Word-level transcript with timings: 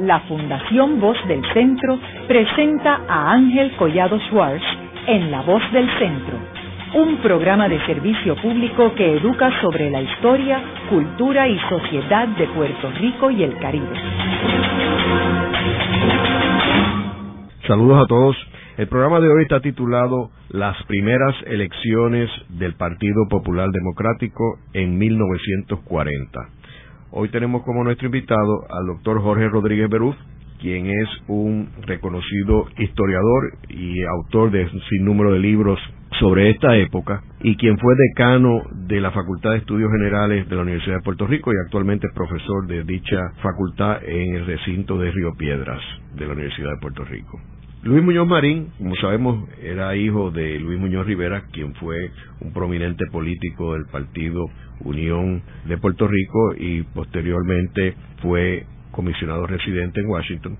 la 0.00 0.20
Fundación 0.20 0.98
Voz 0.98 1.16
del 1.28 1.42
Centro 1.52 1.98
presenta 2.26 3.00
a 3.06 3.32
Ángel 3.32 3.72
Collado 3.76 4.18
Schwartz 4.28 4.64
en 5.06 5.30
La 5.30 5.42
Voz 5.42 5.62
del 5.72 5.86
Centro, 5.98 6.38
un 6.94 7.18
programa 7.18 7.68
de 7.68 7.78
servicio 7.84 8.34
público 8.36 8.94
que 8.94 9.16
educa 9.16 9.50
sobre 9.60 9.90
la 9.90 10.00
historia, 10.00 10.60
cultura 10.88 11.46
y 11.48 11.58
sociedad 11.68 12.28
de 12.28 12.46
Puerto 12.48 12.90
Rico 12.98 13.30
y 13.30 13.42
el 13.42 13.58
Caribe. 13.58 13.94
Saludos 17.66 18.04
a 18.04 18.06
todos. 18.06 18.36
El 18.78 18.88
programa 18.88 19.20
de 19.20 19.28
hoy 19.28 19.42
está 19.42 19.60
titulado 19.60 20.30
Las 20.48 20.82
primeras 20.84 21.34
elecciones 21.44 22.30
del 22.48 22.74
Partido 22.74 23.28
Popular 23.28 23.68
Democrático 23.70 24.58
en 24.72 24.96
1940. 24.96 26.59
Hoy 27.12 27.28
tenemos 27.30 27.64
como 27.64 27.82
nuestro 27.82 28.06
invitado 28.06 28.66
al 28.70 28.86
doctor 28.86 29.20
Jorge 29.20 29.48
Rodríguez 29.48 29.90
Beruz, 29.90 30.14
quien 30.60 30.86
es 30.86 31.08
un 31.26 31.68
reconocido 31.82 32.66
historiador 32.78 33.52
y 33.68 34.04
autor 34.04 34.52
de 34.52 34.62
un 34.62 34.80
sinnúmero 34.88 35.32
de 35.32 35.40
libros 35.40 35.80
sobre 36.20 36.50
esta 36.50 36.76
época 36.76 37.24
y 37.40 37.56
quien 37.56 37.78
fue 37.78 37.94
decano 37.96 38.62
de 38.86 39.00
la 39.00 39.10
Facultad 39.10 39.50
de 39.50 39.56
Estudios 39.56 39.90
Generales 39.90 40.48
de 40.48 40.54
la 40.54 40.62
Universidad 40.62 40.98
de 40.98 41.02
Puerto 41.02 41.26
Rico 41.26 41.50
y 41.52 41.56
actualmente 41.64 42.06
es 42.06 42.14
profesor 42.14 42.68
de 42.68 42.84
dicha 42.84 43.32
facultad 43.42 44.04
en 44.04 44.36
el 44.36 44.46
recinto 44.46 44.96
de 44.96 45.10
Río 45.10 45.34
Piedras 45.36 45.80
de 46.14 46.26
la 46.26 46.34
Universidad 46.34 46.70
de 46.70 46.80
Puerto 46.80 47.04
Rico. 47.04 47.40
Luis 47.82 48.04
Muñoz 48.04 48.28
Marín, 48.28 48.68
como 48.76 48.94
sabemos, 48.96 49.48
era 49.62 49.96
hijo 49.96 50.30
de 50.30 50.58
Luis 50.58 50.78
Muñoz 50.78 51.06
Rivera, 51.06 51.44
quien 51.50 51.72
fue 51.76 52.10
un 52.40 52.52
prominente 52.52 53.06
político 53.10 53.72
del 53.72 53.86
Partido 53.86 54.50
Unión 54.80 55.42
de 55.64 55.78
Puerto 55.78 56.06
Rico 56.06 56.54
y 56.58 56.82
posteriormente 56.82 57.94
fue 58.20 58.66
comisionado 58.90 59.46
residente 59.46 60.00
en 60.00 60.10
Washington. 60.10 60.58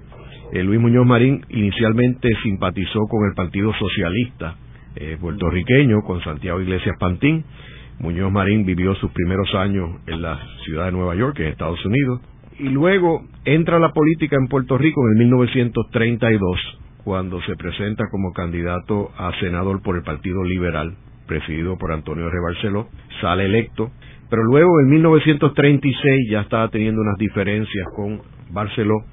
Eh, 0.55 0.63
Luis 0.63 0.81
Muñoz 0.81 1.07
Marín 1.07 1.45
inicialmente 1.51 2.31
simpatizó 2.43 3.01
con 3.07 3.29
el 3.29 3.35
Partido 3.35 3.71
Socialista 3.75 4.57
eh, 4.97 5.19
puertorriqueño, 5.21 6.01
con 6.01 6.23
Santiago 6.23 6.63
Iglesias 6.63 6.97
Pantín. 6.99 7.45
Muñoz 7.99 8.33
Marín 8.33 8.65
vivió 8.65 8.95
sus 8.95 9.11
primeros 9.11 9.55
años 9.57 9.91
en 10.07 10.23
la 10.23 10.41
ciudad 10.65 10.87
de 10.87 10.93
Nueva 10.93 11.15
York, 11.17 11.39
en 11.41 11.49
Estados 11.49 11.85
Unidos, 11.85 12.23
y 12.59 12.71
luego 12.71 13.27
entra 13.45 13.77
a 13.77 13.81
la 13.81 13.93
política 13.93 14.37
en 14.37 14.49
Puerto 14.49 14.79
Rico 14.79 15.03
en 15.13 15.19
1932 15.19 16.81
cuando 17.05 17.41
se 17.43 17.57
presenta 17.57 18.05
como 18.11 18.33
candidato 18.33 19.11
a 19.17 19.33
senador 19.41 19.83
por 19.83 19.97
el 19.97 20.03
Partido 20.03 20.45
Liberal, 20.45 20.95
presidido 21.27 21.77
por 21.79 21.93
Antonio 21.93 22.27
R. 22.27 22.37
Barceló, 22.41 22.89
sale 23.21 23.47
electo, 23.47 23.91
pero 24.29 24.45
luego 24.45 24.81
en 24.81 24.91
1936 24.91 26.31
ya 26.31 26.43
estaba 26.43 26.69
teniendo 26.69 27.01
unas 27.01 27.19
diferencias 27.19 27.87
con 27.95 28.21
Barceló 28.51 29.05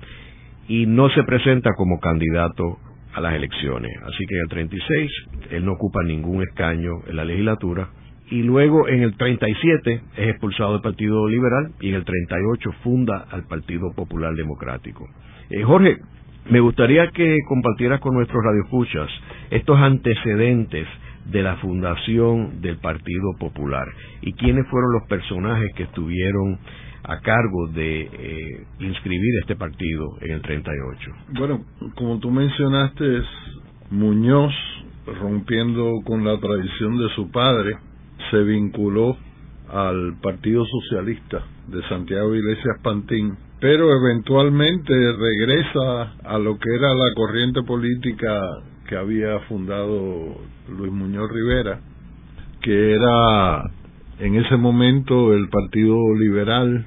y 0.68 0.86
no 0.86 1.10
se 1.10 1.24
presenta 1.24 1.72
como 1.76 2.00
candidato 2.00 2.78
a 3.14 3.22
las 3.22 3.34
elecciones. 3.34 3.92
Así 4.04 4.26
que 4.28 4.36
en 4.36 4.42
el 4.42 4.50
36 4.50 5.12
él 5.52 5.66
no 5.66 5.74
ocupa 5.74 6.04
ningún 6.04 6.44
escaño 6.44 6.92
en 7.08 7.16
la 7.16 7.26
legislatura 7.26 7.90
y 8.30 8.44
luego 8.44 8.88
en 8.88 9.02
el 9.02 9.16
37 9.16 10.02
es 10.18 10.30
expulsado 10.30 10.74
del 10.74 10.82
Partido 10.82 11.28
Liberal 11.28 11.72
y 11.80 11.90
en 11.90 11.96
el 11.96 12.04
38 12.04 12.72
funda 12.84 13.26
al 13.32 13.44
Partido 13.46 13.92
Popular 13.96 14.36
Democrático. 14.36 15.08
Eh, 15.50 15.64
Jorge, 15.64 15.98
me 16.50 16.60
gustaría 16.60 17.08
que 17.12 17.38
compartieras 17.48 18.00
con 18.00 18.14
nuestros 18.14 18.44
radioescuchas 18.44 19.10
estos 19.50 19.78
antecedentes 19.78 20.88
de 21.26 21.44
la 21.44 21.58
fundación 21.58 22.62
del 22.62 22.78
Partido 22.78 23.34
Popular 23.38 23.86
y 24.22 24.34
quiénes 24.34 24.66
fueron 24.68 24.94
los 24.94 25.04
personajes 25.10 25.74
que 25.76 25.84
estuvieron 25.84 26.58
a 27.04 27.20
cargo 27.20 27.68
de 27.68 28.02
eh, 28.02 28.66
inscribir 28.80 29.40
este 29.42 29.56
partido 29.56 30.18
en 30.22 30.32
el 30.32 30.42
38. 30.42 31.12
Bueno, 31.38 31.64
como 31.96 32.20
tú 32.20 32.32
mencionaste, 32.32 33.22
Muñoz, 33.92 34.54
rompiendo 35.22 36.02
con 36.06 36.26
la 36.26 36.38
tradición 36.40 36.98
de 36.98 37.10
su 37.16 37.32
padre, 37.32 37.78
se 38.32 38.44
vinculó 38.44 39.18
al 39.70 40.16
Partido 40.22 40.66
Socialista 40.66 41.44
de 41.68 41.82
Santiago 41.90 42.34
Iglesias 42.34 42.78
Pantín 42.82 43.38
pero 43.60 43.92
eventualmente 43.96 44.94
regresa 44.94 46.14
a 46.24 46.38
lo 46.38 46.60
que 46.60 46.70
era 46.76 46.94
la 46.94 47.14
corriente 47.16 47.64
política 47.64 48.40
que 48.88 48.96
había 48.96 49.40
fundado 49.48 50.38
Luis 50.70 50.92
Muñoz 50.92 51.30
Rivera, 51.32 51.80
que 52.62 52.94
era 52.94 53.64
en 54.20 54.36
ese 54.36 54.58
momento 54.58 55.34
el 55.34 55.50
Partido 55.50 55.98
Liberal 56.16 56.86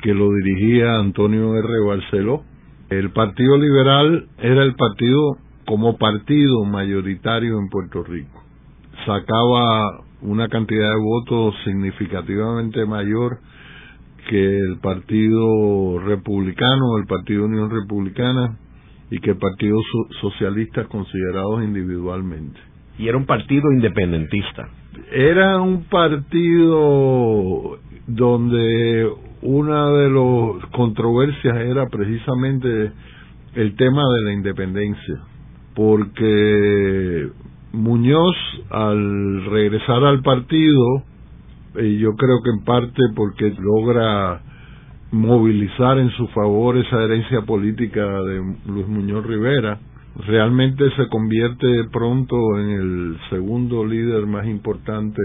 que 0.00 0.14
lo 0.14 0.32
dirigía 0.32 0.96
Antonio 0.96 1.54
R. 1.54 1.68
Barceló. 1.86 2.42
El 2.88 3.10
Partido 3.10 3.56
Liberal 3.56 4.28
era 4.38 4.62
el 4.64 4.74
partido 4.74 5.36
como 5.64 5.96
partido 5.96 6.64
mayoritario 6.64 7.58
en 7.58 7.68
Puerto 7.68 8.02
Rico. 8.02 8.42
Sacaba 9.06 10.02
una 10.22 10.48
cantidad 10.48 10.90
de 10.90 11.00
votos 11.00 11.54
significativamente 11.64 12.84
mayor 12.86 13.38
que 14.28 14.58
el 14.58 14.78
Partido 14.78 15.98
Republicano, 15.98 16.96
el 16.98 17.06
Partido 17.06 17.44
Unión 17.44 17.70
Republicana 17.70 18.56
y 19.10 19.18
que 19.18 19.30
el 19.30 19.38
Partido 19.38 19.78
Socialista 20.20 20.84
considerados 20.84 21.64
individualmente. 21.64 22.58
Y 22.98 23.08
era 23.08 23.16
un 23.16 23.26
partido 23.26 23.72
independentista. 23.72 24.68
Era 25.10 25.60
un 25.60 25.84
partido 25.84 27.78
donde 28.06 29.10
una 29.42 29.90
de 29.90 30.10
las 30.10 30.66
controversias 30.70 31.56
era 31.56 31.86
precisamente 31.88 32.92
el 33.54 33.74
tema 33.76 34.02
de 34.14 34.22
la 34.22 34.32
independencia, 34.32 35.20
porque 35.74 37.28
Muñoz 37.72 38.36
al 38.70 39.44
regresar 39.46 40.04
al 40.04 40.22
partido 40.22 41.02
y 41.76 41.98
yo 41.98 42.14
creo 42.16 42.42
que 42.42 42.50
en 42.50 42.64
parte 42.64 43.02
porque 43.14 43.54
logra 43.58 44.42
movilizar 45.10 45.98
en 45.98 46.10
su 46.10 46.26
favor 46.28 46.76
esa 46.76 47.02
herencia 47.02 47.42
política 47.42 48.04
de 48.22 48.56
Luis 48.66 48.88
Muñoz 48.88 49.26
Rivera, 49.26 49.78
realmente 50.26 50.90
se 50.96 51.08
convierte 51.08 51.84
pronto 51.92 52.36
en 52.58 52.70
el 52.70 53.18
segundo 53.30 53.84
líder 53.84 54.26
más 54.26 54.46
importante 54.46 55.22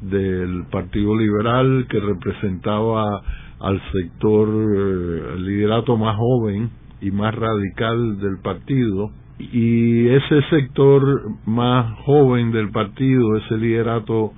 del 0.00 0.64
Partido 0.70 1.16
Liberal 1.16 1.86
que 1.88 2.00
representaba 2.00 3.22
al 3.60 3.80
sector, 3.92 4.48
eh, 4.48 5.38
liderato 5.38 5.96
más 5.96 6.16
joven 6.16 6.70
y 7.02 7.10
más 7.10 7.34
radical 7.34 8.18
del 8.18 8.38
partido. 8.42 9.10
Y 9.52 10.08
ese 10.08 10.42
sector 10.50 11.02
más 11.46 11.98
joven 12.00 12.52
del 12.52 12.70
partido, 12.70 13.36
ese 13.38 13.56
liderato 13.56 14.32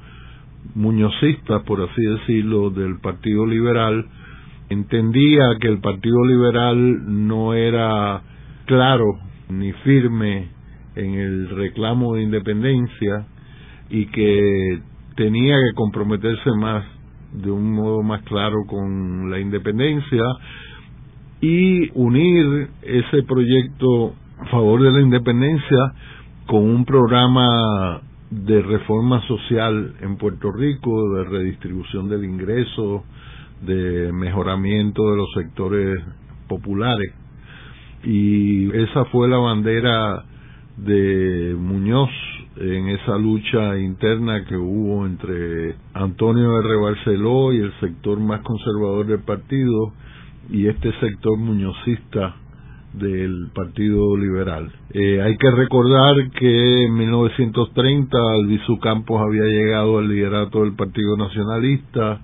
muñozista, 0.75 1.65
por 1.65 1.81
así 1.81 2.03
decirlo, 2.03 2.71
del 2.71 3.01
Partido 3.01 3.45
Liberal, 3.47 4.07
entendía 4.69 5.57
que 5.61 5.69
el 5.69 5.81
Partido 5.81 6.25
Liberal 6.25 7.27
no 7.29 7.53
era 7.55 8.23
claro 8.67 9.05
ni 9.49 9.73
firme 9.85 10.49
en 10.95 11.15
el 11.15 11.49
reclamo 11.51 12.15
de 12.15 12.23
independencia 12.23 13.27
y 13.91 14.07
que 14.07 14.79
tenía 15.17 15.57
que 15.57 15.75
comprometerse 15.75 16.51
más 16.59 16.85
de 17.33 17.51
un 17.51 17.73
modo 17.73 18.03
más 18.03 18.23
claro 18.23 18.65
con 18.67 19.31
la 19.31 19.41
independencia 19.41 20.23
y 21.41 21.91
unir 21.95 22.69
ese 22.83 23.23
proyecto 23.25 24.15
favor 24.51 24.83
de 24.83 24.93
la 24.93 25.01
independencia 25.01 25.93
con 26.47 26.63
un 26.63 26.85
programa 26.85 28.01
de 28.31 28.63
reforma 28.63 29.21
social 29.27 29.95
en 30.01 30.17
Puerto 30.17 30.51
Rico, 30.51 31.15
de 31.15 31.25
redistribución 31.25 32.09
del 32.09 32.25
ingreso, 32.25 33.05
de 33.61 34.11
mejoramiento 34.13 35.11
de 35.11 35.17
los 35.17 35.29
sectores 35.35 36.01
populares. 36.49 37.13
Y 38.05 38.71
esa 38.77 39.05
fue 39.07 39.29
la 39.29 39.37
bandera 39.37 40.25
de 40.77 41.55
Muñoz 41.59 42.11
en 42.57 42.89
esa 42.89 43.17
lucha 43.17 43.79
interna 43.79 44.45
que 44.45 44.57
hubo 44.57 45.07
entre 45.07 45.77
Antonio 45.95 46.59
R. 46.59 46.77
Barceló 46.77 47.53
y 47.53 47.59
el 47.59 47.73
sector 47.81 48.19
más 48.19 48.41
conservador 48.41 49.07
del 49.07 49.21
partido 49.21 49.93
y 50.51 50.67
este 50.67 50.93
sector 51.01 51.39
muñozista 51.39 52.37
del 52.95 53.49
Partido 53.55 54.17
Liberal. 54.17 54.71
Eh, 54.91 55.23
hay 55.23 55.37
que 55.37 55.51
recordar 55.51 56.31
que 56.39 56.85
en 56.85 56.95
1930 56.95 58.19
Albizu 58.35 58.79
Campos 58.81 59.21
había 59.21 59.45
llegado 59.45 59.99
al 59.99 60.09
liderato 60.09 60.63
del 60.63 60.75
Partido 60.75 61.17
Nacionalista, 61.17 62.21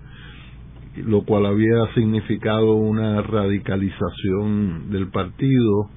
lo 1.07 1.23
cual 1.23 1.47
había 1.47 1.87
significado 1.95 2.75
una 2.75 3.23
radicalización 3.23 4.91
del 4.91 5.09
partido. 5.09 5.91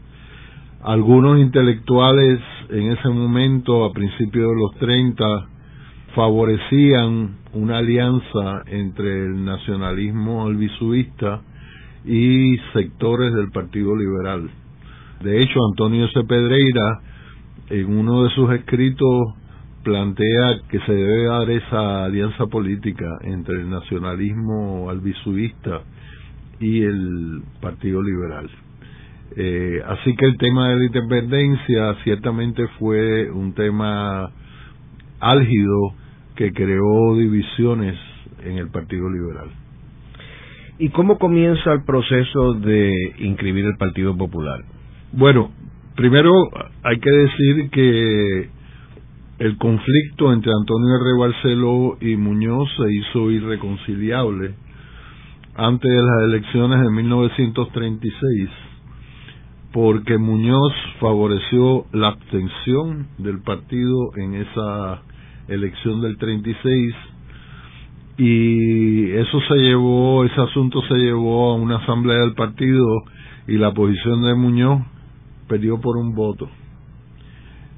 Algunos 0.83 1.39
intelectuales 1.39 2.39
en 2.69 2.91
ese 2.91 3.09
momento, 3.09 3.85
a 3.85 3.91
principios 3.91 4.49
de 4.49 4.55
los 4.55 4.75
30, 4.79 5.47
favorecían 6.15 7.37
una 7.53 7.79
alianza 7.79 8.63
entre 8.67 9.25
el 9.25 9.43
nacionalismo 9.43 10.45
albizuista 10.45 11.41
y 12.05 12.57
sectores 12.73 13.33
del 13.33 13.51
Partido 13.51 13.95
Liberal. 13.95 14.49
De 15.23 15.41
hecho, 15.41 15.59
Antonio 15.69 16.07
C. 16.09 16.23
Pedreira, 16.23 17.01
en 17.69 17.97
uno 17.97 18.23
de 18.23 18.29
sus 18.31 18.51
escritos, 18.53 19.35
plantea 19.83 20.59
que 20.69 20.79
se 20.79 20.93
debe 20.93 21.25
dar 21.25 21.49
esa 21.49 22.05
alianza 22.05 22.45
política 22.47 23.05
entre 23.21 23.61
el 23.61 23.69
nacionalismo 23.69 24.89
albisuista 24.89 25.81
y 26.59 26.83
el 26.83 27.41
Partido 27.61 28.01
Liberal. 28.01 28.49
Eh, 29.35 29.81
así 29.87 30.15
que 30.15 30.25
el 30.25 30.37
tema 30.37 30.69
de 30.69 30.75
la 30.77 30.85
independencia 30.85 31.95
ciertamente 32.03 32.67
fue 32.79 33.31
un 33.31 33.53
tema 33.53 34.29
álgido 35.19 35.93
que 36.35 36.51
creó 36.51 37.15
divisiones 37.15 37.97
en 38.43 38.57
el 38.57 38.69
Partido 38.69 39.09
Liberal. 39.09 39.49
¿Y 40.79 40.89
cómo 40.89 41.17
comienza 41.17 41.73
el 41.73 41.83
proceso 41.83 42.53
de 42.55 42.91
inscribir 43.19 43.65
el 43.65 43.77
Partido 43.77 44.17
Popular? 44.17 44.61
Bueno, 45.13 45.51
primero 45.97 46.31
hay 46.83 46.97
que 47.01 47.11
decir 47.11 47.69
que 47.69 48.49
el 49.39 49.57
conflicto 49.57 50.31
entre 50.31 50.53
Antonio 50.57 50.95
R. 50.95 51.19
Barceló 51.19 51.97
y 51.99 52.15
Muñoz 52.15 52.69
se 52.77 52.93
hizo 52.93 53.29
irreconciliable 53.29 54.55
antes 55.55 55.91
de 55.91 56.01
las 56.01 56.23
elecciones 56.23 56.79
de 56.79 56.91
1936 56.91 58.49
porque 59.73 60.17
Muñoz 60.17 60.71
favoreció 61.01 61.87
la 61.91 62.07
abstención 62.09 63.07
del 63.17 63.41
partido 63.41 64.15
en 64.15 64.35
esa 64.35 65.01
elección 65.49 66.01
del 66.01 66.17
36 66.19 66.95
y 68.17 69.11
eso 69.11 69.41
se 69.49 69.55
llevó, 69.55 70.23
ese 70.23 70.39
asunto 70.39 70.81
se 70.87 70.95
llevó 70.95 71.51
a 71.51 71.55
una 71.55 71.79
asamblea 71.79 72.19
del 72.19 72.33
partido 72.33 72.85
y 73.47 73.57
la 73.57 73.73
posición 73.73 74.21
de 74.21 74.35
Muñoz 74.35 74.90
perdió 75.51 75.81
por 75.81 75.97
un 75.97 76.15
voto. 76.15 76.49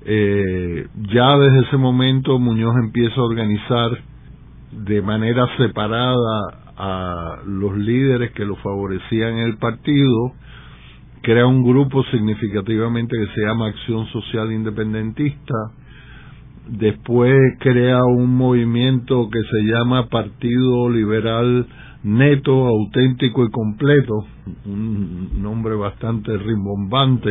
Eh, 0.06 0.88
ya 1.14 1.38
desde 1.38 1.68
ese 1.68 1.78
momento 1.78 2.38
Muñoz 2.38 2.76
empieza 2.78 3.16
a 3.20 3.24
organizar 3.24 3.92
de 4.72 5.02
manera 5.02 5.48
separada 5.58 6.60
a 6.78 7.38
los 7.46 7.78
líderes 7.78 8.32
que 8.32 8.46
lo 8.46 8.56
favorecían 8.58 9.38
en 9.38 9.48
el 9.48 9.58
partido 9.58 10.34
crea 11.24 11.48
un 11.48 11.64
grupo 11.64 12.04
significativamente 12.12 13.16
que 13.18 13.34
se 13.34 13.48
llama 13.48 13.68
Acción 13.68 14.06
Social 14.08 14.52
Independentista, 14.52 15.54
después 16.68 17.34
crea 17.60 18.04
un 18.04 18.36
movimiento 18.36 19.30
que 19.32 19.40
se 19.40 19.64
llama 19.64 20.10
Partido 20.10 20.90
Liberal 20.90 21.66
Neto, 22.04 22.68
Auténtico 22.68 23.46
y 23.46 23.52
Completo, 23.52 24.26
un 24.66 25.42
nombre 25.42 25.76
bastante 25.76 26.38
rimbombante, 26.38 27.30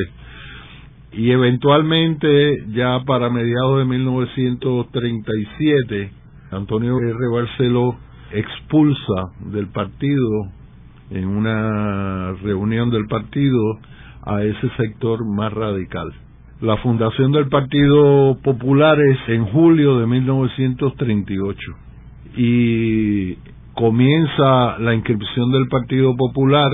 y 1.12 1.30
eventualmente 1.30 2.64
ya 2.68 3.04
para 3.04 3.30
mediados 3.30 3.78
de 3.78 3.84
1937, 3.84 6.10
Antonio 6.50 6.98
R. 6.98 7.28
Barceló 7.28 7.96
expulsa 8.32 9.30
del 9.46 9.68
partido 9.68 10.48
en 11.10 11.28
una 11.28 12.32
reunión 12.42 12.90
del 12.90 13.06
partido 13.06 13.78
a 14.22 14.42
ese 14.42 14.68
sector 14.76 15.24
más 15.26 15.52
radical. 15.52 16.12
La 16.60 16.76
fundación 16.76 17.32
del 17.32 17.48
Partido 17.48 18.38
Popular 18.42 19.00
es 19.00 19.18
en 19.28 19.46
julio 19.46 19.98
de 19.98 20.06
1938 20.06 21.60
y 22.36 23.34
comienza 23.74 24.78
la 24.78 24.94
inscripción 24.94 25.50
del 25.50 25.66
Partido 25.68 26.14
Popular 26.16 26.70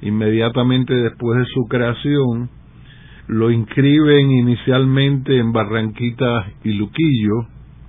inmediatamente 0.00 0.94
después 0.94 1.38
de 1.38 1.44
su 1.52 1.66
creación. 1.68 2.48
Lo 3.28 3.50
inscriben 3.50 4.30
inicialmente 4.30 5.36
en 5.36 5.52
Barranquita 5.52 6.46
y 6.62 6.74
Luquillo, 6.74 7.46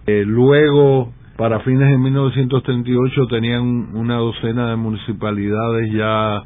eh, 0.07 0.23
luego 0.25 1.11
para 1.37 1.59
fines 1.59 1.87
de 1.89 1.97
1938 1.97 3.27
tenían 3.27 3.95
una 3.95 4.15
docena 4.15 4.71
de 4.71 4.75
municipalidades 4.75 5.91
ya 5.93 6.41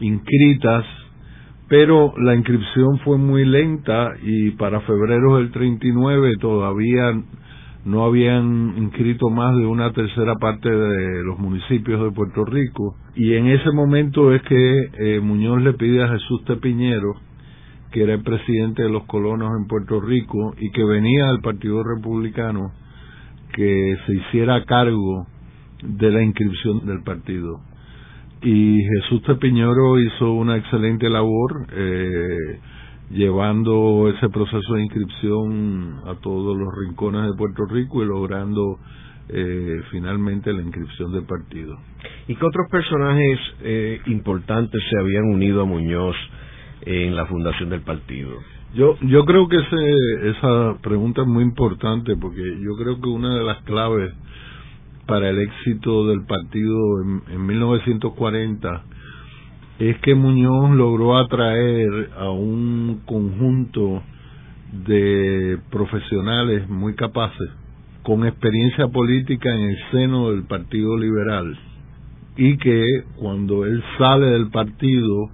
inscritas, 0.00 0.84
pero 1.68 2.12
la 2.18 2.34
inscripción 2.34 2.98
fue 2.98 3.16
muy 3.16 3.46
lenta 3.46 4.12
y 4.22 4.50
para 4.50 4.80
febrero 4.80 5.36
del 5.36 5.50
39 5.50 6.32
todavía 6.38 7.14
no 7.84 8.04
habían 8.04 8.74
inscrito 8.76 9.30
más 9.30 9.56
de 9.56 9.64
una 9.64 9.92
tercera 9.92 10.34
parte 10.34 10.68
de 10.68 11.24
los 11.24 11.38
municipios 11.38 12.02
de 12.02 12.10
Puerto 12.10 12.44
Rico. 12.44 12.96
Y 13.14 13.34
en 13.34 13.46
ese 13.46 13.70
momento 13.70 14.34
es 14.34 14.42
que 14.42 14.90
eh, 14.98 15.20
Muñoz 15.20 15.62
le 15.62 15.72
pide 15.72 16.02
a 16.02 16.08
Jesús 16.08 16.44
Tepiñero, 16.44 17.14
que 17.90 18.02
era 18.02 18.14
el 18.14 18.22
presidente 18.22 18.82
de 18.82 18.90
los 18.90 19.04
colonos 19.04 19.50
en 19.58 19.66
Puerto 19.66 20.00
Rico 20.00 20.54
y 20.58 20.70
que 20.70 20.84
venía 20.84 21.26
del 21.26 21.40
Partido 21.40 21.82
Republicano, 21.82 22.72
que 23.52 23.96
se 24.06 24.14
hiciera 24.14 24.64
cargo 24.64 25.26
de 25.82 26.10
la 26.10 26.22
inscripción 26.22 26.86
del 26.86 27.02
partido. 27.02 27.60
Y 28.42 28.78
Jesús 28.82 29.22
Tepiñoro 29.22 29.98
hizo 30.00 30.32
una 30.32 30.56
excelente 30.56 31.10
labor 31.10 31.66
eh, 31.72 32.60
llevando 33.10 34.10
ese 34.14 34.28
proceso 34.28 34.74
de 34.74 34.82
inscripción 34.82 36.00
a 36.06 36.14
todos 36.14 36.56
los 36.56 36.68
rincones 36.74 37.22
de 37.22 37.36
Puerto 37.36 37.66
Rico 37.66 38.02
y 38.02 38.06
logrando 38.06 38.78
eh, 39.28 39.80
finalmente 39.90 40.52
la 40.52 40.62
inscripción 40.62 41.12
del 41.12 41.24
partido. 41.24 41.76
¿Y 42.28 42.34
qué 42.36 42.44
otros 42.44 42.66
personajes 42.70 43.38
eh, 43.62 44.00
importantes 44.06 44.80
se 44.88 45.00
habían 45.00 45.24
unido 45.24 45.62
a 45.62 45.66
Muñoz 45.66 46.16
en 46.82 47.14
la 47.16 47.26
fundación 47.26 47.70
del 47.70 47.82
partido? 47.82 48.30
Yo, 48.74 48.96
yo 49.00 49.24
creo 49.24 49.48
que 49.48 49.56
ese, 49.56 50.30
esa 50.30 50.78
pregunta 50.80 51.22
es 51.22 51.28
muy 51.28 51.42
importante 51.42 52.16
porque 52.16 52.42
yo 52.60 52.76
creo 52.76 53.00
que 53.00 53.08
una 53.08 53.34
de 53.36 53.44
las 53.44 53.62
claves 53.62 54.12
para 55.06 55.28
el 55.28 55.40
éxito 55.40 56.06
del 56.06 56.24
partido 56.24 57.02
en, 57.02 57.22
en 57.34 57.46
1940 57.46 58.84
es 59.80 59.98
que 59.98 60.14
Muñoz 60.14 60.76
logró 60.76 61.16
atraer 61.16 62.10
a 62.16 62.30
un 62.30 63.00
conjunto 63.06 64.02
de 64.86 65.58
profesionales 65.70 66.68
muy 66.68 66.94
capaces 66.94 67.50
con 68.02 68.26
experiencia 68.26 68.88
política 68.88 69.52
en 69.54 69.70
el 69.70 69.76
seno 69.90 70.30
del 70.30 70.44
Partido 70.44 70.96
Liberal 70.96 71.58
y 72.36 72.56
que 72.58 72.84
cuando 73.16 73.64
él 73.64 73.82
sale 73.98 74.26
del 74.26 74.50
partido 74.50 75.30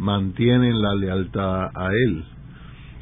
mantienen 0.00 0.80
la 0.80 0.94
lealtad 0.94 1.70
a 1.74 1.92
él 1.92 2.24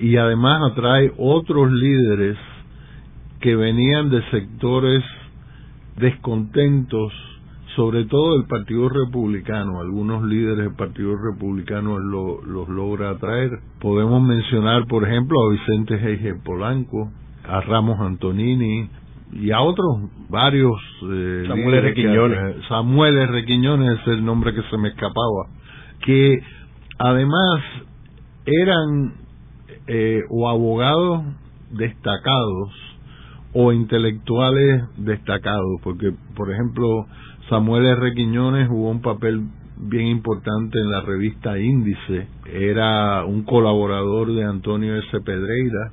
y 0.00 0.16
además 0.16 0.72
atrae 0.72 1.12
otros 1.16 1.70
líderes 1.72 2.36
que 3.40 3.56
venían 3.56 4.10
de 4.10 4.22
sectores 4.30 5.04
descontentos, 5.96 7.12
sobre 7.76 8.04
todo 8.04 8.36
del 8.38 8.46
Partido 8.46 8.88
Republicano. 8.88 9.80
Algunos 9.80 10.24
líderes 10.24 10.58
del 10.58 10.74
Partido 10.74 11.16
Republicano 11.16 11.98
los 11.98 12.68
logra 12.68 13.10
atraer. 13.10 13.50
Podemos 13.80 14.22
mencionar, 14.22 14.86
por 14.86 15.06
ejemplo, 15.06 15.36
a 15.40 15.52
Vicente 15.52 16.00
G. 16.00 16.42
Polanco, 16.42 17.10
a 17.44 17.60
Ramos 17.60 18.00
Antonini 18.00 18.88
y 19.32 19.50
a 19.50 19.60
otros 19.60 20.10
varios. 20.28 20.80
Eh, 21.10 21.44
Samuel 21.48 21.82
Requiñones. 21.82 22.56
Samuel 22.68 23.28
Requiñones 23.28 24.00
es 24.00 24.08
el 24.08 24.24
nombre 24.24 24.54
que 24.54 24.62
se 24.62 24.78
me 24.78 24.88
escapaba. 24.88 25.46
Que 26.04 26.40
además 26.98 27.60
eran 28.44 29.14
eh, 29.86 30.22
o 30.28 30.48
abogados 30.48 31.22
destacados 31.70 32.70
o 33.52 33.72
intelectuales 33.72 34.82
destacados, 34.96 35.80
porque 35.82 36.12
por 36.34 36.52
ejemplo 36.52 37.06
Samuel 37.48 37.86
R. 37.86 38.14
Quiñones 38.14 38.68
jugó 38.68 38.90
un 38.90 39.00
papel 39.00 39.42
bien 39.76 40.08
importante 40.08 40.78
en 40.78 40.90
la 40.90 41.00
revista 41.00 41.58
Índice, 41.58 42.28
era 42.52 43.24
un 43.24 43.44
colaborador 43.44 44.34
de 44.34 44.44
Antonio 44.44 44.96
S. 44.96 45.20
Pedreira, 45.20 45.92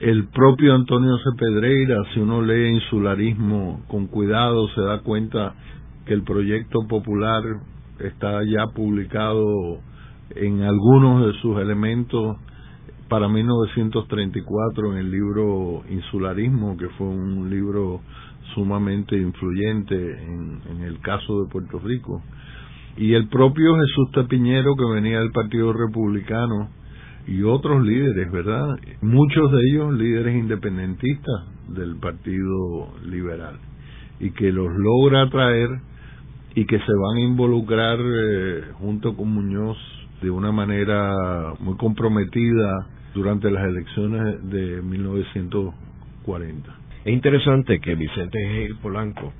el 0.00 0.28
propio 0.28 0.74
Antonio 0.74 1.16
S. 1.16 1.24
Pedreira, 1.36 1.96
si 2.12 2.20
uno 2.20 2.42
lee 2.42 2.74
insularismo 2.74 3.82
con 3.88 4.06
cuidado, 4.06 4.68
se 4.74 4.82
da 4.82 5.00
cuenta 5.00 5.54
que 6.04 6.12
el 6.12 6.22
proyecto 6.22 6.86
popular 6.86 7.42
está 7.98 8.42
ya 8.44 8.66
publicado 8.74 9.80
en 10.30 10.62
algunos 10.62 11.26
de 11.26 11.40
sus 11.40 11.58
elementos 11.58 12.36
para 13.08 13.28
1934 13.28 14.92
en 14.92 14.98
el 14.98 15.10
libro 15.10 15.82
Insularismo, 15.88 16.76
que 16.76 16.88
fue 16.90 17.06
un 17.06 17.50
libro 17.50 18.00
sumamente 18.54 19.16
influyente 19.16 19.94
en, 19.94 20.82
el 20.82 21.00
caso 21.00 21.42
de 21.42 21.50
Puerto 21.50 21.78
Rico. 21.78 22.22
Y 22.96 23.14
el 23.14 23.28
propio 23.28 23.74
Jesús 23.76 24.10
Tapiñero, 24.12 24.74
que 24.76 24.94
venía 24.94 25.20
del 25.20 25.32
Partido 25.32 25.72
Republicano, 25.72 26.70
y 27.26 27.42
otros 27.42 27.84
líderes, 27.84 28.30
¿verdad? 28.30 28.76
Muchos 29.00 29.50
de 29.50 29.58
ellos 29.70 29.94
líderes 29.94 30.36
independentistas 30.36 31.44
del 31.68 31.96
Partido 31.96 32.94
Liberal, 33.04 33.58
y 34.20 34.30
que 34.30 34.52
los 34.52 34.68
logra 34.74 35.28
traer 35.30 35.70
y 36.54 36.66
que 36.66 36.78
se 36.78 36.92
van 36.92 37.16
a 37.16 37.20
involucrar 37.20 37.98
eh, 38.00 38.64
junto 38.78 39.16
con 39.16 39.32
Muñoz 39.32 39.76
de 40.24 40.30
una 40.30 40.50
manera 40.52 41.52
muy 41.60 41.76
comprometida 41.76 42.86
durante 43.14 43.50
las 43.50 43.66
elecciones 43.66 44.50
de 44.50 44.80
1940. 44.80 46.74
Es 47.04 47.12
interesante 47.12 47.78
que 47.78 47.94
Vicente 47.94 48.38
G. 48.38 48.74
Polanco, 48.80 49.34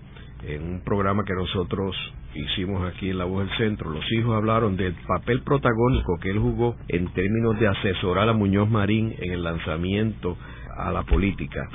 en 0.47 0.63
un 0.63 0.81
programa 0.85 1.25
que 1.25 1.33
nosotros 1.33 1.97
hicimos 2.35 2.87
aquí 2.87 3.09
en 3.09 3.17
La 3.17 3.25
Voz 3.25 3.49
del 3.49 3.57
Centro, 3.57 3.89
los 3.89 4.05
hijos 4.13 4.37
hablaron 4.37 4.77
del 4.77 4.93
papel 5.07 5.41
protagónico 5.41 6.19
que 6.21 6.29
él 6.31 6.39
jugó 6.39 6.77
en 6.89 7.11
términos 7.15 7.59
de 7.59 7.69
asesorar 7.69 8.29
a 8.29 8.35
Muñoz 8.35 8.69
Marín 8.69 9.15
en 9.19 9.33
el 9.33 9.43
lanzamiento 9.43 10.37
a 10.77 10.93
la 10.93 11.05
política. 11.05 11.67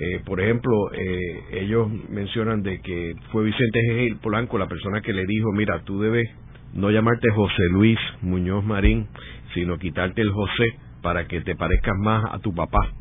Eh, 0.00 0.22
por 0.26 0.40
ejemplo, 0.40 0.72
eh, 0.92 1.62
ellos 1.62 1.88
mencionan 2.10 2.64
de 2.64 2.80
que 2.80 3.14
fue 3.30 3.44
Vicente 3.44 3.78
G. 3.78 4.18
Polanco 4.18 4.58
la 4.58 4.66
persona 4.66 5.00
que 5.02 5.12
le 5.12 5.24
dijo, 5.24 5.52
mira, 5.52 5.82
tú 5.84 6.00
debes 6.00 6.28
no 6.76 6.90
llamarte 6.90 7.30
José 7.30 7.62
Luis 7.72 7.98
Muñoz 8.22 8.64
Marín, 8.64 9.08
sino 9.54 9.78
quitarte 9.78 10.22
el 10.22 10.30
José 10.30 10.76
para 11.02 11.26
que 11.26 11.40
te 11.40 11.56
parezcas 11.56 11.94
más 11.98 12.24
a 12.32 12.38
tu 12.38 12.54
papá. 12.54 12.92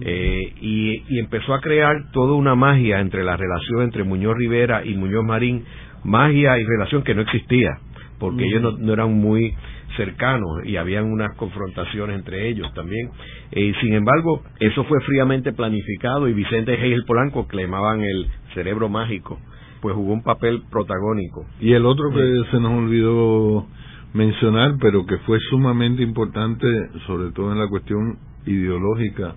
Eh, 0.00 0.54
y, 0.60 1.18
empezó 1.18 1.54
a 1.54 1.60
crear 1.60 2.10
toda 2.12 2.34
una 2.34 2.54
magia 2.54 3.00
entre 3.00 3.22
la 3.24 3.36
relación 3.36 3.82
entre 3.82 4.04
Muñoz 4.04 4.36
Rivera 4.36 4.84
y 4.84 4.94
Muñoz 4.94 5.24
Marín, 5.24 5.64
magia 6.02 6.58
y 6.58 6.64
relación 6.64 7.02
que 7.02 7.14
no 7.14 7.22
existía, 7.22 7.78
porque 8.18 8.44
ellos 8.44 8.78
no, 8.80 8.92
eran 8.92 9.12
muy 9.12 9.54
cercanos 9.96 10.64
y 10.64 10.76
habían 10.76 11.04
unas 11.04 11.36
confrontaciones 11.36 12.16
entre 12.16 12.48
ellos 12.48 12.72
también. 12.74 13.10
Eh, 13.50 13.74
sin 13.82 13.92
embargo, 13.92 14.42
eso 14.58 14.84
fue 14.84 14.98
fríamente 15.02 15.52
planificado 15.52 16.26
y 16.26 16.32
Vicente 16.32 16.72
Hegel 16.74 17.04
Polanco, 17.04 17.46
llamaban 17.52 18.00
el 18.00 18.28
cerebro 18.54 18.88
mágico, 18.88 19.38
pues 19.82 19.94
jugó 19.96 20.14
un 20.14 20.22
papel 20.22 20.62
protagónico. 20.70 21.44
Y 21.60 21.72
el 21.72 21.84
otro 21.84 22.10
que 22.10 22.44
se 22.52 22.60
nos 22.60 22.72
olvidó 22.72 23.66
mencionar, 24.14 24.76
pero 24.80 25.04
que 25.04 25.18
fue 25.18 25.38
sumamente 25.50 26.02
importante, 26.02 26.66
sobre 27.06 27.32
todo 27.32 27.50
en 27.52 27.58
la 27.58 27.68
cuestión 27.68 28.16
ideológica, 28.46 29.34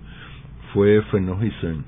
fue 0.72 1.02
Fenojisen, 1.10 1.84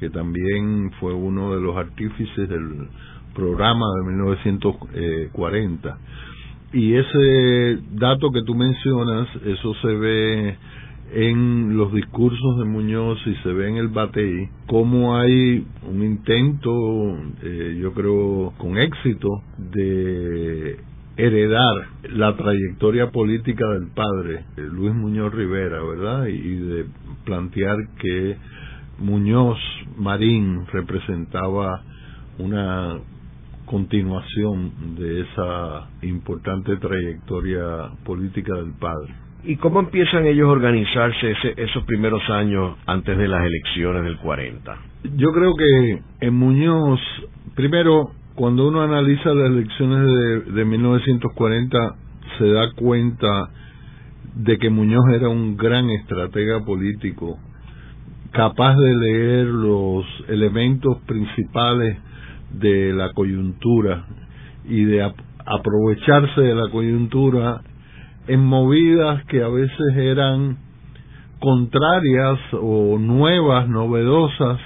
que 0.00 0.08
también 0.08 0.90
fue 1.00 1.12
uno 1.12 1.54
de 1.54 1.60
los 1.60 1.76
artífices 1.76 2.48
del 2.48 2.88
programa 3.34 3.84
de 3.98 4.04
1940. 4.10 5.98
Y 6.72 6.94
ese 6.94 7.78
dato 7.92 8.30
que 8.32 8.42
tú 8.42 8.54
mencionas, 8.54 9.28
eso 9.44 9.74
se 9.82 9.88
ve 9.88 10.56
en 11.12 11.76
los 11.76 11.92
discursos 11.92 12.58
de 12.58 12.64
Muñoz 12.64 13.18
y 13.26 13.34
se 13.42 13.52
ve 13.52 13.68
en 13.68 13.76
el 13.76 13.88
Batey, 13.88 14.48
cómo 14.66 15.16
hay 15.16 15.66
un 15.86 16.02
intento, 16.02 16.70
eh, 17.42 17.78
yo 17.80 17.92
creo, 17.92 18.54
con 18.56 18.78
éxito, 18.78 19.28
de 19.58 20.78
heredar 21.16 21.88
la 22.14 22.34
trayectoria 22.36 23.10
política 23.10 23.68
del 23.68 23.88
padre, 23.88 24.44
eh, 24.56 24.62
Luis 24.62 24.94
Muñoz 24.94 25.34
Rivera, 25.34 25.82
¿verdad? 25.82 26.26
Y 26.26 26.54
de 26.56 26.86
plantear 27.24 27.76
que 28.00 28.36
Muñoz 28.98 29.58
Marín 29.98 30.66
representaba 30.72 31.82
una 32.38 32.98
continuación 33.66 34.96
de 34.96 35.20
esa 35.20 35.90
importante 36.02 36.76
trayectoria 36.78 37.90
política 38.04 38.54
del 38.54 38.72
padre. 38.72 39.21
¿Y 39.44 39.56
cómo 39.56 39.80
empiezan 39.80 40.24
ellos 40.24 40.48
a 40.48 40.52
organizarse 40.52 41.34
esos 41.56 41.82
primeros 41.84 42.22
años 42.30 42.76
antes 42.86 43.18
de 43.18 43.26
las 43.26 43.44
elecciones 43.44 44.04
del 44.04 44.16
40? 44.18 44.76
Yo 45.16 45.32
creo 45.32 45.54
que 45.56 46.00
en 46.20 46.34
Muñoz, 46.34 47.00
primero, 47.56 48.12
cuando 48.36 48.68
uno 48.68 48.82
analiza 48.82 49.34
las 49.34 49.50
elecciones 49.50 50.44
de, 50.46 50.52
de 50.52 50.64
1940, 50.64 51.96
se 52.38 52.52
da 52.52 52.72
cuenta 52.76 53.50
de 54.36 54.58
que 54.58 54.70
Muñoz 54.70 55.04
era 55.12 55.28
un 55.28 55.56
gran 55.56 55.90
estratega 55.90 56.64
político, 56.64 57.36
capaz 58.30 58.76
de 58.76 58.94
leer 58.94 59.46
los 59.46 60.06
elementos 60.28 60.98
principales 61.06 61.98
de 62.52 62.92
la 62.92 63.12
coyuntura 63.12 64.06
y 64.68 64.84
de 64.84 65.02
aprovecharse 65.44 66.40
de 66.42 66.54
la 66.54 66.70
coyuntura 66.70 67.62
en 68.26 68.44
movidas 68.44 69.24
que 69.26 69.42
a 69.42 69.48
veces 69.48 69.96
eran 69.96 70.58
contrarias 71.40 72.38
o 72.52 72.98
nuevas, 72.98 73.68
novedosas, 73.68 74.60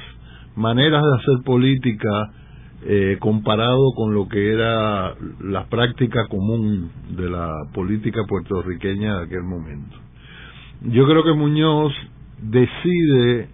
maneras 0.57 1.03
de 1.03 1.15
hacer 1.17 1.45
política 1.45 2.33
eh, 2.85 3.17
comparado 3.19 3.93
con 3.97 4.15
lo 4.15 4.29
que 4.29 4.53
era 4.53 5.15
la 5.41 5.65
práctica 5.67 6.27
común 6.29 6.91
de 7.17 7.31
la 7.31 7.53
política 7.73 8.21
puertorriqueña 8.29 9.19
de 9.19 9.25
aquel 9.25 9.43
momento. 9.43 9.97
Yo 10.83 11.07
creo 11.07 11.25
que 11.25 11.33
Muñoz 11.33 11.93
decide 12.43 13.49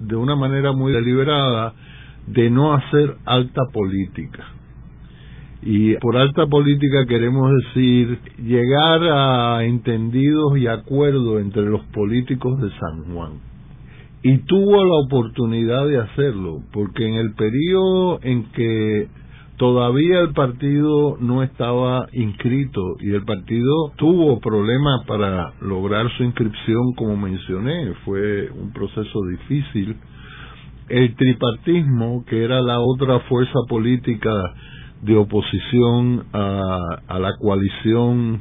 de 0.00 0.16
una 0.16 0.34
manera 0.34 0.72
muy 0.72 0.92
deliberada 0.92 1.74
de 2.26 2.50
no 2.50 2.72
hacer 2.74 3.16
alta 3.24 3.62
política. 3.72 4.44
Y 5.62 5.94
por 5.96 6.16
alta 6.16 6.46
política 6.46 7.04
queremos 7.06 7.50
decir 7.64 8.18
llegar 8.44 9.02
a 9.02 9.64
entendidos 9.64 10.56
y 10.56 10.66
acuerdos 10.66 11.40
entre 11.40 11.62
los 11.62 11.82
políticos 11.86 12.60
de 12.60 12.70
San 12.78 13.12
Juan 13.12 13.48
y 14.22 14.38
tuvo 14.38 14.84
la 14.84 15.06
oportunidad 15.06 15.86
de 15.86 16.00
hacerlo, 16.00 16.62
porque 16.72 17.06
en 17.06 17.14
el 17.14 17.34
periodo 17.34 18.18
en 18.22 18.44
que 18.52 19.08
todavía 19.56 20.20
el 20.20 20.32
partido 20.32 21.16
no 21.20 21.42
estaba 21.42 22.06
inscrito 22.12 22.96
y 23.00 23.10
el 23.10 23.24
partido 23.24 23.92
tuvo 23.96 24.40
problemas 24.40 25.04
para 25.06 25.52
lograr 25.60 26.10
su 26.16 26.24
inscripción, 26.24 26.94
como 26.96 27.16
mencioné, 27.16 27.94
fue 28.04 28.50
un 28.50 28.72
proceso 28.72 29.20
difícil. 29.30 29.96
El 30.88 31.14
tripartismo, 31.16 32.24
que 32.26 32.42
era 32.42 32.60
la 32.60 32.80
otra 32.80 33.20
fuerza 33.28 33.58
política 33.68 34.30
de 35.02 35.16
oposición 35.16 36.24
a, 36.32 37.18
la 37.18 37.36
coalición 37.38 38.40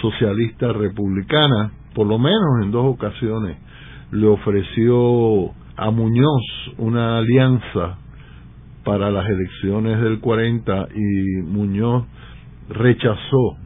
socialista 0.00 0.72
republicana, 0.72 1.72
por 1.94 2.06
lo 2.06 2.18
menos 2.18 2.62
en 2.62 2.70
dos 2.70 2.94
ocasiones, 2.94 3.56
le 4.10 4.26
ofreció 4.26 5.52
a 5.76 5.90
Muñoz 5.90 6.42
una 6.78 7.18
alianza 7.18 7.98
para 8.84 9.10
las 9.10 9.26
elecciones 9.26 10.00
del 10.00 10.20
40 10.20 10.88
y 10.94 11.42
Muñoz 11.42 12.04
rechazó 12.68 13.56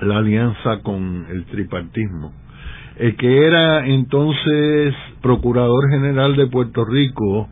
la 0.00 0.18
alianza 0.18 0.80
con 0.82 1.26
el 1.30 1.44
tripartismo. 1.46 2.32
El 2.96 3.16
que 3.16 3.46
era 3.46 3.86
entonces 3.86 4.94
Procurador 5.22 5.90
General 5.90 6.34
de 6.34 6.46
Puerto 6.46 6.84
Rico, 6.84 7.48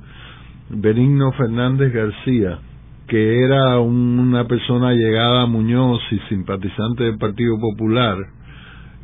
Benigno 0.71 1.33
Fernández 1.33 1.93
García, 1.93 2.59
que 3.07 3.45
era 3.45 3.79
una 3.79 4.47
persona 4.47 4.93
llegada 4.93 5.43
a 5.43 5.47
Muñoz 5.47 6.01
y 6.11 6.19
simpatizante 6.29 7.05
del 7.05 7.19
Partido 7.19 7.59
Popular, 7.61 8.17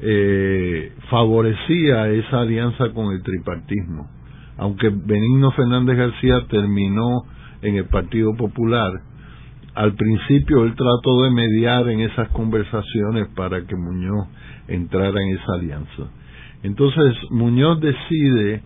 eh, 0.01 0.93
favorecía 1.09 2.09
esa 2.09 2.41
alianza 2.41 2.91
con 2.93 3.13
el 3.13 3.23
tripartismo. 3.23 4.11
Aunque 4.59 4.89
Benigno 4.89 5.53
Fernández 5.53 5.97
García 5.97 6.47
terminó 6.49 7.23
en 7.63 7.77
el 7.77 7.85
Partido 7.85 8.35
Popular, 8.37 8.93
al 9.75 9.95
principio 9.95 10.65
él 10.65 10.75
trató 10.75 11.23
de 11.23 11.31
mediar 11.31 11.89
en 11.89 12.01
esas 12.01 12.29
conversaciones 12.31 13.29
para 13.35 13.65
que 13.65 13.77
Muñoz 13.77 14.27
entrara 14.69 15.23
en 15.23 15.37
esa 15.37 15.55
alianza. 15.55 16.11
Entonces 16.63 17.17
Muñoz 17.31 17.81
decide 17.81 18.63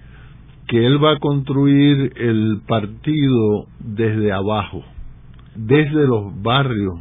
que 0.66 0.85
él 0.85 1.02
va 1.02 1.12
a 1.12 1.19
construir 1.19 2.12
el 2.16 2.61
partido 2.66 3.66
desde 3.78 4.33
abajo, 4.33 4.83
desde 5.57 6.07
los 6.07 6.43
barrios, 6.43 6.99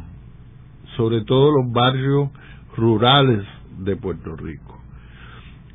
sobre 0.96 1.22
todo 1.22 1.50
los 1.50 1.72
barrios 1.72 2.30
rurales 2.76 3.44
de 3.78 3.96
Puerto 3.96 4.36
Rico. 4.36 4.80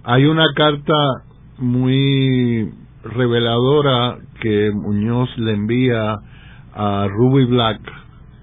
Hay 0.04 0.26
una 0.26 0.46
carta 0.56 0.94
muy 1.58 2.74
reveladora 3.04 4.18
que 4.40 4.72
Muñoz 4.74 5.30
le 5.38 5.54
envía 5.54 6.16
a 6.74 7.08
Ruby 7.08 7.46
Black 7.46 7.82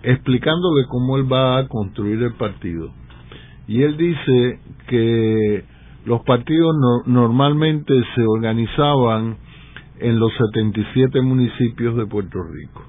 explicándole 0.03 0.87
cómo 0.89 1.17
él 1.17 1.31
va 1.31 1.59
a 1.59 1.69
construir 1.69 2.23
el 2.23 2.35
partido. 2.35 2.91
Y 3.67 3.83
él 3.83 3.97
dice 3.97 4.61
que 4.87 5.65
los 6.07 6.23
partidos 6.23 6.75
normalmente 7.07 7.93
se 8.15 8.23
organizaban 8.23 9.37
en 9.99 10.19
los 10.19 10.33
77 10.53 11.21
municipios 11.21 11.97
de 11.97 12.07
Puerto 12.07 12.39
Rico, 12.43 12.85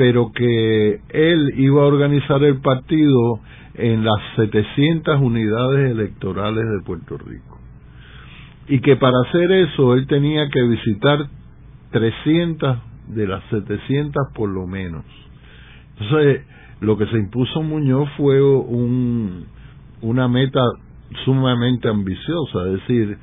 pero 0.00 0.32
que 0.32 0.98
él 1.10 1.52
iba 1.58 1.82
a 1.82 1.84
organizar 1.84 2.42
el 2.42 2.58
partido 2.62 3.40
en 3.74 4.02
las 4.02 4.16
700 4.34 5.20
unidades 5.20 5.90
electorales 5.90 6.64
de 6.64 6.80
Puerto 6.86 7.18
Rico. 7.18 7.58
Y 8.66 8.80
que 8.80 8.96
para 8.96 9.18
hacer 9.28 9.52
eso 9.52 9.92
él 9.92 10.06
tenía 10.06 10.48
que 10.48 10.62
visitar 10.62 11.26
300 11.90 12.78
de 13.08 13.26
las 13.26 13.44
700 13.50 14.28
por 14.34 14.48
lo 14.48 14.66
menos. 14.66 15.04
Entonces, 15.98 16.46
lo 16.80 16.96
que 16.96 17.04
se 17.04 17.18
impuso 17.18 17.62
Muñoz 17.62 18.08
fue 18.16 18.40
un, 18.40 19.44
una 20.00 20.28
meta 20.28 20.62
sumamente 21.26 21.90
ambiciosa, 21.90 22.68
es 22.68 22.72
decir, 22.72 23.18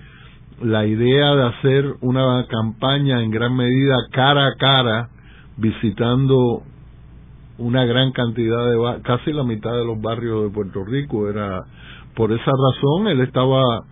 la 0.62 0.86
idea 0.86 1.34
de 1.34 1.43
hacer 1.43 1.86
una 2.01 2.46
campaña 2.48 3.24
en 3.24 3.31
gran 3.31 3.55
medida 3.55 3.96
cara 4.12 4.46
a 4.46 4.55
cara, 4.60 5.10
visitando 5.58 6.64
una 7.58 7.86
gran 7.86 8.12
cantidad 8.12 8.70
de 8.70 9.02
casi 9.02 9.34
la 9.34 9.44
mitad 9.44 9.72
de 9.72 9.86
los 9.86 10.00
barrios 10.00 10.44
de 10.44 10.50
Puerto 10.50 10.86
Rico 10.86 11.30
era 11.30 11.64
por 12.16 12.32
esa 12.32 12.52
razón 12.52 13.08
él 13.08 13.22
estaba 13.22 13.84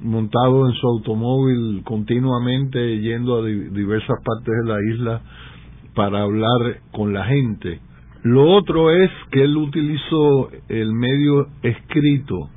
montado 0.00 0.68
en 0.68 0.74
su 0.74 0.86
automóvil 0.86 1.82
continuamente 1.84 3.00
yendo 3.00 3.38
a 3.38 3.44
diversas 3.44 4.16
partes 4.24 4.54
de 4.62 4.68
la 4.68 4.94
isla 4.94 5.20
para 5.94 6.22
hablar 6.22 6.80
con 6.92 7.14
la 7.14 7.24
gente. 7.24 7.80
Lo 8.22 8.50
otro 8.50 8.90
es 8.90 9.10
que 9.30 9.44
él 9.44 9.56
utilizó 9.56 10.50
el 10.68 10.92
medio 10.92 11.46
escrito 11.62 12.50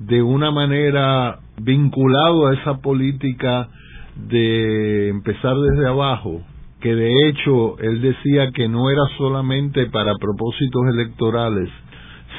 de 0.00 0.22
una 0.22 0.50
manera 0.50 1.38
vinculado 1.60 2.46
a 2.46 2.54
esa 2.54 2.78
política 2.78 3.68
de 4.16 5.10
empezar 5.10 5.54
desde 5.56 5.88
abajo, 5.88 6.42
que 6.82 6.94
de 6.94 7.28
hecho 7.28 7.78
él 7.78 8.02
decía 8.02 8.50
que 8.52 8.68
no 8.68 8.90
era 8.90 9.02
solamente 9.16 9.86
para 9.86 10.14
propósitos 10.20 10.82
electorales, 10.88 11.70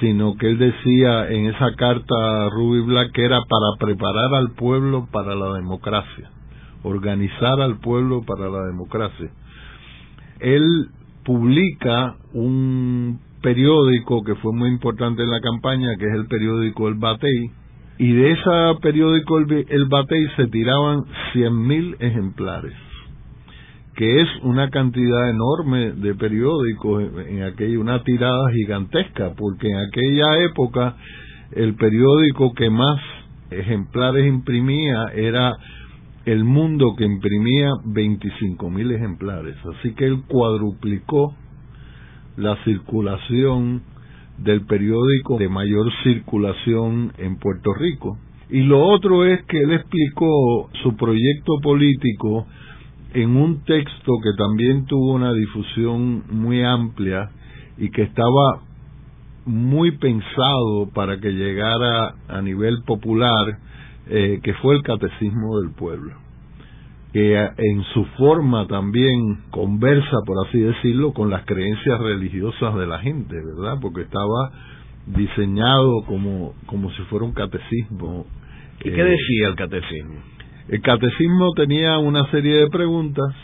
sino 0.01 0.35
que 0.35 0.49
él 0.49 0.57
decía 0.57 1.29
en 1.29 1.47
esa 1.47 1.73
carta 1.75 2.13
a 2.45 2.49
Ruby 2.49 2.81
Black 2.81 3.13
que 3.13 3.23
era 3.23 3.39
para 3.39 3.79
preparar 3.79 4.35
al 4.35 4.51
pueblo 4.51 5.07
para 5.11 5.33
la 5.33 5.53
democracia, 5.53 6.29
organizar 6.83 7.61
al 7.61 7.79
pueblo 7.79 8.23
para 8.23 8.49
la 8.49 8.65
democracia. 8.65 9.31
Él 10.41 10.89
publica 11.23 12.17
un 12.33 13.21
periódico 13.41 14.23
que 14.25 14.35
fue 14.35 14.51
muy 14.53 14.69
importante 14.69 15.23
en 15.23 15.31
la 15.31 15.39
campaña, 15.39 15.95
que 15.97 16.07
es 16.07 16.13
el 16.15 16.27
periódico 16.27 16.89
El 16.89 16.95
Batey, 16.95 17.51
y 17.97 18.11
de 18.11 18.31
ese 18.31 18.79
periódico 18.81 19.37
El, 19.37 19.85
Batey 19.85 20.27
se 20.35 20.47
tiraban 20.47 21.05
100.000 21.33 21.95
ejemplares 21.99 22.73
que 23.95 24.21
es 24.21 24.27
una 24.41 24.69
cantidad 24.69 25.29
enorme 25.29 25.91
de 25.91 26.15
periódicos 26.15 27.03
en 27.27 27.43
aquella 27.43 27.79
una 27.79 28.03
tirada 28.03 28.51
gigantesca 28.51 29.33
porque 29.37 29.69
en 29.69 29.77
aquella 29.77 30.43
época 30.43 30.95
el 31.51 31.75
periódico 31.75 32.53
que 32.53 32.69
más 32.69 32.99
ejemplares 33.51 34.25
imprimía 34.27 35.05
era 35.13 35.53
El 36.25 36.43
Mundo 36.43 36.95
que 36.97 37.05
imprimía 37.05 37.69
25 37.85 38.69
mil 38.69 38.91
ejemplares. 38.91 39.55
Así 39.77 39.93
que 39.93 40.05
él 40.05 40.23
cuadruplicó 40.27 41.35
la 42.37 42.55
circulación 42.63 43.83
del 44.37 44.65
periódico 44.65 45.37
de 45.37 45.49
mayor 45.49 45.91
circulación 46.03 47.13
en 47.17 47.37
Puerto 47.37 47.73
Rico. 47.73 48.17
Y 48.49 48.61
lo 48.61 48.83
otro 48.83 49.25
es 49.25 49.43
que 49.43 49.61
él 49.61 49.73
explicó 49.73 50.69
su 50.81 50.95
proyecto 50.95 51.59
político 51.61 52.47
en 53.13 53.35
un 53.35 53.63
texto 53.63 54.11
que 54.23 54.31
también 54.37 54.85
tuvo 54.85 55.13
una 55.13 55.33
difusión 55.33 56.23
muy 56.29 56.63
amplia 56.63 57.29
y 57.77 57.89
que 57.89 58.03
estaba 58.03 58.61
muy 59.45 59.91
pensado 59.97 60.89
para 60.93 61.19
que 61.19 61.31
llegara 61.31 62.15
a 62.27 62.41
nivel 62.41 62.83
popular, 62.85 63.57
eh, 64.07 64.39
que 64.41 64.53
fue 64.55 64.75
el 64.75 64.83
Catecismo 64.83 65.59
del 65.59 65.71
Pueblo, 65.71 66.13
que 67.11 67.35
en 67.35 67.83
su 67.93 68.05
forma 68.17 68.67
también 68.67 69.43
conversa, 69.51 70.17
por 70.25 70.47
así 70.47 70.59
decirlo, 70.59 71.13
con 71.13 71.29
las 71.29 71.45
creencias 71.45 71.99
religiosas 71.99 72.75
de 72.75 72.87
la 72.87 72.99
gente, 72.99 73.35
¿verdad? 73.35 73.77
Porque 73.81 74.01
estaba 74.01 74.51
diseñado 75.05 76.03
como, 76.05 76.53
como 76.65 76.89
si 76.91 77.01
fuera 77.03 77.25
un 77.25 77.33
catecismo. 77.33 78.25
¿Y 78.79 78.89
qué 78.89 79.01
eh, 79.01 79.03
decía 79.03 79.47
el 79.49 79.55
catecismo? 79.55 80.32
El 80.69 80.81
catecismo 80.81 81.51
tenía 81.55 81.97
una 81.97 82.25
serie 82.31 82.55
de 82.55 82.69
preguntas 82.69 83.35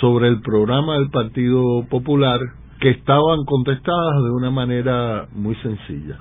sobre 0.00 0.28
el 0.28 0.40
programa 0.42 0.94
del 0.94 1.10
Partido 1.10 1.84
Popular 1.90 2.38
que 2.78 2.90
estaban 2.90 3.44
contestadas 3.44 4.22
de 4.22 4.30
una 4.30 4.50
manera 4.50 5.26
muy 5.32 5.56
sencilla, 5.56 6.18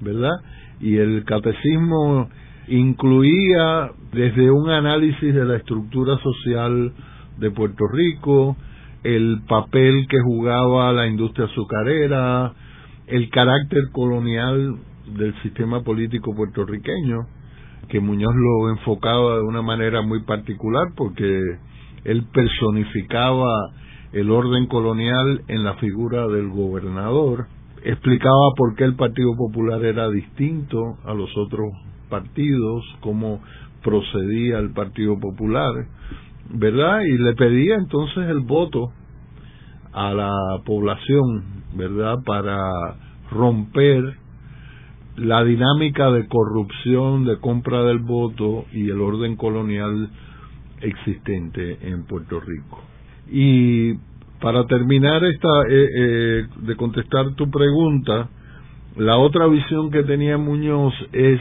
¿verdad? 0.00 0.32
Y 0.80 0.96
el 0.96 1.24
catecismo 1.24 2.30
incluía 2.68 3.90
desde 4.12 4.50
un 4.50 4.70
análisis 4.70 5.34
de 5.34 5.44
la 5.44 5.56
estructura 5.56 6.16
social 6.18 6.92
de 7.38 7.50
Puerto 7.50 7.84
Rico, 7.92 8.56
el 9.02 9.42
papel 9.46 10.06
que 10.08 10.18
jugaba 10.20 10.92
la 10.92 11.06
industria 11.08 11.46
azucarera, 11.46 12.54
el 13.06 13.28
carácter 13.28 13.82
colonial 13.92 14.76
del 15.14 15.34
sistema 15.42 15.82
político 15.82 16.34
puertorriqueño, 16.34 17.26
que 17.88 18.00
Muñoz 18.00 18.34
lo 18.34 18.70
enfocaba 18.70 19.36
de 19.36 19.42
una 19.42 19.62
manera 19.62 20.02
muy 20.02 20.22
particular 20.22 20.88
porque 20.96 21.40
él 22.04 22.26
personificaba 22.32 23.70
el 24.12 24.30
orden 24.30 24.66
colonial 24.66 25.42
en 25.48 25.64
la 25.64 25.74
figura 25.74 26.26
del 26.28 26.48
gobernador, 26.48 27.46
explicaba 27.84 28.52
por 28.56 28.74
qué 28.74 28.84
el 28.84 28.96
Partido 28.96 29.36
Popular 29.36 29.84
era 29.84 30.08
distinto 30.08 30.96
a 31.04 31.14
los 31.14 31.36
otros 31.36 31.66
partidos, 32.08 32.84
cómo 33.00 33.40
procedía 33.82 34.58
el 34.58 34.72
Partido 34.72 35.18
Popular, 35.18 35.72
¿verdad? 36.50 37.00
Y 37.02 37.18
le 37.18 37.34
pedía 37.34 37.74
entonces 37.76 38.28
el 38.28 38.40
voto 38.40 38.92
a 39.92 40.12
la 40.12 40.32
población, 40.64 41.64
¿verdad? 41.74 42.16
Para 42.24 42.58
romper 43.30 44.16
la 45.16 45.44
dinámica 45.44 46.10
de 46.10 46.26
corrupción, 46.28 47.24
de 47.24 47.38
compra 47.38 47.82
del 47.82 47.98
voto 47.98 48.66
y 48.72 48.90
el 48.90 49.00
orden 49.00 49.36
colonial 49.36 50.10
existente 50.80 51.78
en 51.82 52.04
Puerto 52.04 52.40
Rico. 52.40 52.82
Y 53.30 53.94
para 54.40 54.66
terminar 54.66 55.24
esta 55.24 55.62
eh, 55.68 55.88
eh, 55.96 56.46
de 56.62 56.76
contestar 56.76 57.34
tu 57.34 57.50
pregunta, 57.50 58.28
la 58.96 59.16
otra 59.16 59.46
visión 59.46 59.90
que 59.90 60.02
tenía 60.02 60.38
Muñoz 60.38 60.94
es 61.12 61.40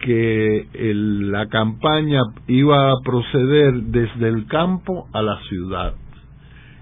que 0.00 0.66
la 0.82 1.46
campaña 1.48 2.22
iba 2.48 2.90
a 2.90 3.00
proceder 3.04 3.74
desde 3.84 4.28
el 4.28 4.46
campo 4.46 5.08
a 5.12 5.22
la 5.22 5.38
ciudad. 5.48 5.94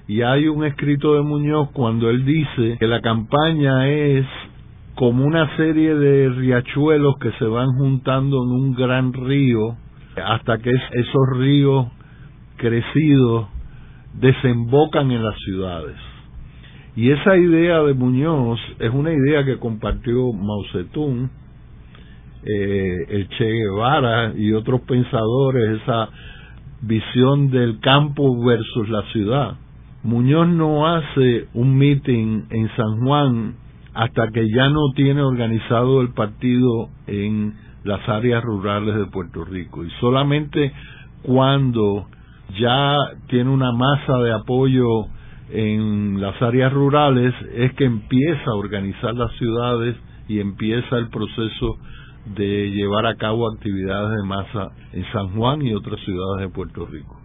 Y 0.07 0.23
hay 0.23 0.47
un 0.49 0.65
escrito 0.65 1.15
de 1.15 1.23
Muñoz 1.23 1.71
cuando 1.73 2.09
él 2.11 2.25
dice 2.25 2.77
que 2.79 2.87
la 2.87 3.01
campaña 3.01 3.89
es 3.89 4.27
como 4.99 5.25
una 5.25 5.57
serie 5.57 5.95
de 5.95 6.29
riachuelos 6.31 7.19
que 7.21 7.31
se 7.39 7.45
van 7.45 7.69
juntando 7.79 8.43
en 8.43 8.51
un 8.51 8.75
gran 8.75 9.13
río 9.13 9.77
hasta 10.17 10.59
que 10.59 10.71
esos 10.71 11.39
ríos 11.39 11.87
crecidos 12.57 13.47
desembocan 14.15 15.13
en 15.13 15.23
las 15.23 15.39
ciudades. 15.45 15.95
Y 16.97 17.13
esa 17.13 17.37
idea 17.37 17.81
de 17.85 17.95
Muñoz 17.95 18.59
es 18.81 18.93
una 18.93 19.13
idea 19.13 19.45
que 19.45 19.59
compartió 19.59 20.33
Mao 20.33 20.65
Zedong, 20.73 21.31
eh, 22.43 22.97
el 23.09 23.29
Che 23.29 23.53
Guevara 23.53 24.33
y 24.37 24.53
otros 24.53 24.81
pensadores, 24.81 25.81
esa 25.81 26.09
visión 26.83 27.53
del 27.53 27.79
campo 27.79 28.45
versus 28.45 28.89
la 28.89 29.03
ciudad. 29.13 29.59
Muñoz 30.03 30.49
no 30.49 30.89
hace 30.89 31.47
un 31.55 31.79
meeting 31.79 32.47
en 32.51 32.69
San 32.75 33.05
Juan 33.05 33.68
hasta 33.99 34.29
que 34.29 34.49
ya 34.49 34.69
no 34.69 34.93
tiene 34.95 35.23
organizado 35.23 36.01
el 36.03 36.11
partido 36.11 36.89
en 37.09 37.53
las 37.83 38.09
áreas 38.09 38.45
rurales 38.45 38.95
de 38.95 39.07
Puerto 39.07 39.45
Rico 39.45 39.85
y 39.85 39.91
solamente 39.99 40.73
cuando 41.23 42.07
ya 42.61 42.97
tiene 43.27 43.51
una 43.51 43.73
masa 43.73 44.19
de 44.19 44.33
apoyo 44.33 44.87
en 45.51 46.21
las 46.21 46.41
áreas 46.41 46.73
rurales 46.73 47.35
es 47.53 47.73
que 47.73 47.87
empieza 47.87 48.53
a 48.53 48.55
organizar 48.55 49.15
las 49.15 49.33
ciudades 49.33 49.97
y 50.29 50.39
empieza 50.39 50.97
el 50.97 51.09
proceso 51.09 51.79
de 52.37 52.71
llevar 52.71 53.05
a 53.05 53.17
cabo 53.17 53.51
actividades 53.51 54.17
de 54.17 54.29
masa 54.29 54.69
en 54.93 55.05
San 55.13 55.31
Juan 55.31 55.61
y 55.63 55.75
otras 55.75 55.99
ciudades 56.05 56.43
de 56.43 56.55
Puerto 56.55 56.87
Rico. 56.87 57.18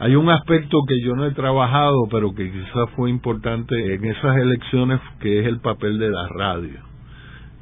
Hay 0.00 0.14
un 0.14 0.30
aspecto 0.30 0.78
que 0.86 1.00
yo 1.04 1.16
no 1.16 1.26
he 1.26 1.32
trabajado, 1.32 2.06
pero 2.08 2.32
que 2.32 2.52
quizás 2.52 2.88
fue 2.94 3.10
importante 3.10 3.94
en 3.94 4.04
esas 4.04 4.36
elecciones, 4.36 5.00
que 5.20 5.40
es 5.40 5.46
el 5.46 5.58
papel 5.58 5.98
de 5.98 6.08
la 6.08 6.28
radio. 6.28 6.78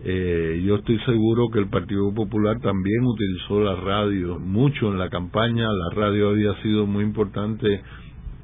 Eh, 0.05 0.63
yo 0.67 0.77
estoy 0.77 0.99
seguro 1.07 1.49
que 1.51 1.61
el 1.61 1.69
Partido 1.69 2.13
Popular 2.15 2.61
también 2.61 3.05
utilizó 3.05 3.61
la 3.61 3.77
radio 3.77 4.39
mucho 4.39 4.93
en 4.93 4.99
la 4.99 5.09
campaña. 5.09 5.67
La 5.73 5.95
radio 5.95 6.29
había 6.29 6.53
sido 6.63 6.87
muy 6.87 7.05
importante 7.05 7.83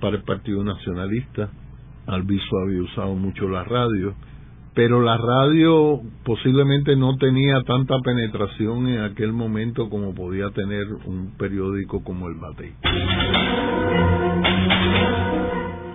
para 0.01 0.17
el 0.17 0.23
Partido 0.23 0.65
Nacionalista. 0.65 1.51
Alviso 2.07 2.59
había 2.65 2.83
usado 2.83 3.15
mucho 3.15 3.47
la 3.47 3.63
radio 3.65 4.15
pero 4.75 5.03
la 5.03 5.19
radio 5.19 6.01
posiblemente 6.25 6.97
no 6.97 7.17
tenía 7.19 7.61
tanta 7.67 7.95
penetración 8.03 8.89
en 8.89 9.01
aquel 9.03 9.33
momento 9.33 9.91
como 9.91 10.15
podía 10.15 10.49
tener 10.51 10.87
un 11.05 11.35
periódico 11.37 12.03
como 12.03 12.29
el 12.29 12.37
Batey. 12.37 12.73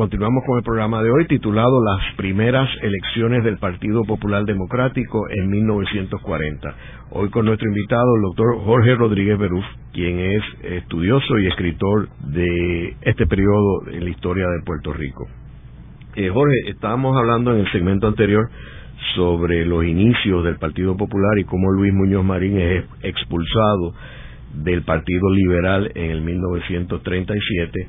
Continuamos 0.00 0.44
con 0.46 0.56
el 0.56 0.64
programa 0.64 1.02
de 1.02 1.10
hoy 1.10 1.26
titulado 1.26 1.84
Las 1.84 2.16
primeras 2.16 2.66
elecciones 2.80 3.44
del 3.44 3.58
Partido 3.58 4.02
Popular 4.04 4.46
Democrático 4.46 5.28
en 5.28 5.50
1940. 5.50 6.74
Hoy 7.10 7.28
con 7.28 7.44
nuestro 7.44 7.68
invitado, 7.68 8.16
el 8.16 8.22
doctor 8.22 8.64
Jorge 8.64 8.94
Rodríguez 8.94 9.38
Beruf, 9.38 9.64
quien 9.92 10.20
es 10.20 10.42
estudioso 10.62 11.38
y 11.38 11.48
escritor 11.48 12.08
de 12.32 12.96
este 13.02 13.26
periodo 13.26 13.88
en 13.92 14.04
la 14.04 14.08
historia 14.08 14.46
de 14.48 14.64
Puerto 14.64 14.94
Rico. 14.94 15.26
Eh, 16.16 16.30
Jorge, 16.30 16.54
estábamos 16.68 17.14
hablando 17.18 17.52
en 17.52 17.58
el 17.58 17.70
segmento 17.70 18.06
anterior 18.06 18.48
sobre 19.14 19.66
los 19.66 19.84
inicios 19.84 20.44
del 20.44 20.56
Partido 20.56 20.96
Popular 20.96 21.38
y 21.38 21.44
cómo 21.44 21.72
Luis 21.72 21.92
Muñoz 21.92 22.24
Marín 22.24 22.58
es 22.58 22.86
expulsado 23.02 23.92
del 24.54 24.82
Partido 24.82 25.28
Liberal 25.30 25.92
en 25.94 26.10
el 26.10 26.22
1937 26.22 27.88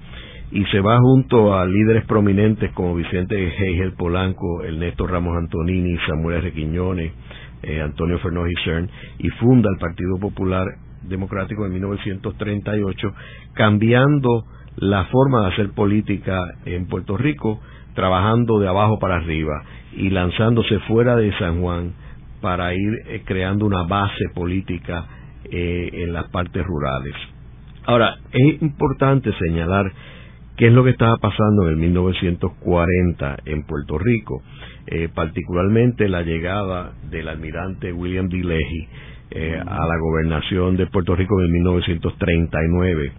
y 0.52 0.66
se 0.66 0.82
va 0.82 1.00
junto 1.00 1.58
a 1.58 1.66
líderes 1.66 2.06
prominentes 2.06 2.72
como 2.74 2.94
Vicente 2.94 3.36
Hegel 3.36 3.94
Polanco, 3.94 4.64
Ernesto 4.64 5.08
Ramos 5.08 5.38
Antonini, 5.38 5.98
Samuel 6.06 6.38
R. 6.38 6.52
Quiñones, 6.52 7.14
eh, 7.64 7.82
Antonio 7.82 8.20
Fernández 8.20 8.56
Cern, 8.66 8.90
y 9.20 9.30
funda 9.30 9.70
el 9.74 9.80
Partido 9.80 10.18
Popular 10.20 10.68
Democrático 11.04 11.66
en 11.66 11.74
1938, 11.74 13.14
cambiando 13.54 14.46
la 14.76 15.06
forma 15.06 15.42
de 15.42 15.54
hacer 15.54 15.70
política 15.72 16.42
en 16.66 16.88
Puerto 16.88 17.16
Rico, 17.16 17.62
trabajando 17.94 18.60
de 18.60 18.68
abajo 18.68 19.00
para 19.00 19.18
arriba 19.18 19.64
y 19.94 20.10
lanzándose 20.10 20.80
fuera 20.80 21.16
de 21.16 21.32
San 21.38 21.62
Juan 21.62 21.94
para 22.42 22.74
ir 22.74 22.94
eh, 23.08 23.24
creando 23.26 23.66
una 23.66 23.84
base 23.84 24.30
política 24.34 25.06
eh, 25.46 25.90
en 25.94 26.14
las 26.14 26.30
partes 26.30 26.66
rurales. 26.66 27.14
Ahora, 27.86 28.18
es 28.32 28.62
importante 28.62 29.32
señalar 29.40 29.92
qué 30.62 30.68
es 30.68 30.74
lo 30.74 30.84
que 30.84 30.92
estaba 30.92 31.18
pasando 31.18 31.64
en 31.64 31.70
el 31.70 31.78
1940 31.78 33.38
en 33.46 33.64
Puerto 33.64 33.98
Rico, 33.98 34.44
eh, 34.86 35.10
particularmente 35.12 36.08
la 36.08 36.22
llegada 36.22 36.92
del 37.10 37.30
almirante 37.30 37.92
William 37.92 38.30
D. 38.30 38.44
Leahy 38.44 38.88
eh, 39.32 39.60
a 39.60 39.88
la 39.88 39.98
gobernación 40.00 40.78
de 40.78 40.86
Puerto 40.86 41.16
Rico 41.16 41.42
en 41.42 41.52
1939. 41.52 43.12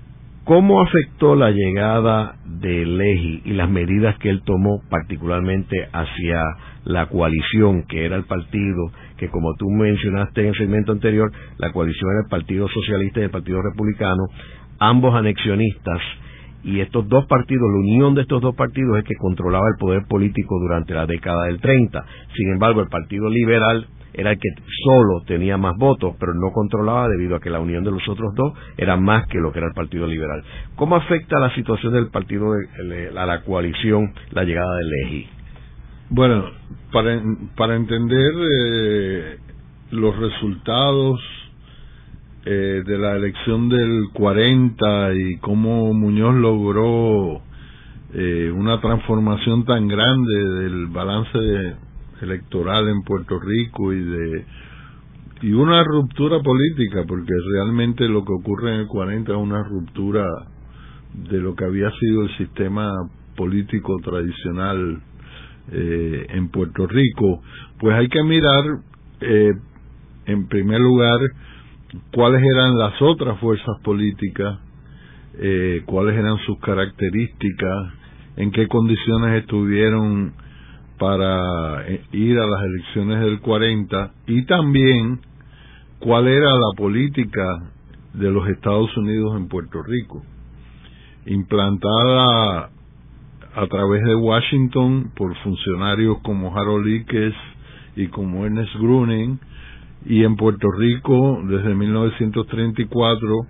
¿Cómo 0.45 0.83
afectó 0.83 1.35
la 1.35 1.51
llegada 1.51 2.37
de 2.45 2.87
Leahy 2.87 3.43
y 3.45 3.55
las 3.55 3.69
medidas 3.69 4.17
que 4.19 4.31
él 4.31 4.43
tomó 4.45 4.81
particularmente 4.89 5.89
hacia 5.93 6.45
la 6.85 7.07
coalición, 7.07 7.83
que 7.89 8.05
era 8.05 8.15
el 8.15 8.25
partido 8.25 8.93
que 9.17 9.31
como 9.31 9.57
tú 9.59 9.69
mencionaste 9.69 10.43
en 10.43 10.47
el 10.47 10.55
segmento 10.55 10.93
anterior, 10.93 11.33
la 11.59 11.73
coalición 11.73 12.09
era 12.13 12.21
el 12.23 12.31
Partido 12.31 12.69
Socialista 12.69 13.19
y 13.19 13.25
el 13.25 13.31
Partido 13.31 13.61
Republicano, 13.63 14.29
ambos 14.79 15.13
anexionistas, 15.17 16.01
y 16.65 16.81
estos 16.81 17.09
dos 17.09 17.27
partidos, 17.27 17.69
la 17.71 17.79
unión 17.79 18.15
de 18.15 18.23
estos 18.23 18.41
dos 18.41 18.55
partidos 18.55 18.99
es 18.99 19.05
que 19.05 19.15
controlaba 19.17 19.67
el 19.69 19.79
poder 19.79 20.05
político 20.09 20.59
durante 20.61 20.95
la 20.95 21.07
década 21.07 21.45
del 21.47 21.61
30. 21.61 22.05
Sin 22.37 22.53
embargo, 22.53 22.81
el 22.81 22.89
Partido 22.89 23.29
Liberal 23.29 23.87
era 24.15 24.31
el 24.31 24.39
que 24.39 24.49
solo 24.85 25.23
tenía 25.27 25.57
más 25.57 25.77
votos, 25.79 26.15
pero 26.21 26.35
no 26.35 26.53
controlaba 26.53 27.09
debido 27.09 27.37
a 27.37 27.41
que 27.41 27.51
la 27.51 27.61
unión 27.61 27.83
de 27.83 27.91
los 27.91 28.07
otros 28.09 28.33
dos 28.35 28.53
era 28.77 28.97
más 28.97 29.27
que 29.27 29.39
lo 29.39 29.53
que 29.53 29.59
era 29.59 29.69
el 29.69 29.75
Partido 29.75 30.07
Liberal. 30.07 30.45
¿Cómo 30.77 30.97
afecta 30.97 31.39
la 31.41 31.55
situación 31.55 31.95
del 31.95 32.11
partido, 32.11 32.53
de, 32.53 33.11
a 33.17 33.27
la 33.27 33.43
coalición, 33.43 34.13
la 34.31 34.45
llegada 34.45 34.77
de 34.77 34.85
Leji? 34.85 35.29
Bueno, 36.11 36.45
para, 36.93 37.21
para 37.57 37.75
entender 37.75 38.33
eh, 38.53 39.37
los 39.91 40.17
resultados 40.17 41.21
eh, 42.45 42.83
de 42.85 42.99
la 42.99 43.17
elección 43.17 43.69
del 43.69 44.09
40 44.13 45.15
y 45.15 45.37
cómo 45.39 45.93
Muñoz 45.95 46.35
logró 46.35 47.41
eh, 48.15 48.51
una 48.55 48.81
transformación 48.81 49.65
tan 49.65 49.89
grande 49.89 50.35
del 50.61 50.87
balance 50.89 51.77
electoral 52.21 52.89
en 52.89 53.03
Puerto 53.03 53.39
Rico 53.39 53.93
y 53.93 54.03
de 54.03 54.45
y 55.43 55.53
una 55.53 55.83
ruptura 55.83 56.41
política 56.41 57.05
porque 57.07 57.33
realmente 57.53 58.09
lo 58.09 58.25
que 58.25 58.33
ocurre 58.33 58.75
en 58.75 58.81
el 58.81 58.87
40 58.87 59.33
es 59.33 59.39
una 59.39 59.63
ruptura 59.65 60.25
de 61.15 61.39
lo 61.41 61.55
que 61.55 61.65
había 61.65 61.91
sido 61.99 62.23
el 62.23 62.37
sistema 62.37 62.93
político 63.37 63.97
tradicional 64.03 65.03
eh, 65.73 66.27
en 66.31 66.49
Puerto 66.49 66.87
Rico. 66.87 67.43
Pues 67.79 67.95
hay 67.97 68.09
que 68.09 68.23
mirar 68.23 68.65
eh, 69.21 69.53
en 70.27 70.47
primer 70.47 70.81
lugar 70.81 71.19
cuáles 72.13 72.43
eran 72.43 72.79
las 72.79 73.01
otras 73.01 73.39
fuerzas 73.41 73.81
políticas, 73.83 74.59
eh, 75.39 75.83
cuáles 75.87 76.17
eran 76.17 76.39
sus 76.39 76.59
características, 76.61 77.93
en 78.37 78.51
qué 78.51 78.67
condiciones 78.69 79.43
estuvieron 79.43 80.33
para 80.99 81.87
eh, 81.89 82.03
ir 82.13 82.39
a 82.39 82.47
las 82.47 82.63
elecciones 82.63 83.21
del 83.21 83.41
40 83.41 84.13
y 84.27 84.45
también 84.47 85.21
cuál 85.99 86.29
era 86.29 86.53
la 86.55 86.77
política 86.77 87.73
de 88.15 88.31
los 88.31 88.49
Estados 88.49 88.97
Unidos 88.97 89.37
en 89.37 89.49
Puerto 89.49 89.83
Rico, 89.83 90.23
implantada 91.27 92.71
a 93.55 93.67
través 93.67 94.05
de 94.05 94.15
Washington 94.15 95.13
por 95.15 95.35
funcionarios 95.43 96.19
como 96.23 96.57
Harold 96.57 96.87
Ickes 96.87 97.35
y 97.97 98.07
como 98.09 98.45
Ernest 98.47 98.75
Gruning, 98.77 99.39
y 100.07 100.25
en 100.25 100.37
Puerto 100.37 100.69
Rico 100.71 101.43
desde 101.45 101.75
1934 101.75 103.47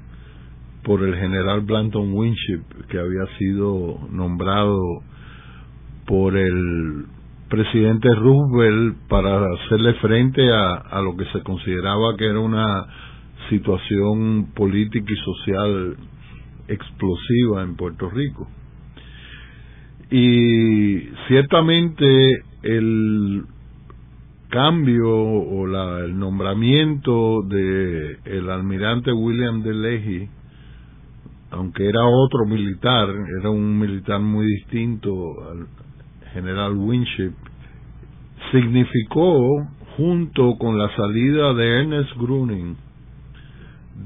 por 0.82 1.02
el 1.02 1.16
general 1.16 1.62
Blanton 1.62 2.12
Winship 2.12 2.62
que 2.88 2.98
había 2.98 3.26
sido 3.38 3.98
nombrado 4.10 4.78
por 6.06 6.36
el 6.36 7.06
presidente 7.48 8.08
Roosevelt 8.14 8.96
para 9.08 9.46
hacerle 9.54 9.94
frente 9.94 10.52
a, 10.52 10.74
a 10.74 11.00
lo 11.02 11.16
que 11.16 11.24
se 11.26 11.42
consideraba 11.42 12.16
que 12.16 12.26
era 12.26 12.40
una 12.40 12.86
situación 13.48 14.52
política 14.54 15.12
y 15.12 15.16
social 15.16 15.96
explosiva 16.68 17.62
en 17.62 17.76
Puerto 17.76 18.08
Rico. 18.10 18.48
Y 20.10 21.08
ciertamente 21.28 22.42
el 22.62 23.44
cambio 24.52 25.08
o 25.08 25.66
la, 25.66 26.00
el 26.00 26.18
nombramiento 26.18 27.40
de 27.48 28.18
el 28.26 28.50
almirante 28.50 29.10
William 29.10 29.62
de 29.62 29.72
Leahy, 29.72 30.28
aunque 31.52 31.88
era 31.88 32.04
otro 32.04 32.44
militar, 32.44 33.08
era 33.40 33.48
un 33.48 33.78
militar 33.78 34.20
muy 34.20 34.44
distinto 34.44 35.10
al 35.50 35.66
general 36.34 36.76
Winship, 36.76 37.32
significó, 38.50 39.66
junto 39.96 40.58
con 40.58 40.78
la 40.78 40.94
salida 40.96 41.54
de 41.54 41.80
Ernest 41.80 42.10
Gruning 42.18 42.76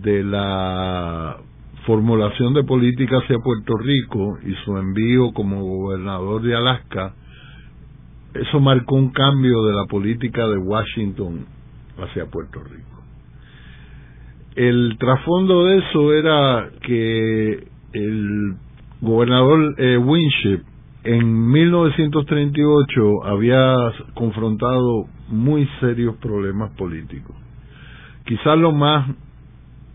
de 0.01 0.23
la 0.23 1.39
formulación 1.87 2.55
de 2.55 2.63
política 2.63 3.19
hacia 3.19 3.37
Puerto 3.41 3.77
Rico 3.79 4.39
y 4.45 4.55
su 4.65 4.77
envío 4.77 5.33
como 5.33 5.65
gobernador 5.65 6.43
de 6.43 6.55
Alaska, 6.55 7.15
eso 8.43 8.61
marcó 8.61 8.97
un 8.97 9.11
cambio 9.11 9.65
de 9.65 9.75
la 9.75 9.87
política 9.87 10.47
de 10.47 10.59
Washington 10.59 11.47
hacia 11.99 12.27
Puerto 12.27 12.63
Rico. 12.63 13.03
El 14.55 14.97
trasfondo 14.99 15.65
de 15.67 15.79
eso 15.79 16.13
era 16.13 16.71
que 16.83 17.69
el 17.93 18.55
gobernador 19.01 19.75
eh, 19.79 19.99
Winship 19.99 20.63
en 21.05 21.51
1938 21.51 23.25
había 23.25 23.75
confrontado 24.15 25.07
muy 25.29 25.69
serios 25.81 26.17
problemas 26.17 26.71
políticos. 26.73 27.37
Quizás 28.25 28.59
lo 28.59 28.73
más 28.73 29.09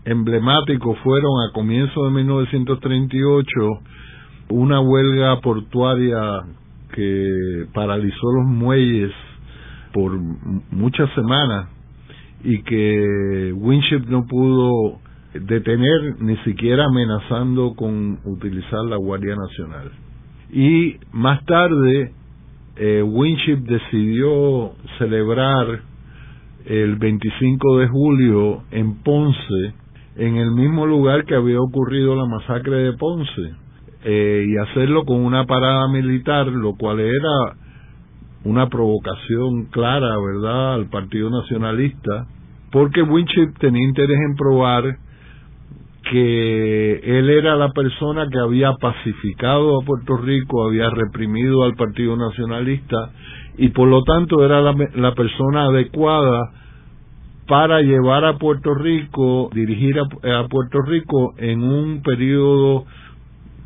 emblemático 0.04 0.94
fueron 1.02 1.32
a 1.48 1.52
comienzos 1.52 2.04
de 2.04 2.10
1938 2.10 3.50
una 4.48 4.80
huelga 4.80 5.40
portuaria 5.40 6.44
que 6.92 7.66
paralizó 7.74 8.32
los 8.32 8.46
muelles 8.46 9.12
por 9.92 10.18
muchas 10.70 11.12
semanas 11.14 11.68
y 12.44 12.62
que 12.62 13.52
Winship 13.54 14.06
no 14.08 14.26
pudo 14.26 15.00
detener 15.34 16.20
ni 16.20 16.36
siquiera 16.38 16.86
amenazando 16.86 17.74
con 17.74 18.18
utilizar 18.24 18.84
la 18.88 18.96
Guardia 18.96 19.34
Nacional. 19.36 19.90
Y 20.50 20.96
más 21.12 21.44
tarde 21.46 22.12
eh, 22.76 23.02
Winship 23.02 23.58
decidió 23.58 24.72
celebrar 24.98 25.80
el 26.66 26.96
25 26.96 27.78
de 27.78 27.88
julio 27.88 28.62
en 28.70 29.02
Ponce, 29.02 29.74
en 30.16 30.36
el 30.36 30.52
mismo 30.52 30.86
lugar 30.86 31.24
que 31.24 31.34
había 31.34 31.60
ocurrido 31.60 32.14
la 32.14 32.26
masacre 32.26 32.76
de 32.76 32.92
Ponce, 32.94 33.54
eh, 34.04 34.46
y 34.48 34.56
hacerlo 34.56 35.04
con 35.04 35.24
una 35.24 35.46
parada 35.46 35.88
militar, 35.88 36.46
lo 36.46 36.74
cual 36.74 37.00
era 37.00 37.56
una 38.44 38.68
provocación 38.68 39.66
clara, 39.66 40.16
¿verdad?, 40.18 40.74
al 40.74 40.86
Partido 40.86 41.30
Nacionalista, 41.30 42.26
porque 42.70 43.02
Winship 43.02 43.58
tenía 43.58 43.86
interés 43.86 44.18
en 44.18 44.34
probar 44.34 44.96
que 46.10 47.18
él 47.18 47.30
era 47.30 47.54
la 47.54 47.70
persona 47.70 48.26
que 48.30 48.38
había 48.38 48.72
pacificado 48.74 49.80
a 49.80 49.84
Puerto 49.84 50.16
Rico, 50.16 50.66
había 50.66 50.90
reprimido 50.90 51.62
al 51.62 51.74
Partido 51.74 52.16
Nacionalista 52.16 52.96
y 53.56 53.68
por 53.68 53.88
lo 53.88 54.02
tanto 54.02 54.44
era 54.44 54.60
la, 54.60 54.74
la 54.94 55.14
persona 55.14 55.66
adecuada 55.66 56.50
para 57.46 57.82
llevar 57.82 58.24
a 58.24 58.38
Puerto 58.38 58.74
Rico, 58.74 59.50
dirigir 59.52 59.98
a, 59.98 60.40
a 60.40 60.48
Puerto 60.48 60.80
Rico 60.82 61.34
en 61.38 61.62
un 61.62 62.02
periodo 62.02 62.84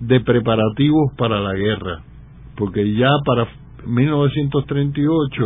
de 0.01 0.21
preparativos 0.21 1.13
para 1.17 1.41
la 1.41 1.55
guerra, 1.55 2.03
porque 2.57 2.95
ya 2.95 3.11
para 3.25 3.49
1938 3.87 5.45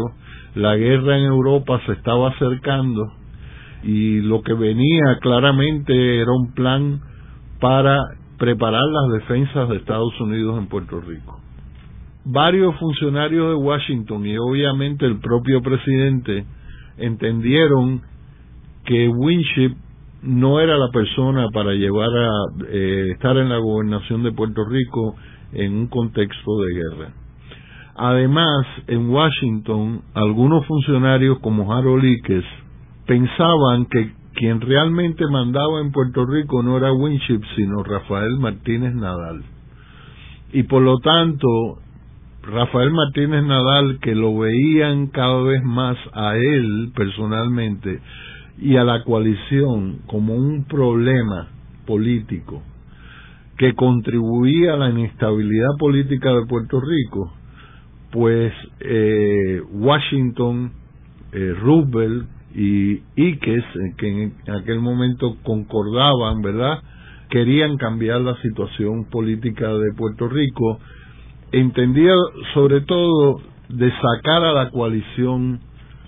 la 0.57 0.77
guerra 0.77 1.19
en 1.19 1.25
Europa 1.25 1.81
se 1.87 1.93
estaba 1.93 2.31
acercando 2.31 3.13
y 3.83 4.21
lo 4.21 4.43
que 4.43 4.53
venía 4.55 5.19
claramente 5.21 6.21
era 6.21 6.33
un 6.33 6.53
plan 6.53 7.01
para 7.61 7.99
preparar 8.39 8.83
las 8.83 9.21
defensas 9.21 9.69
de 9.69 9.77
Estados 9.77 10.19
Unidos 10.21 10.59
en 10.59 10.67
Puerto 10.67 11.01
Rico. 11.01 11.41
Varios 12.25 12.77
funcionarios 12.79 13.51
de 13.51 13.55
Washington 13.55 14.27
y 14.27 14.37
obviamente 14.37 15.07
el 15.07 15.21
propio 15.21 15.63
presidente 15.63 16.45
entendieron 16.99 18.03
que 18.85 19.09
Winship 19.09 19.77
no 20.23 20.61
era 20.61 20.77
la 20.77 20.91
persona 20.93 21.49
para 21.53 21.73
llevar 21.73 22.09
a 22.09 22.31
eh, 22.69 23.11
estar 23.13 23.37
en 23.37 23.49
la 23.49 23.59
gobernación 23.59 24.23
de 24.23 24.33
Puerto 24.33 24.65
Rico 24.65 25.17
en 25.53 25.75
un 25.75 25.87
contexto 25.89 26.59
de 26.59 26.75
guerra. 26.75 27.13
Además, 27.97 28.67
en 28.87 29.11
Washington, 29.11 30.03
algunos 30.15 30.67
funcionarios 30.67 31.39
como 31.41 31.73
Harold 31.73 32.05
Ickes 32.05 32.45
pensaban 33.07 33.87
que 33.87 34.13
quien 34.35 34.61
realmente 34.61 35.27
mandaba 35.27 35.81
en 35.81 35.93
Puerto 35.93 36.25
Rico 36.25 36.63
no 36.63 36.77
era 36.77 36.93
Winship, 36.93 37.41
sino 37.57 37.83
Rafael 37.83 38.39
Martínez 38.39 38.95
Nadal. 38.95 39.43
Y 40.53 40.63
por 40.65 40.83
lo 40.83 40.99
tanto, 40.99 41.79
Rafael 42.43 42.91
Martínez 42.91 43.45
Nadal, 43.45 43.99
que 44.01 44.15
lo 44.15 44.39
veían 44.39 45.09
cada 45.09 45.43
vez 45.43 45.63
más 45.65 45.97
a 46.13 46.37
él 46.37 46.93
personalmente 46.95 48.01
y 48.61 48.77
a 48.77 48.85
la 48.85 49.03
coalición 49.05 50.01
como 50.07 50.35
un 50.35 50.64
problema 50.64 51.49
político 51.87 52.62
que 53.57 53.75
contribuía 53.75 54.75
a 54.75 54.77
la 54.77 54.90
inestabilidad 54.90 55.77
política 55.79 56.33
de 56.33 56.46
Puerto 56.46 56.81
Rico, 56.81 57.33
pues 58.11 58.53
eh, 58.81 59.61
Washington, 59.70 60.73
eh, 61.33 61.55
Roosevelt, 61.61 62.27
y 62.55 63.03
Iques, 63.16 63.64
que 63.96 64.09
en 64.09 64.35
aquel 64.61 64.81
momento 64.81 65.37
concordaban, 65.42 66.42
¿verdad? 66.42 66.81
Querían 67.29 67.77
cambiar 67.77 68.20
la 68.23 68.35
situación 68.42 69.05
política 69.05 69.68
de 69.73 69.92
Puerto 69.96 70.29
Rico, 70.29 70.81
entendía 71.53 72.12
sobre 72.55 72.81
todo 72.81 73.40
de 73.68 73.90
sacar 73.90 74.42
a 74.42 74.53
la 74.53 74.70
coalición 74.70 75.61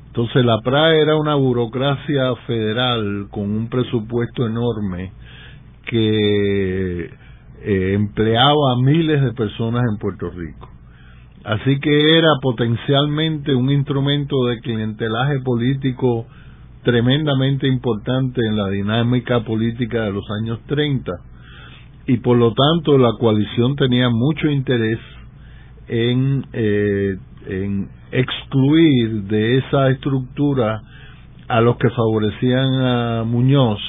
Entonces 0.07 0.45
la 0.45 0.59
PRA 0.61 0.95
era 0.95 1.15
una 1.15 1.35
burocracia 1.35 2.35
federal 2.45 3.27
con 3.31 3.49
un 3.51 3.69
presupuesto 3.69 4.45
enorme 4.45 5.11
que 5.85 7.05
eh, 7.05 7.93
empleaba 7.93 8.73
a 8.73 8.81
miles 8.81 9.21
de 9.21 9.33
personas 9.33 9.83
en 9.89 9.97
Puerto 9.97 10.29
Rico. 10.29 10.69
Así 11.43 11.79
que 11.79 12.17
era 12.17 12.29
potencialmente 12.41 13.53
un 13.55 13.71
instrumento 13.71 14.45
de 14.45 14.59
clientelaje 14.59 15.39
político 15.39 16.25
tremendamente 16.83 17.67
importante 17.67 18.41
en 18.45 18.57
la 18.57 18.69
dinámica 18.69 19.43
política 19.43 20.03
de 20.03 20.11
los 20.11 20.25
años 20.41 20.59
30 20.67 21.11
y 22.07 22.17
por 22.17 22.37
lo 22.37 22.53
tanto 22.53 22.97
la 22.97 23.13
coalición 23.19 23.75
tenía 23.75 24.09
mucho 24.09 24.47
interés 24.49 24.99
en, 25.87 26.45
eh, 26.53 27.17
excluir 28.11 29.23
de 29.23 29.57
esa 29.57 29.89
estructura 29.89 30.81
a 31.47 31.61
los 31.61 31.77
que 31.77 31.89
favorecían 31.89 32.73
a 32.81 33.23
Muñoz 33.23 33.79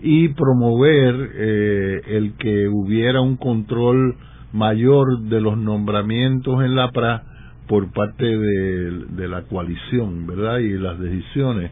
y 0.00 0.28
promover 0.28 1.30
eh, 1.34 2.00
el 2.08 2.32
que 2.34 2.68
hubiera 2.68 3.20
un 3.20 3.36
control 3.36 4.16
mayor 4.52 5.20
de 5.22 5.40
los 5.40 5.56
nombramientos 5.56 6.64
en 6.64 6.74
la 6.74 6.90
PRA 6.90 7.22
por 7.68 7.92
parte 7.92 8.24
de, 8.24 8.90
de 9.10 9.28
la 9.28 9.42
coalición, 9.42 10.26
¿verdad? 10.26 10.58
Y 10.58 10.76
las 10.78 10.98
decisiones 10.98 11.70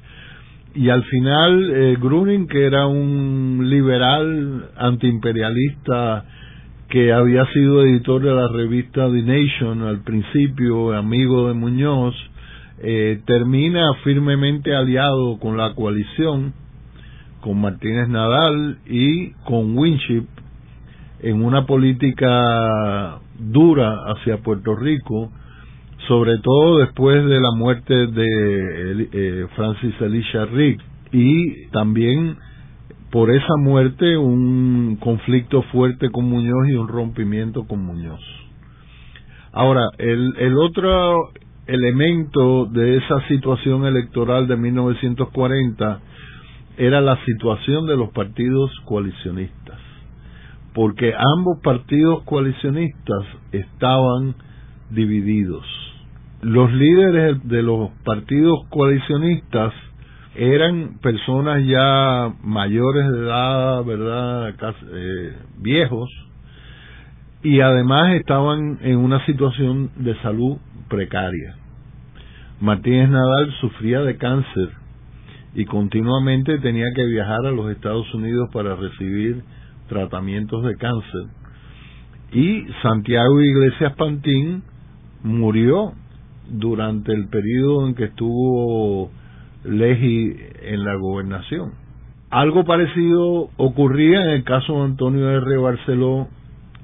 y 0.78 0.90
al 0.90 1.02
final 1.04 1.70
eh, 1.74 1.96
Gruning, 2.00 2.46
que 2.46 2.64
era 2.64 2.86
un 2.86 3.68
liberal 3.68 4.70
antiimperialista 4.76 6.24
que 6.88 7.12
había 7.12 7.44
sido 7.52 7.82
editor 7.82 8.22
de 8.22 8.34
la 8.34 8.48
revista 8.48 9.10
The 9.10 9.22
Nation 9.22 9.82
al 9.82 10.00
principio, 10.02 10.94
amigo 10.94 11.48
de 11.48 11.54
Muñoz, 11.54 12.14
eh, 12.80 13.20
termina 13.26 13.92
firmemente 14.04 14.74
aliado 14.74 15.38
con 15.38 15.56
la 15.56 15.74
coalición, 15.74 16.54
con 17.40 17.60
Martínez 17.60 18.08
Nadal 18.08 18.78
y 18.86 19.30
con 19.44 19.76
Winship 19.76 20.26
en 21.20 21.44
una 21.44 21.66
política 21.66 23.18
dura 23.38 24.04
hacia 24.06 24.38
Puerto 24.38 24.74
Rico, 24.74 25.30
sobre 26.06 26.38
todo 26.38 26.78
después 26.78 27.24
de 27.24 27.40
la 27.40 27.50
muerte 27.50 28.06
de 28.06 29.08
eh, 29.12 29.46
Francis 29.56 29.94
Elisha 30.00 30.46
Rick 30.46 30.80
y 31.12 31.66
también 31.68 32.36
por 33.10 33.30
esa 33.30 33.56
muerte 33.58 34.16
un 34.16 34.96
conflicto 35.00 35.62
fuerte 35.62 36.10
con 36.10 36.26
Muñoz 36.26 36.68
y 36.68 36.74
un 36.74 36.88
rompimiento 36.88 37.64
con 37.66 37.82
Muñoz. 37.82 38.20
Ahora, 39.52 39.88
el, 39.98 40.34
el 40.38 40.56
otro 40.58 41.30
elemento 41.66 42.66
de 42.66 42.98
esa 42.98 43.26
situación 43.28 43.86
electoral 43.86 44.46
de 44.46 44.56
1940 44.56 46.00
era 46.76 47.00
la 47.00 47.22
situación 47.24 47.86
de 47.86 47.96
los 47.96 48.10
partidos 48.10 48.70
coalicionistas, 48.84 49.78
porque 50.74 51.12
ambos 51.14 51.60
partidos 51.62 52.22
coalicionistas 52.24 53.24
estaban 53.52 54.34
divididos. 54.90 55.64
Los 56.40 56.72
líderes 56.72 57.46
de 57.48 57.62
los 57.62 57.90
partidos 58.04 58.60
coalicionistas 58.70 59.72
eran 60.38 60.98
personas 61.02 61.64
ya 61.66 62.32
mayores 62.44 63.10
de 63.10 63.18
edad, 63.18 63.84
¿verdad? 63.84 64.54
Eh, 64.92 65.36
viejos, 65.58 66.08
y 67.42 67.60
además 67.60 68.14
estaban 68.14 68.78
en 68.82 68.98
una 68.98 69.24
situación 69.26 69.90
de 69.96 70.14
salud 70.22 70.58
precaria. 70.88 71.56
Martínez 72.60 73.10
Nadal 73.10 73.52
sufría 73.60 74.02
de 74.02 74.16
cáncer 74.16 74.70
y 75.54 75.64
continuamente 75.64 76.58
tenía 76.58 76.86
que 76.94 77.04
viajar 77.04 77.44
a 77.46 77.50
los 77.50 77.70
Estados 77.72 78.12
Unidos 78.14 78.48
para 78.52 78.76
recibir 78.76 79.42
tratamientos 79.88 80.62
de 80.64 80.76
cáncer. 80.76 81.22
Y 82.30 82.64
Santiago 82.82 83.40
Iglesias 83.40 83.94
Pantín 83.96 84.62
murió 85.24 85.94
durante 86.48 87.12
el 87.12 87.28
periodo 87.28 87.88
en 87.88 87.94
que 87.94 88.04
estuvo 88.04 89.10
Legi 89.64 90.36
en 90.62 90.84
la 90.84 90.94
gobernación. 90.94 91.72
Algo 92.30 92.64
parecido 92.64 93.48
ocurría 93.56 94.22
en 94.22 94.28
el 94.30 94.44
caso 94.44 94.74
de 94.74 94.84
Antonio 94.84 95.30
R. 95.30 95.56
Barceló 95.56 96.28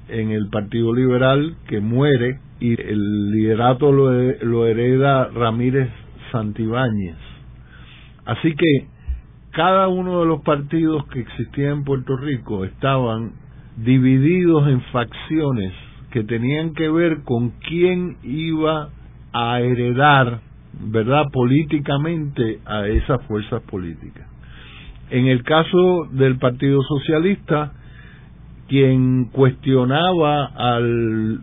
en 0.09 0.31
el 0.31 0.49
Partido 0.49 0.93
Liberal, 0.93 1.55
que 1.67 1.79
muere 1.79 2.39
y 2.59 2.79
el 2.81 3.31
liderato 3.31 3.91
lo, 3.91 4.11
lo 4.11 4.65
hereda 4.65 5.29
Ramírez 5.29 5.89
Santibáñez. 6.31 7.17
Así 8.25 8.55
que 8.55 8.87
cada 9.51 9.87
uno 9.87 10.21
de 10.21 10.25
los 10.25 10.41
partidos 10.41 11.05
que 11.07 11.21
existían 11.21 11.79
en 11.79 11.83
Puerto 11.83 12.17
Rico 12.17 12.65
estaban 12.65 13.33
divididos 13.77 14.67
en 14.67 14.81
facciones 14.91 15.73
que 16.11 16.23
tenían 16.23 16.73
que 16.73 16.89
ver 16.89 17.23
con 17.23 17.51
quién 17.67 18.17
iba 18.23 18.89
a 19.33 19.59
heredar 19.59 20.39
¿verdad?, 20.81 21.23
políticamente 21.31 22.59
a 22.65 22.87
esas 22.87 23.21
fuerzas 23.25 23.61
políticas. 23.63 24.27
En 25.09 25.27
el 25.27 25.43
caso 25.43 26.07
del 26.11 26.37
Partido 26.37 26.81
Socialista, 26.83 27.73
quien 28.67 29.25
cuestionaba 29.25 30.45
al, 30.45 31.41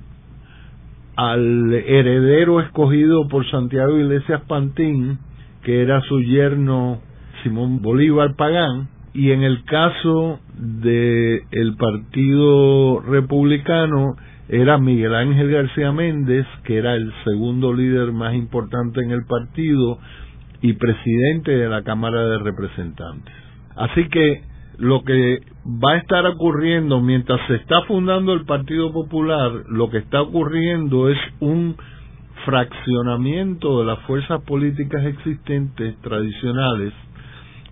al 1.17 1.73
heredero 1.73 2.61
escogido 2.61 3.29
por 3.29 3.49
Santiago 3.51 3.99
Iglesias 3.99 4.43
Pantín, 4.49 5.19
que 5.63 5.83
era 5.83 6.01
su 6.03 6.21
yerno 6.23 7.01
Simón 7.43 7.81
Bolívar 7.83 8.35
Pagán, 8.37 8.89
y 9.15 9.31
en 9.31 9.43
el 9.43 9.65
caso 9.65 10.41
del 10.57 11.43
el 11.51 11.77
Partido 11.77 13.01
Republicano, 13.01 14.17
era 14.53 14.77
Miguel 14.77 15.15
Ángel 15.15 15.51
García 15.51 15.93
Méndez, 15.93 16.47
que 16.65 16.77
era 16.77 16.95
el 16.95 17.11
segundo 17.25 17.73
líder 17.73 18.13
más 18.13 18.35
importante 18.35 19.01
en 19.01 19.11
el 19.11 19.25
partido 19.25 19.99
y 20.61 20.75
presidente 20.75 21.53
de 21.53 21.71
la 21.71 21.83
Cámara 21.85 22.27
de 22.27 22.39
Representantes. 22.39 23.35
Así 23.77 24.11
que 24.11 24.43
lo 24.77 25.05
que 25.05 25.41
va 25.67 25.93
a 25.93 25.97
estar 25.97 26.27
ocurriendo 26.27 27.01
mientras 27.01 27.41
se 27.47 27.55
está 27.55 27.81
fundando 27.89 28.35
el 28.35 28.45
Partido 28.45 28.93
Popular, 28.93 29.53
lo 29.71 29.89
que 29.89 29.97
está 29.97 30.21
ocurriendo 30.21 31.09
es 31.09 31.19
un 31.41 31.75
fraccionamiento 32.45 33.81
de 33.81 33.87
las 33.87 34.01
fuerzas 34.01 34.43
políticas 34.43 35.03
existentes 35.07 35.97
tradicionales 36.03 36.93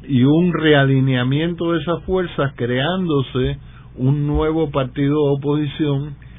y 0.09 0.25
un 0.25 0.55
realineamiento 0.55 1.73
de 1.73 1.81
esas 1.81 2.03
fuerzas 2.05 2.55
creándose 2.57 3.59
un 3.97 4.27
nuevo 4.27 4.71
partido 4.71 5.27
de 5.27 5.37
oposición 5.37 6.30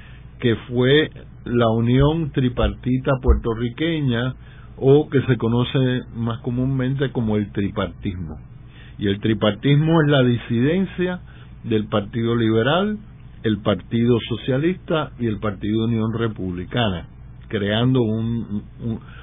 que 0.42 0.56
fue 0.68 1.10
la 1.46 1.70
Unión 1.70 2.32
Tripartita 2.32 3.12
Puertorriqueña 3.22 4.34
o 4.78 5.08
que 5.10 5.22
se 5.22 5.38
conoce 5.38 6.02
más 6.16 6.40
comúnmente 6.40 7.12
como 7.12 7.38
el 7.38 7.52
tripartismo. 7.52 8.40
Y 8.98 9.08
el 9.08 9.20
tripartismo 9.20 10.02
es 10.02 10.10
la 10.10 10.24
disidencia 10.24 11.22
del 11.64 11.86
Partido 11.86 12.36
Liberal, 12.36 12.98
el 13.44 13.62
Partido 13.62 14.18
Socialista 14.28 15.12
y 15.20 15.28
el 15.28 15.40
Partido 15.40 15.86
Unión 15.86 16.12
Republicana, 16.18 17.08
creando 17.48 18.02
un, 18.02 18.64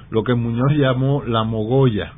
lo 0.09 0.23
que 0.23 0.35
Muñoz 0.35 0.71
llamó 0.77 1.23
la 1.25 1.43
mogolla, 1.43 2.13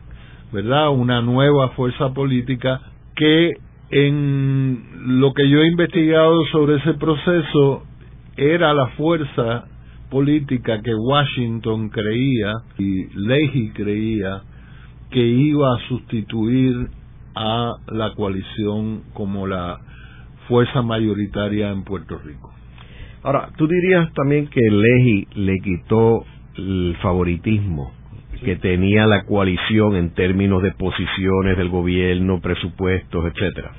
¿verdad? 0.53 0.89
Una 0.91 1.21
nueva 1.21 1.69
fuerza 1.69 2.13
política 2.13 2.81
que 3.15 3.51
en 3.89 5.19
lo 5.19 5.33
que 5.33 5.49
yo 5.49 5.61
he 5.61 5.67
investigado 5.67 6.45
sobre 6.51 6.77
ese 6.77 6.93
proceso 6.93 7.83
era 8.41 8.73
la 8.73 8.87
fuerza 8.97 9.65
política 10.09 10.81
que 10.81 10.95
Washington 10.95 11.89
creía 11.89 12.53
y 12.79 13.05
Leahy 13.13 13.69
creía 13.69 14.41
que 15.11 15.23
iba 15.23 15.75
a 15.75 15.87
sustituir 15.87 16.87
a 17.35 17.75
la 17.87 18.15
coalición 18.15 19.03
como 19.13 19.45
la 19.45 19.79
fuerza 20.47 20.81
mayoritaria 20.81 21.69
en 21.69 21.83
Puerto 21.83 22.17
Rico. 22.17 22.51
Ahora, 23.21 23.49
tú 23.57 23.67
dirías 23.67 24.11
también 24.13 24.47
que 24.47 24.59
Leahy 24.59 25.27
le 25.35 25.59
quitó 25.59 26.25
el 26.57 26.97
favoritismo 26.99 27.93
que 28.43 28.55
tenía 28.55 29.05
la 29.05 29.25
coalición 29.25 29.95
en 29.95 30.15
términos 30.15 30.63
de 30.63 30.71
posiciones 30.71 31.57
del 31.57 31.69
gobierno, 31.69 32.41
presupuestos, 32.41 33.23
etcétera. 33.25 33.71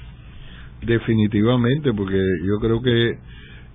Definitivamente, 0.82 1.92
porque 1.92 2.20
yo 2.46 2.60
creo 2.60 2.80
que 2.80 3.18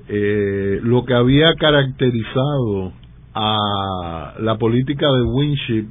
eh, 0.10 0.80
lo 0.84 1.04
que 1.06 1.14
había 1.14 1.54
caracterizado 1.56 2.94
a 3.34 4.36
la 4.40 4.58
política 4.58 5.06
de 5.06 5.22
Winship 5.24 5.88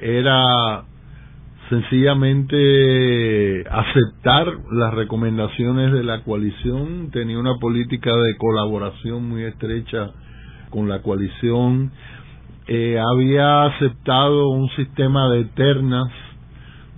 era 0.00 0.84
sencillamente 1.70 3.64
aceptar 3.70 4.46
las 4.72 4.92
recomendaciones 4.92 5.92
de 5.92 6.02
la 6.02 6.22
coalición, 6.24 7.10
tenía 7.10 7.38
una 7.38 7.54
política 7.60 8.10
de 8.14 8.36
colaboración 8.36 9.28
muy 9.28 9.44
estrecha 9.44 10.10
con 10.70 10.88
la 10.88 11.00
coalición, 11.00 11.92
eh, 12.66 12.98
había 12.98 13.66
aceptado 13.66 14.48
un 14.48 14.68
sistema 14.70 15.30
de 15.30 15.44
ternas 15.44 16.10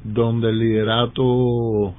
donde 0.04 0.50
el 0.50 0.58
liderato 0.58 1.94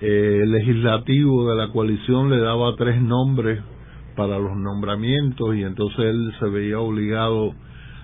eh, 0.00 0.42
legislativo 0.46 1.50
de 1.50 1.56
la 1.56 1.72
coalición 1.72 2.30
le 2.30 2.38
daba 2.38 2.74
tres 2.76 3.00
nombres 3.00 3.60
para 4.16 4.38
los 4.38 4.56
nombramientos 4.56 5.54
y 5.56 5.62
entonces 5.62 6.00
él 6.00 6.32
se 6.38 6.46
veía 6.46 6.78
obligado 6.78 7.54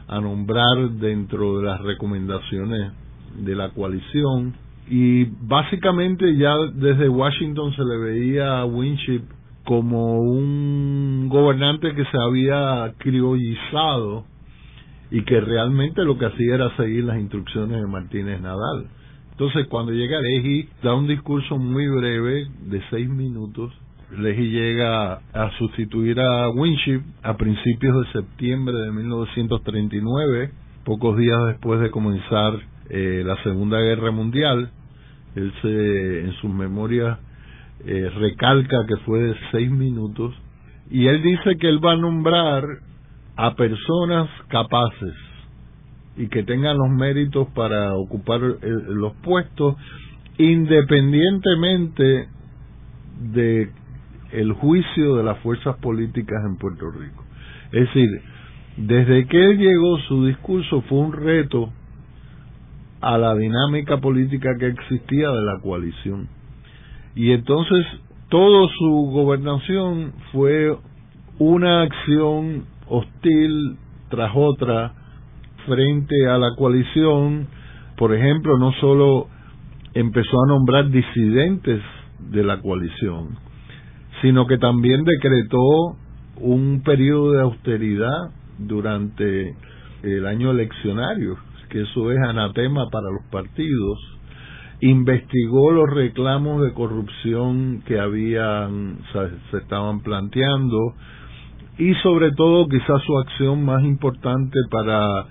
a 0.08 0.20
nombrar 0.20 0.90
dentro 0.92 1.58
de 1.58 1.66
las 1.66 1.80
recomendaciones 1.80 2.92
de 3.36 3.54
la 3.54 3.70
coalición 3.70 4.54
y 4.90 5.24
básicamente 5.24 6.36
ya 6.36 6.54
desde 6.74 7.08
Washington 7.08 7.74
se 7.74 7.84
le 7.84 7.98
veía 7.98 8.60
a 8.60 8.64
Winship 8.64 9.22
como 9.64 10.20
un 10.20 11.28
gobernante 11.28 11.94
que 11.94 12.04
se 12.04 12.18
había 12.18 12.94
criollizado 12.96 14.24
y 15.10 15.22
que 15.24 15.40
realmente 15.40 16.04
lo 16.04 16.18
que 16.18 16.26
hacía 16.26 16.54
era 16.54 16.76
seguir 16.76 17.04
las 17.04 17.18
instrucciones 17.18 17.80
de 17.80 17.86
Martínez 17.86 18.40
Nadal. 18.40 18.86
Entonces 19.32 19.66
cuando 19.68 19.92
llega 19.92 20.20
Leji 20.20 20.68
da 20.82 20.94
un 20.94 21.06
discurso 21.06 21.58
muy 21.58 21.86
breve 21.86 22.46
de 22.62 22.82
seis 22.90 23.08
minutos 23.08 23.72
Leahy 24.16 24.50
llega 24.50 25.20
a 25.34 25.50
sustituir 25.58 26.18
a 26.18 26.48
Winship 26.48 27.02
a 27.22 27.36
principios 27.36 28.06
de 28.06 28.12
septiembre 28.12 28.74
de 28.74 28.90
1939, 28.92 30.50
pocos 30.84 31.16
días 31.18 31.38
después 31.46 31.80
de 31.80 31.90
comenzar 31.90 32.54
eh, 32.88 33.22
la 33.24 33.36
Segunda 33.42 33.78
Guerra 33.78 34.10
Mundial. 34.10 34.70
Él 35.34 35.52
se, 35.60 36.20
en 36.20 36.32
sus 36.40 36.50
memorias 36.50 37.18
eh, 37.84 38.10
recalca 38.16 38.78
que 38.88 38.96
fue 39.04 39.20
de 39.20 39.36
seis 39.52 39.70
minutos 39.70 40.34
y 40.90 41.06
él 41.06 41.22
dice 41.22 41.56
que 41.60 41.68
él 41.68 41.84
va 41.84 41.92
a 41.92 41.96
nombrar 41.96 42.64
a 43.36 43.54
personas 43.54 44.28
capaces 44.48 45.14
y 46.16 46.28
que 46.28 46.42
tengan 46.42 46.78
los 46.78 46.88
méritos 46.90 47.46
para 47.54 47.94
ocupar 47.94 48.40
eh, 48.42 48.58
los 48.88 49.12
puestos 49.16 49.76
independientemente 50.38 52.28
de 53.32 53.70
el 54.32 54.52
juicio 54.52 55.16
de 55.16 55.24
las 55.24 55.38
fuerzas 55.38 55.76
políticas 55.76 56.42
en 56.44 56.56
Puerto 56.56 56.90
Rico. 56.90 57.24
Es 57.72 57.86
decir, 57.86 58.08
desde 58.76 59.26
que 59.26 59.44
él 59.44 59.58
llegó 59.58 59.98
su 60.08 60.26
discurso 60.26 60.82
fue 60.82 60.98
un 60.98 61.12
reto 61.12 61.72
a 63.00 63.18
la 63.18 63.34
dinámica 63.34 63.98
política 63.98 64.56
que 64.58 64.68
existía 64.68 65.30
de 65.30 65.42
la 65.42 65.60
coalición. 65.60 66.28
Y 67.14 67.32
entonces 67.32 67.86
toda 68.28 68.68
su 68.78 69.10
gobernación 69.12 70.12
fue 70.32 70.76
una 71.38 71.82
acción 71.82 72.64
hostil 72.88 73.76
tras 74.10 74.32
otra 74.34 74.92
frente 75.66 76.28
a 76.28 76.38
la 76.38 76.54
coalición. 76.56 77.46
Por 77.96 78.14
ejemplo, 78.14 78.58
no 78.58 78.72
solo 78.80 79.28
empezó 79.94 80.42
a 80.44 80.48
nombrar 80.48 80.90
disidentes 80.90 81.80
de 82.30 82.42
la 82.42 82.60
coalición, 82.60 83.38
sino 84.22 84.46
que 84.46 84.58
también 84.58 85.04
decretó 85.04 85.96
un 86.40 86.82
periodo 86.84 87.32
de 87.32 87.42
austeridad 87.42 88.30
durante 88.58 89.54
el 90.02 90.26
año 90.26 90.50
eleccionario, 90.50 91.36
que 91.68 91.82
eso 91.82 92.10
es 92.12 92.18
anatema 92.18 92.88
para 92.90 93.10
los 93.10 93.24
partidos, 93.30 93.98
investigó 94.80 95.72
los 95.72 95.90
reclamos 95.90 96.62
de 96.62 96.72
corrupción 96.72 97.82
que 97.84 97.98
habían 97.98 98.98
se 99.50 99.56
estaban 99.58 100.00
planteando 100.00 100.94
y 101.78 101.94
sobre 101.96 102.32
todo 102.32 102.68
quizás 102.68 103.02
su 103.04 103.18
acción 103.18 103.64
más 103.64 103.82
importante 103.82 104.56
para 104.70 105.26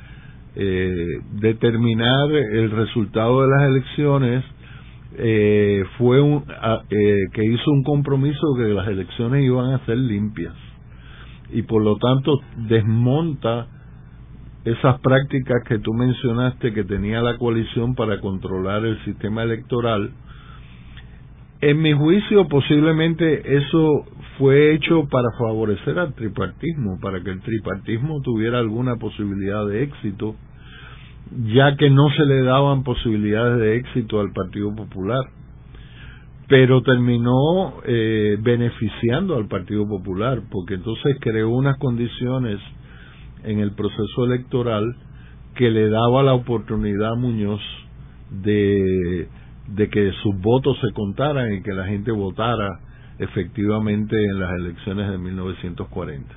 eh, 0.55 1.21
determinar 1.39 2.29
el 2.31 2.71
resultado 2.71 3.41
de 3.41 3.47
las 3.47 3.61
elecciones 3.69 4.43
eh, 5.15 5.83
fue 5.97 6.21
un, 6.21 6.43
eh, 6.89 7.17
que 7.33 7.45
hizo 7.45 7.71
un 7.71 7.83
compromiso 7.83 8.55
que 8.57 8.63
las 8.63 8.87
elecciones 8.87 9.43
iban 9.43 9.73
a 9.73 9.85
ser 9.85 9.97
limpias 9.97 10.53
y 11.51 11.61
por 11.61 11.81
lo 11.81 11.97
tanto 11.97 12.33
desmonta 12.67 13.67
esas 14.65 14.99
prácticas 14.99 15.63
que 15.65 15.79
tú 15.79 15.93
mencionaste 15.93 16.73
que 16.73 16.83
tenía 16.83 17.21
la 17.21 17.37
coalición 17.37 17.95
para 17.95 18.19
controlar 18.19 18.83
el 18.85 19.01
sistema 19.05 19.43
electoral. 19.43 20.11
En 21.61 21.81
mi 21.81 21.93
juicio, 21.93 22.47
posiblemente 22.49 23.57
eso 23.57 24.05
fue 24.37 24.73
hecho 24.73 25.07
para 25.09 25.29
favorecer 25.39 25.97
al 25.97 26.13
tripartismo, 26.13 26.99
para 27.01 27.23
que 27.23 27.31
el 27.31 27.41
tripartismo 27.41 28.21
tuviera 28.21 28.59
alguna 28.59 28.97
posibilidad 28.97 29.65
de 29.65 29.83
éxito, 29.83 30.35
ya 31.53 31.75
que 31.75 31.89
no 31.89 32.09
se 32.09 32.25
le 32.25 32.43
daban 32.43 32.83
posibilidades 32.83 33.59
de 33.59 33.75
éxito 33.77 34.19
al 34.19 34.31
Partido 34.31 34.75
Popular 34.75 35.23
pero 36.47 36.81
terminó 36.81 37.81
eh, 37.85 38.37
beneficiando 38.39 39.35
al 39.35 39.47
Partido 39.47 39.87
Popular, 39.87 40.41
porque 40.49 40.75
entonces 40.75 41.17
creó 41.19 41.49
unas 41.49 41.77
condiciones 41.77 42.59
en 43.43 43.59
el 43.59 43.73
proceso 43.73 44.25
electoral 44.25 44.95
que 45.55 45.69
le 45.69 45.89
daba 45.89 46.23
la 46.23 46.33
oportunidad 46.33 47.13
a 47.13 47.15
Muñoz 47.15 47.61
de, 48.29 49.27
de 49.67 49.89
que 49.89 50.11
sus 50.23 50.39
votos 50.39 50.77
se 50.79 50.93
contaran 50.93 51.53
y 51.53 51.61
que 51.63 51.73
la 51.73 51.85
gente 51.85 52.11
votara 52.11 52.79
efectivamente 53.19 54.15
en 54.15 54.39
las 54.39 54.51
elecciones 54.57 55.09
de 55.09 55.17
1940. 55.17 56.33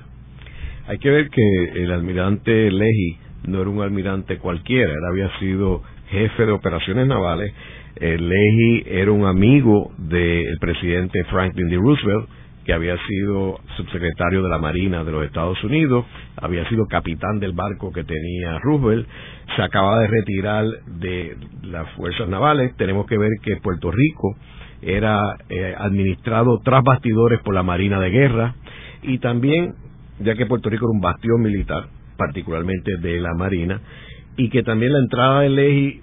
Hay 0.87 0.97
que 0.97 1.09
ver 1.09 1.29
que 1.29 1.83
el 1.83 1.91
almirante 1.91 2.69
Leahy 2.69 3.17
no 3.47 3.61
era 3.61 3.69
un 3.69 3.81
almirante 3.81 4.37
cualquiera, 4.37 4.91
él 4.91 5.05
había 5.09 5.39
sido 5.39 5.81
jefe 6.09 6.45
de 6.45 6.51
operaciones 6.51 7.07
navales 7.07 7.53
Leahy 7.99 8.83
era 8.87 9.11
un 9.11 9.25
amigo 9.25 9.91
del 9.97 10.57
presidente 10.59 11.23
Franklin 11.25 11.69
D. 11.69 11.75
Roosevelt, 11.75 12.27
que 12.65 12.73
había 12.73 12.95
sido 13.07 13.59
subsecretario 13.75 14.43
de 14.43 14.49
la 14.49 14.59
Marina 14.59 15.03
de 15.03 15.11
los 15.11 15.25
Estados 15.25 15.61
Unidos, 15.63 16.05
había 16.37 16.67
sido 16.69 16.85
capitán 16.85 17.39
del 17.39 17.53
barco 17.53 17.91
que 17.91 18.03
tenía 18.03 18.59
Roosevelt, 18.59 19.07
se 19.55 19.61
acaba 19.61 19.99
de 19.99 20.07
retirar 20.07 20.65
de 20.85 21.37
las 21.63 21.89
fuerzas 21.91 22.29
navales. 22.29 22.75
Tenemos 22.77 23.07
que 23.07 23.17
ver 23.17 23.29
que 23.41 23.57
Puerto 23.57 23.91
Rico 23.91 24.35
era 24.81 25.19
eh, 25.49 25.75
administrado 25.77 26.59
tras 26.63 26.83
bastidores 26.83 27.39
por 27.41 27.53
la 27.53 27.63
Marina 27.63 27.99
de 27.99 28.09
Guerra 28.09 28.55
y 29.03 29.17
también, 29.17 29.73
ya 30.19 30.35
que 30.35 30.45
Puerto 30.45 30.69
Rico 30.69 30.85
era 30.85 30.93
un 30.93 31.01
bastión 31.01 31.41
militar, 31.41 31.87
particularmente 32.21 32.97
de 32.97 33.19
la 33.19 33.33
Marina, 33.33 33.81
y 34.37 34.49
que 34.49 34.61
también 34.61 34.93
la 34.93 34.99
entrada 34.99 35.41
de 35.41 35.49
Leahy 35.49 36.01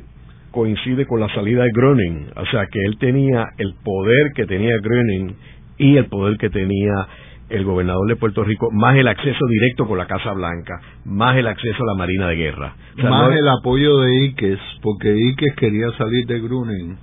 coincide 0.50 1.06
con 1.06 1.20
la 1.20 1.32
salida 1.32 1.62
de 1.62 1.70
Groening, 1.72 2.30
o 2.34 2.46
sea 2.46 2.66
que 2.66 2.80
él 2.84 2.98
tenía 2.98 3.46
el 3.58 3.74
poder 3.84 4.32
que 4.34 4.46
tenía 4.46 4.76
Groening 4.82 5.36
y 5.78 5.96
el 5.96 6.06
poder 6.06 6.36
que 6.38 6.50
tenía 6.50 7.06
el 7.50 7.64
gobernador 7.64 8.06
de 8.08 8.16
Puerto 8.16 8.42
Rico, 8.44 8.68
más 8.72 8.96
el 8.96 9.08
acceso 9.08 9.46
directo 9.46 9.86
con 9.86 9.96
la 9.96 10.06
Casa 10.06 10.32
Blanca, 10.32 10.80
más 11.04 11.36
el 11.36 11.46
acceso 11.46 11.82
a 11.82 11.86
la 11.86 11.94
Marina 11.94 12.28
de 12.28 12.36
Guerra. 12.36 12.74
más 13.02 13.32
el 13.36 13.48
apoyo 13.48 14.00
de 14.00 14.24
Iques, 14.24 14.58
porque 14.82 15.16
Iques 15.16 15.54
quería 15.54 15.90
salir 15.92 16.26
de 16.26 16.40
Groening, 16.40 16.96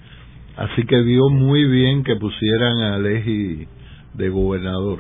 así 0.57 0.84
que 0.86 1.01
vio 1.01 1.30
muy 1.30 1.66
bien 1.66 2.03
que 2.03 2.16
pusieran 2.18 2.82
a 2.82 2.99
Leji 2.99 3.68
de 4.13 4.30
gobernador. 4.30 4.99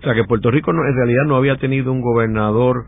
O 0.00 0.02
sea 0.04 0.14
que 0.14 0.24
Puerto 0.24 0.50
Rico 0.50 0.70
en 0.70 0.94
realidad 0.94 1.24
no 1.26 1.36
había 1.36 1.56
tenido 1.56 1.90
un 1.92 2.00
gobernador 2.00 2.84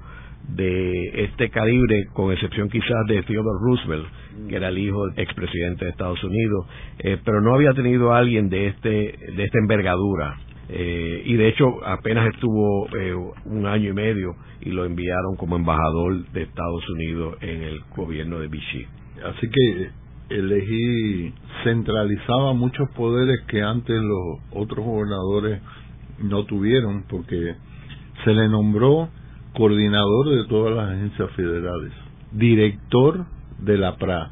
de 0.49 1.25
este 1.25 1.51
calibre, 1.51 2.07
con 2.13 2.33
excepción 2.33 2.69
quizás 2.69 3.07
de 3.07 3.23
Theodore 3.23 3.59
Roosevelt, 3.63 4.07
que 4.49 4.57
era 4.57 4.69
el 4.69 4.79
hijo 4.79 5.07
del 5.07 5.19
expresidente 5.19 5.85
de 5.85 5.91
Estados 5.91 6.23
Unidos, 6.25 6.67
eh, 7.01 7.19
pero 7.25 7.41
no 7.41 7.55
había 7.55 7.73
tenido 7.75 8.13
alguien 8.13 8.49
de 8.49 8.69
este 8.69 8.89
de 8.89 9.45
esta 9.45 9.59
envergadura. 9.59 10.39
Eh, 10.71 11.23
y 11.25 11.35
de 11.35 11.49
hecho 11.49 11.65
apenas 11.87 12.29
estuvo 12.35 12.89
eh, 12.95 13.15
un 13.47 13.67
año 13.67 13.91
y 13.91 13.95
medio 13.95 14.37
y 14.61 14.71
lo 14.71 14.85
enviaron 14.85 15.37
como 15.37 15.57
embajador 15.57 16.27
de 16.31 16.43
Estados 16.43 16.89
Unidos 16.91 17.37
en 17.41 17.63
el 17.63 17.81
gobierno 17.97 18.39
de 18.39 18.49
Vichy. 18.49 18.87
Así 19.25 19.49
que 19.49 19.91
elegí 20.31 21.33
centralizaba 21.65 22.53
muchos 22.53 22.89
poderes 22.91 23.41
que 23.49 23.63
antes 23.63 23.97
los 23.97 24.41
otros 24.51 24.85
gobernadores 24.85 25.61
no 26.19 26.45
tuvieron 26.45 27.05
porque 27.09 27.55
se 28.25 28.35
le 28.35 28.49
nombró 28.49 29.09
coordinador 29.59 30.29
de 30.37 30.45
todas 30.45 30.73
las 30.73 30.91
agencias 30.91 31.33
federales, 31.33 31.93
director 32.31 33.27
de 33.59 33.77
la 33.77 33.97
PRA. 33.97 34.31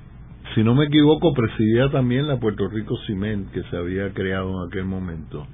Si 0.54 0.62
no 0.62 0.76
me 0.76 0.84
equivoco, 0.84 1.34
presidía 1.34 1.90
también 1.90 2.28
la 2.28 2.38
Puerto 2.38 2.68
Rico 2.68 2.96
Cement 3.08 3.50
que 3.50 3.64
se 3.64 3.76
había 3.76 4.14
creado 4.14 4.50
en 4.50 4.68
aquel 4.68 4.84
momento. 4.84 5.44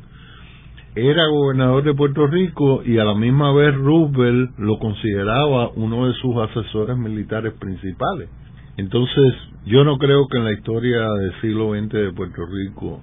Era 0.95 1.27
gobernador 1.27 1.85
de 1.85 1.95
Puerto 1.95 2.27
Rico 2.27 2.83
y 2.85 2.99
a 2.99 3.05
la 3.05 3.15
misma 3.15 3.51
vez 3.55 3.75
Roosevelt 3.75 4.59
lo 4.59 4.79
consideraba 4.79 5.71
uno 5.75 6.07
de 6.07 6.13
sus 6.21 6.37
asesores 6.37 6.99
militares 6.99 7.55
principales. 7.55 8.29
Entonces, 8.77 9.35
yo 9.65 9.85
no 9.85 9.97
creo 9.97 10.29
que 10.29 10.37
en 10.37 10.45
la 10.45 10.53
historia 10.53 11.09
del 11.15 11.41
siglo 11.41 11.71
XX 11.73 11.93
de 11.93 12.13
Puerto 12.13 12.43
Rico 12.45 13.01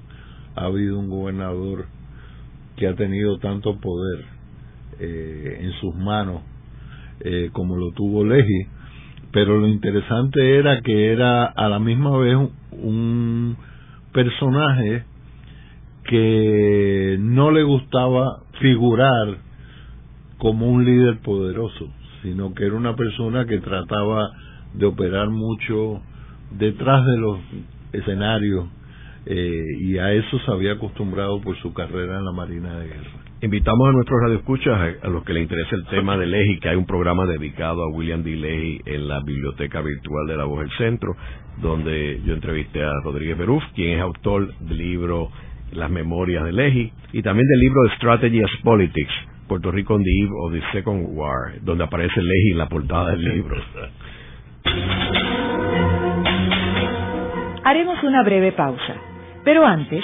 ha 0.55 0.65
habido 0.65 0.99
un 0.99 1.09
gobernador 1.09 1.88
que 2.76 2.88
ha 2.88 2.93
tenido 2.93 3.39
tanto 3.39 3.80
poder 3.80 4.24
eh, 4.99 5.57
en 5.61 5.72
sus 5.82 5.95
manos 5.95 6.41
eh, 7.22 7.49
como 7.51 7.76
lo 7.76 7.91
tuvo 7.91 8.24
Leji, 8.24 8.67
pero 9.32 9.59
lo 9.59 9.67
interesante 9.67 10.57
era 10.57 10.82
que 10.82 11.11
era 11.11 11.45
a 11.45 11.70
la 11.70 11.80
misma 11.80 12.17
vez 12.17 12.38
un 12.72 13.57
personaje 14.13 15.03
que 16.05 17.17
no 17.20 17.51
le 17.51 17.63
gustaba 17.63 18.41
figurar 18.59 19.38
como 20.39 20.67
un 20.67 20.86
líder 20.86 21.20
poderoso, 21.20 21.89
sino 22.24 22.53
que 22.53 22.65
era 22.65 22.76
una 22.76 22.95
persona 22.95 23.45
que 23.45 23.59
trataba 23.59 24.32
de 24.74 24.86
operar 24.86 25.30
mucho 25.30 26.01
detrás 26.57 27.05
de 27.05 27.17
los 27.17 27.39
escenarios 27.93 28.65
eh, 29.26 29.63
y 29.82 29.97
a 29.97 30.13
eso 30.13 30.39
se 30.45 30.51
había 30.51 30.74
acostumbrado 30.74 31.41
por 31.41 31.55
su 31.61 31.74
carrera 31.74 32.17
en 32.17 32.26
la 32.26 32.32
Marina 32.32 32.80
de 32.80 32.88
Guerra. 32.88 33.18
Invitamos 33.42 33.88
a 33.88 33.92
nuestros 33.94 34.20
radioescuchas, 34.22 34.98
a, 35.02 35.08
los 35.08 35.24
que 35.24 35.32
les 35.32 35.44
interese 35.44 35.74
el 35.74 35.86
tema 35.86 36.18
de 36.18 36.26
Leji, 36.26 36.60
que 36.60 36.68
hay 36.68 36.76
un 36.76 36.86
programa 36.86 37.26
dedicado 37.26 37.84
a 37.84 37.88
William 37.88 38.22
D. 38.22 38.36
Leji 38.36 38.82
en 38.86 39.08
la 39.08 39.22
Biblioteca 39.22 39.80
Virtual 39.80 40.28
de 40.28 40.36
la 40.36 40.44
Voz 40.44 40.60
del 40.60 40.72
Centro, 40.72 41.16
donde 41.62 42.20
yo 42.26 42.34
entrevisté 42.34 42.84
a 42.84 42.92
Rodríguez 43.02 43.38
Beruf, 43.38 43.64
quien 43.76 43.96
es 43.96 44.02
autor 44.02 44.54
del 44.56 44.78
libro 44.78 45.30
Las 45.72 45.90
Memorias 45.90 46.44
de 46.44 46.52
Leji, 46.52 46.92
y 47.14 47.22
también 47.22 47.48
del 47.48 47.60
libro 47.62 47.90
Strategy 47.96 48.44
as 48.44 48.52
Politics, 48.62 49.14
Puerto 49.48 49.72
Rico 49.72 49.94
on 49.94 50.04
the 50.04 50.12
Eve 50.12 50.32
of 50.42 50.52
the 50.52 50.62
Second 50.74 51.08
War, 51.18 51.62
donde 51.62 51.86
aparece 51.86 52.22
Leji 52.22 52.52
en 52.52 52.58
la 52.58 52.68
portada 52.68 53.12
del 53.12 53.24
libro. 53.24 53.56
Haremos 57.64 58.04
una 58.04 58.22
breve 58.24 58.52
pausa, 58.52 58.96
pero 59.46 59.66
antes 59.66 60.04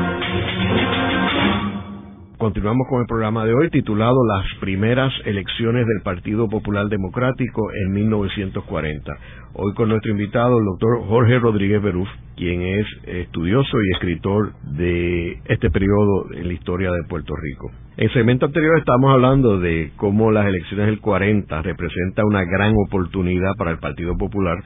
Continuamos 2.41 2.87
con 2.89 3.01
el 3.01 3.05
programa 3.05 3.45
de 3.45 3.53
hoy 3.53 3.69
titulado 3.69 4.15
Las 4.25 4.43
primeras 4.59 5.13
elecciones 5.25 5.85
del 5.85 6.01
Partido 6.01 6.49
Popular 6.49 6.87
Democrático 6.87 7.71
en 7.71 7.93
1940. 7.93 9.13
Hoy 9.53 9.75
con 9.75 9.89
nuestro 9.89 10.09
invitado, 10.09 10.57
el 10.57 10.65
doctor 10.65 11.05
Jorge 11.07 11.37
Rodríguez 11.37 11.83
Beruf, 11.83 12.09
quien 12.35 12.63
es 12.63 12.87
estudioso 13.05 13.77
y 13.79 13.93
escritor 13.93 14.53
de 14.75 15.33
este 15.45 15.69
periodo 15.69 16.33
en 16.33 16.47
la 16.47 16.53
historia 16.53 16.89
de 16.89 17.03
Puerto 17.07 17.31
Rico. 17.35 17.69
En 17.97 18.05
el 18.05 18.13
segmento 18.13 18.47
anterior 18.47 18.79
estábamos 18.79 19.11
hablando 19.11 19.59
de 19.59 19.91
cómo 19.97 20.31
las 20.31 20.47
elecciones 20.47 20.87
del 20.87 20.99
40 20.99 21.61
representan 21.61 22.25
una 22.25 22.43
gran 22.43 22.73
oportunidad 22.87 23.51
para 23.55 23.69
el 23.69 23.77
Partido 23.77 24.17
Popular, 24.17 24.57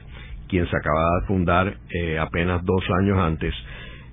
quien 0.48 0.66
se 0.66 0.74
acaba 0.78 1.20
de 1.20 1.26
fundar 1.26 1.76
eh, 1.90 2.18
apenas 2.18 2.64
dos 2.64 2.82
años 3.02 3.18
antes, 3.18 3.52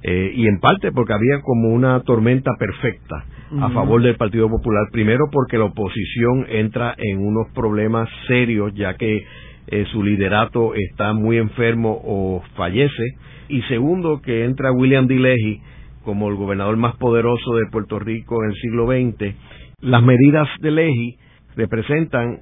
eh, 0.04 0.34
y 0.36 0.48
en 0.48 0.60
parte 0.60 0.92
porque 0.92 1.14
había 1.14 1.42
como 1.42 1.70
una 1.70 2.02
tormenta 2.02 2.52
perfecta 2.60 3.26
a 3.62 3.70
favor 3.70 4.02
del 4.02 4.16
Partido 4.16 4.50
Popular. 4.50 4.88
Primero 4.92 5.26
porque 5.32 5.58
la 5.58 5.66
oposición 5.66 6.46
entra 6.50 6.96
en 6.98 7.20
unos 7.20 7.48
problemas 7.54 8.10
serios 8.28 8.74
ya 8.74 8.96
que 8.96 9.24
eh, 9.68 9.86
su 9.92 10.04
liderato 10.04 10.74
está 10.76 11.14
muy 11.14 11.38
enfermo 11.38 12.02
o 12.04 12.42
fallece. 12.56 13.04
Y 13.48 13.62
segundo 13.64 14.22
que 14.22 14.44
entra 14.46 14.72
William 14.72 15.08
D. 15.08 15.16
Leahy 15.20 15.62
como 16.04 16.30
el 16.30 16.36
gobernador 16.36 16.76
más 16.78 16.96
poderoso 16.98 17.56
de 17.56 17.68
Puerto 17.72 18.00
Rico 18.00 18.44
en 18.44 18.50
el 18.50 18.56
siglo 18.58 18.88
XX. 18.88 19.36
Las 19.80 20.04
medidas 20.04 20.48
de 20.60 20.72
Leahy 20.72 21.18
representan 21.56 22.40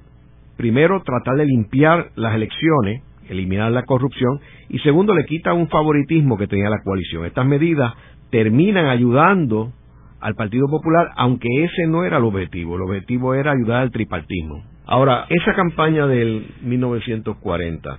primero 0.56 1.02
tratar 1.02 1.36
de 1.36 1.46
limpiar 1.46 2.10
las 2.16 2.34
elecciones, 2.34 3.02
eliminar 3.28 3.70
la 3.72 3.84
corrupción 3.84 4.40
y 4.68 4.78
segundo 4.80 5.14
le 5.14 5.24
quita 5.24 5.52
un 5.52 5.68
favoritismo 5.68 6.36
que 6.36 6.46
tenía 6.46 6.70
la 6.70 6.82
coalición. 6.82 7.26
Estas 7.26 7.46
medidas 7.46 7.92
terminan 8.30 8.86
ayudando 8.86 9.72
al 10.20 10.34
Partido 10.34 10.68
Popular, 10.68 11.10
aunque 11.16 11.48
ese 11.64 11.86
no 11.86 12.04
era 12.04 12.18
el 12.18 12.24
objetivo, 12.24 12.76
el 12.76 12.82
objetivo 12.82 13.34
era 13.34 13.52
ayudar 13.52 13.82
al 13.82 13.90
tripartismo. 13.90 14.62
Ahora, 14.86 15.26
esa 15.28 15.54
campaña 15.54 16.06
del 16.06 16.46
1940, 16.62 17.98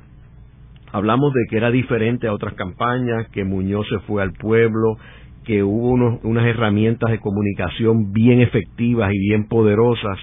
hablamos 0.91 1.33
de 1.33 1.41
que 1.49 1.57
era 1.57 1.69
diferente 1.69 2.27
a 2.27 2.33
otras 2.33 2.53
campañas, 2.53 3.27
que 3.29 3.43
Muñoz 3.43 3.87
se 3.89 3.99
fue 3.99 4.21
al 4.21 4.31
pueblo, 4.33 4.97
que 5.43 5.63
hubo 5.63 6.19
unas 6.23 6.45
herramientas 6.45 7.11
de 7.11 7.19
comunicación 7.19 8.13
bien 8.13 8.39
efectivas 8.39 9.11
y 9.13 9.19
bien 9.19 9.47
poderosas 9.47 10.17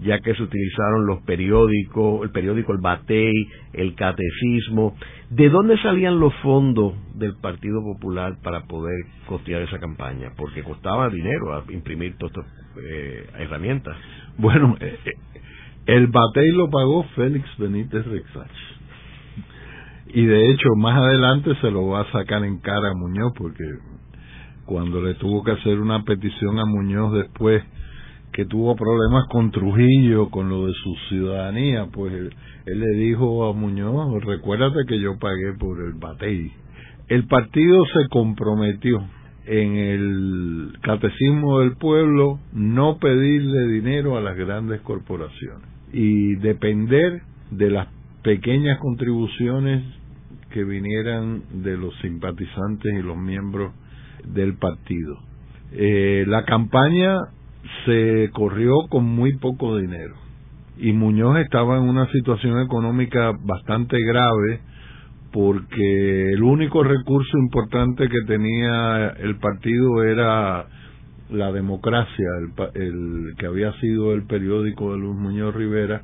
ya 0.00 0.20
que 0.20 0.34
se 0.34 0.42
utilizaron 0.42 1.06
los 1.06 1.22
periódicos, 1.22 2.22
el 2.22 2.30
periódico 2.30 2.72
El 2.72 2.80
Batey, 2.80 3.32
el 3.72 3.94
Catecismo. 3.94 4.96
¿De 5.30 5.48
dónde 5.48 5.76
salían 5.78 6.20
los 6.20 6.34
fondos 6.36 6.94
del 7.14 7.34
Partido 7.36 7.82
Popular 7.82 8.36
para 8.42 8.62
poder 8.66 8.96
costear 9.26 9.62
esa 9.62 9.78
campaña? 9.78 10.32
Porque 10.36 10.62
costaba 10.62 11.08
dinero 11.08 11.64
imprimir 11.70 12.16
todas 12.16 12.36
estas 12.36 12.46
eh, 12.84 13.26
herramientas. 13.38 13.96
Bueno, 14.36 14.76
eh, 14.80 14.98
eh, 15.04 15.12
el 15.86 16.06
Batey 16.06 16.50
lo 16.52 16.70
pagó 16.70 17.04
Félix 17.16 17.44
Benítez 17.58 18.06
Rexach. 18.06 18.50
Y 20.10 20.24
de 20.24 20.50
hecho, 20.50 20.68
más 20.76 20.96
adelante 20.96 21.54
se 21.60 21.70
lo 21.70 21.88
va 21.88 22.02
a 22.02 22.12
sacar 22.12 22.44
en 22.44 22.60
cara 22.60 22.90
a 22.90 22.94
Muñoz, 22.94 23.32
porque 23.36 23.64
cuando 24.64 25.02
le 25.02 25.14
tuvo 25.14 25.42
que 25.42 25.50
hacer 25.50 25.80
una 25.80 26.02
petición 26.04 26.58
a 26.58 26.64
Muñoz 26.64 27.12
después 27.14 27.62
que 28.32 28.44
tuvo 28.44 28.76
problemas 28.76 29.26
con 29.30 29.50
Trujillo, 29.50 30.30
con 30.30 30.48
lo 30.48 30.66
de 30.66 30.72
su 30.72 30.94
ciudadanía, 31.08 31.86
pues 31.92 32.12
él, 32.12 32.30
le 32.66 32.90
dijo 32.96 33.48
a 33.48 33.52
Muñoz, 33.52 34.22
recuérdate 34.24 34.80
que 34.86 35.00
yo 35.00 35.18
pagué 35.18 35.54
por 35.58 35.80
el 35.80 35.94
batey. 35.94 36.52
El 37.08 37.26
partido 37.26 37.84
se 37.86 38.08
comprometió 38.10 39.02
en 39.46 39.76
el 39.76 40.72
catecismo 40.82 41.60
del 41.60 41.76
pueblo 41.76 42.38
no 42.52 42.98
pedirle 42.98 43.66
dinero 43.68 44.18
a 44.18 44.20
las 44.20 44.36
grandes 44.36 44.82
corporaciones 44.82 45.66
y 45.92 46.34
depender 46.36 47.22
de 47.50 47.70
las 47.70 47.88
pequeñas 48.22 48.78
contribuciones 48.78 49.82
que 50.50 50.64
vinieran 50.64 51.42
de 51.62 51.78
los 51.78 51.94
simpatizantes 52.00 52.92
y 52.92 53.02
los 53.02 53.16
miembros 53.16 53.72
del 54.24 54.56
partido. 54.58 55.18
Eh, 55.72 56.24
la 56.26 56.44
campaña 56.44 57.16
se 57.84 58.30
corrió 58.32 58.72
con 58.88 59.04
muy 59.04 59.36
poco 59.38 59.76
dinero. 59.76 60.14
Y 60.78 60.92
Muñoz 60.92 61.38
estaba 61.38 61.76
en 61.76 61.84
una 61.84 62.06
situación 62.12 62.60
económica 62.60 63.32
bastante 63.44 63.96
grave 64.04 64.60
porque 65.32 66.32
el 66.32 66.42
único 66.42 66.82
recurso 66.82 67.36
importante 67.38 68.08
que 68.08 68.26
tenía 68.26 69.08
el 69.18 69.36
partido 69.36 70.02
era 70.04 70.66
la 71.30 71.52
democracia, 71.52 72.26
el, 72.74 73.34
que 73.36 73.46
había 73.46 73.72
sido 73.80 74.14
el 74.14 74.22
periódico 74.22 74.92
de 74.92 74.98
Luis 74.98 75.16
Muñoz 75.16 75.54
Rivera 75.54 76.02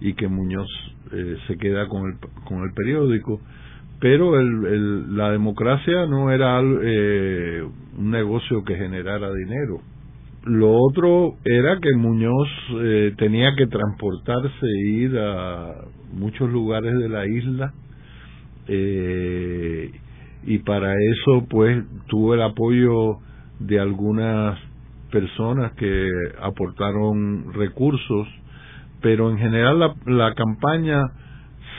y 0.00 0.14
que 0.14 0.26
Muñoz 0.26 0.68
eh, 1.12 1.36
se 1.46 1.56
queda 1.56 1.86
con 1.86 2.10
el, 2.10 2.18
con 2.44 2.62
el 2.62 2.72
periódico, 2.74 3.40
pero 4.00 4.40
el, 4.40 5.16
la 5.16 5.30
democracia 5.30 6.06
no 6.06 6.32
era 6.32 6.60
eh, 6.60 7.62
un 7.96 8.10
negocio 8.10 8.64
que 8.64 8.74
generara 8.74 9.32
dinero 9.32 9.80
lo 10.44 10.76
otro 10.76 11.36
era 11.44 11.78
que 11.80 11.94
Muñoz 11.96 12.48
eh, 12.82 13.14
tenía 13.16 13.54
que 13.56 13.66
transportarse 13.66 14.66
e 14.66 14.88
ir 14.90 15.18
a 15.18 15.74
muchos 16.12 16.50
lugares 16.50 16.98
de 16.98 17.08
la 17.08 17.26
isla 17.26 17.72
eh, 18.68 19.90
y 20.44 20.58
para 20.58 20.92
eso 20.92 21.46
pues 21.48 21.82
tuvo 22.08 22.34
el 22.34 22.42
apoyo 22.42 23.18
de 23.58 23.80
algunas 23.80 24.58
personas 25.10 25.72
que 25.74 26.10
aportaron 26.42 27.52
recursos, 27.54 28.28
pero 29.00 29.30
en 29.30 29.38
general 29.38 29.78
la, 29.78 29.94
la 30.06 30.34
campaña 30.34 31.00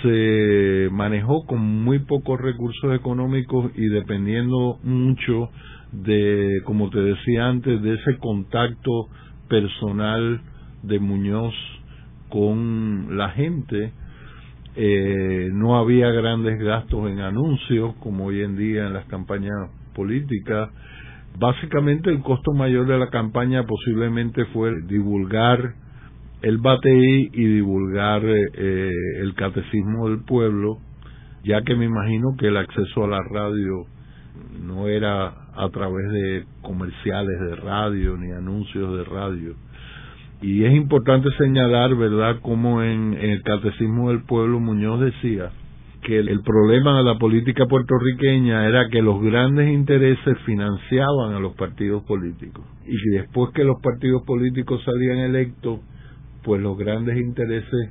se 0.01 0.89
manejó 0.91 1.45
con 1.45 1.59
muy 1.61 1.99
pocos 1.99 2.41
recursos 2.41 2.95
económicos 2.95 3.72
y 3.76 3.88
dependiendo 3.88 4.80
mucho 4.84 5.49
de, 5.92 6.62
como 6.66 6.90
te 6.90 7.00
decía 7.00 7.48
antes, 7.48 7.82
de 7.82 7.96
ese 7.96 8.18
contacto 8.18 9.08
personal 9.48 10.42
de 10.84 11.00
Muñoz 11.00 11.54
con 12.30 13.18
la 13.18 13.30
gente. 13.30 13.92
Eh, 14.76 15.50
no 15.54 15.78
había 15.78 16.10
grandes 16.12 16.60
gastos 16.60 17.10
en 17.10 17.20
anuncios 17.20 17.96
como 18.02 18.26
hoy 18.26 18.42
en 18.42 18.58
día 18.58 18.88
en 18.88 18.94
las 18.94 19.06
campañas 19.06 19.70
políticas. 19.94 20.70
Básicamente 21.40 22.10
el 22.10 22.22
costo 22.22 22.52
mayor 22.54 22.88
de 22.88 22.98
la 22.98 23.10
campaña 23.10 23.64
posiblemente 23.64 24.46
fue 24.48 24.72
divulgar 24.88 25.76
el 26.42 26.58
BATI 26.60 27.30
y 27.34 27.46
divulgar 27.46 28.22
eh, 28.24 28.92
el 29.22 29.34
catecismo 29.36 30.10
del 30.10 30.24
pueblo, 30.24 30.78
ya 31.44 31.62
que 31.64 31.76
me 31.76 31.86
imagino 31.86 32.36
que 32.38 32.48
el 32.48 32.58
acceso 32.58 33.06
a 33.06 33.08
la 33.08 33.22
radio 33.24 33.86
no 34.62 34.88
era 34.88 35.28
a 35.56 35.70
través 35.70 36.10
de 36.12 36.46
comerciales 36.62 37.40
de 37.40 37.56
radio 37.56 38.18
ni 38.18 38.32
anuncios 38.32 38.98
de 38.98 39.04
radio. 39.04 39.56
Y 40.42 40.64
es 40.64 40.74
importante 40.76 41.30
señalar, 41.38 41.96
¿verdad?, 41.96 42.40
como 42.42 42.84
en, 42.84 43.14
el 43.14 43.42
Catecismo 43.44 44.10
del 44.10 44.24
Pueblo 44.24 44.60
Muñoz 44.60 45.00
decía 45.00 45.52
que 46.04 46.20
el, 46.20 46.42
problema 46.42 46.98
de 46.98 47.04
la 47.04 47.18
política 47.18 47.66
puertorriqueña 47.66 48.68
era 48.68 48.90
que 48.90 49.02
los 49.02 49.22
grandes 49.24 49.70
intereses 49.74 50.38
financiaban 50.46 51.34
a 51.34 51.40
los 51.40 51.56
partidos 51.56 52.04
políticos 52.04 52.64
y 52.86 52.96
después 53.18 53.52
que 53.56 53.64
los 53.64 53.82
partidos 53.82 54.22
políticos 54.24 54.84
salían 54.86 55.18
electos, 55.18 55.80
pues 56.44 56.62
los 56.62 56.78
grandes 56.78 57.18
intereses 57.18 57.90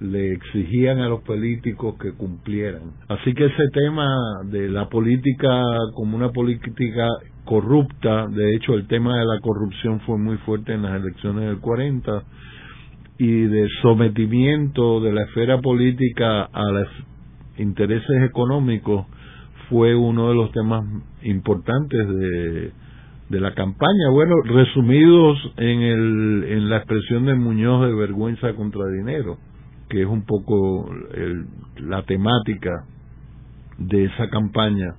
le 0.00 0.32
exigían 0.32 0.98
a 0.98 1.08
los 1.08 1.22
políticos 1.22 1.96
que 2.00 2.12
cumplieran. 2.12 2.92
Así 3.08 3.32
que 3.34 3.46
ese 3.46 3.68
tema 3.72 4.06
de 4.44 4.68
la 4.68 4.88
política 4.88 5.62
como 5.94 6.16
una 6.16 6.30
política 6.30 7.08
corrupta, 7.44 8.26
de 8.28 8.54
hecho 8.54 8.74
el 8.74 8.86
tema 8.86 9.18
de 9.18 9.24
la 9.24 9.40
corrupción 9.40 10.00
fue 10.00 10.18
muy 10.18 10.36
fuerte 10.38 10.74
en 10.74 10.82
las 10.82 11.00
elecciones 11.00 11.44
del 11.44 11.60
40 11.60 12.22
y 13.18 13.42
de 13.42 13.68
sometimiento 13.80 15.00
de 15.00 15.12
la 15.12 15.22
esfera 15.22 15.60
política 15.60 16.42
a 16.44 16.70
los 16.70 16.88
intereses 17.56 18.22
económicos 18.22 19.06
fue 19.70 19.94
uno 19.94 20.28
de 20.28 20.34
los 20.34 20.52
temas 20.52 20.84
importantes 21.22 22.06
de, 22.08 22.72
la 23.30 23.54
campaña. 23.54 24.10
Bueno, 24.12 24.34
resumidos 24.44 25.38
en, 25.56 25.80
el, 25.80 26.44
en 26.48 26.70
la 26.70 26.76
expresión 26.76 27.26
de 27.26 27.34
Muñoz 27.34 27.86
de 27.86 27.94
vergüenza 27.94 28.54
contra 28.54 28.86
dinero 28.86 29.38
que 29.88 30.02
es 30.02 30.08
un 30.08 30.24
poco 30.24 30.90
la 31.78 32.02
temática 32.02 32.84
de 33.78 34.04
esa 34.04 34.28
campaña. 34.28 34.94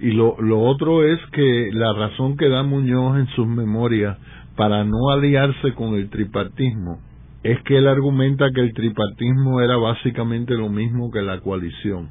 Y 0.00 0.10
lo, 0.10 0.36
lo 0.40 0.60
otro 0.60 1.04
es 1.04 1.20
que 1.32 1.70
la 1.72 1.92
razón 1.92 2.36
que 2.36 2.48
da 2.48 2.62
Muñoz 2.62 3.18
en 3.18 3.26
sus 3.28 3.46
memorias 3.46 4.18
para 4.56 4.84
no 4.84 5.10
aliarse 5.10 5.72
con 5.74 5.94
el 5.94 6.10
tripartismo 6.10 6.98
es 7.42 7.60
que 7.62 7.76
él 7.76 7.86
argumenta 7.86 8.50
que 8.54 8.62
el 8.62 8.72
tripartismo 8.72 9.60
era 9.60 9.76
básicamente 9.76 10.54
lo 10.54 10.70
mismo 10.70 11.10
que 11.10 11.20
la 11.20 11.40
coalición 11.40 12.08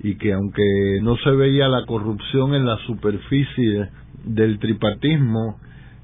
y 0.00 0.16
que 0.16 0.32
aunque 0.32 1.00
no 1.02 1.16
se 1.16 1.30
veía 1.30 1.68
la 1.68 1.84
corrupción 1.86 2.54
en 2.54 2.64
la 2.64 2.76
superficie 2.86 3.88
del 4.24 4.58
tripartismo, 4.58 5.58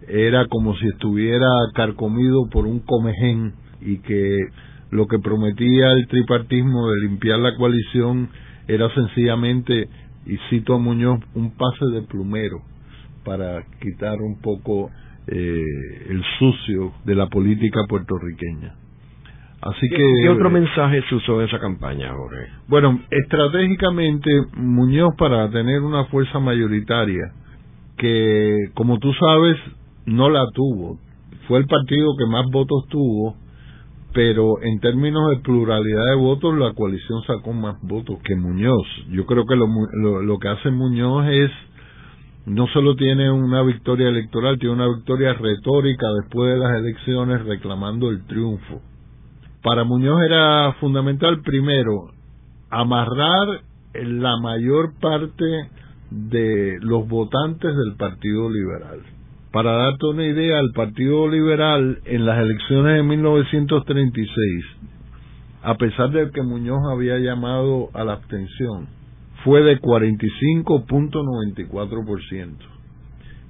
era 0.09 0.47
como 0.49 0.74
si 0.76 0.89
estuviera 0.89 1.47
carcomido 1.74 2.49
por 2.51 2.66
un 2.66 2.80
comején 2.80 3.53
y 3.80 3.99
que 3.99 4.39
lo 4.93 5.07
que 5.07 5.18
prometía 5.18 5.90
el 5.93 6.07
tripartismo 6.07 6.90
de 6.90 7.01
limpiar 7.09 7.38
la 7.38 7.57
coalición 7.57 8.28
era 8.68 8.93
sencillamente, 8.95 9.88
y 10.26 10.36
cito 10.51 10.74
a 10.74 10.78
Muñoz, 10.78 11.18
un 11.34 11.51
pase 11.57 11.86
de 11.93 12.03
plumero 12.03 12.59
para 13.24 13.64
quitar 13.80 14.20
un 14.20 14.40
poco 14.40 14.90
eh, 15.26 15.64
el 16.11 16.22
sucio 16.38 16.93
de 17.05 17.14
la 17.14 17.26
política 17.28 17.80
puertorriqueña. 17.88 18.74
Así 19.62 19.88
que, 19.88 19.97
¿Qué 19.97 20.28
otro 20.28 20.51
mensaje 20.51 21.03
se 21.09 21.14
usó 21.14 21.40
en 21.40 21.49
esa 21.49 21.59
campaña, 21.59 22.12
Jorge? 22.12 22.49
Bueno, 22.68 23.01
estratégicamente 23.11 24.30
Muñoz 24.57 25.14
para 25.16 25.49
tener 25.51 25.80
una 25.80 26.05
fuerza 26.07 26.38
mayoritaria 26.38 27.32
que, 27.97 28.70
como 28.74 28.99
tú 28.99 29.11
sabes, 29.14 29.57
no 30.05 30.28
la 30.28 30.45
tuvo. 30.53 30.99
Fue 31.49 31.61
el 31.61 31.66
partido 31.66 32.09
que 32.18 32.26
más 32.26 32.45
votos 32.51 32.86
tuvo, 32.88 33.36
pero 34.12 34.60
en 34.62 34.80
términos 34.80 35.30
de 35.30 35.42
pluralidad 35.42 36.04
de 36.10 36.16
votos, 36.16 36.56
la 36.58 36.74
coalición 36.74 37.22
sacó 37.26 37.52
más 37.52 37.76
votos 37.82 38.18
que 38.24 38.36
Muñoz. 38.36 38.86
Yo 39.10 39.26
creo 39.26 39.46
que 39.46 39.56
lo, 39.56 39.66
lo, 39.92 40.22
lo 40.22 40.38
que 40.38 40.48
hace 40.48 40.70
Muñoz 40.70 41.26
es 41.28 41.50
no 42.46 42.66
solo 42.68 42.96
tiene 42.96 43.30
una 43.30 43.62
victoria 43.62 44.08
electoral, 44.08 44.58
tiene 44.58 44.74
una 44.74 44.88
victoria 44.88 45.32
retórica 45.34 46.06
después 46.20 46.52
de 46.52 46.58
las 46.58 46.78
elecciones 46.78 47.44
reclamando 47.44 48.10
el 48.10 48.24
triunfo. 48.26 48.80
Para 49.62 49.84
Muñoz 49.84 50.22
era 50.22 50.72
fundamental, 50.80 51.40
primero, 51.42 52.10
amarrar 52.68 53.60
la 53.94 54.36
mayor 54.38 54.94
parte 55.00 55.44
de 56.10 56.78
los 56.80 57.06
votantes 57.06 57.76
del 57.76 57.94
Partido 57.96 58.50
Liberal. 58.50 59.02
Para 59.53 59.72
darte 59.72 60.07
una 60.07 60.24
idea, 60.24 60.59
el 60.61 60.72
Partido 60.72 61.28
Liberal 61.28 62.00
en 62.07 62.24
las 62.24 62.38
elecciones 62.38 62.96
de 62.96 63.03
1936, 63.03 64.64
a 65.62 65.76
pesar 65.76 66.11
de 66.11 66.30
que 66.30 66.42
Muñoz 66.42 66.80
había 66.90 67.18
llamado 67.18 67.90
a 67.92 68.03
la 68.03 68.14
abstención, 68.14 68.88
fue 69.44 69.62
de 69.62 69.78
45.94%. 69.78 72.72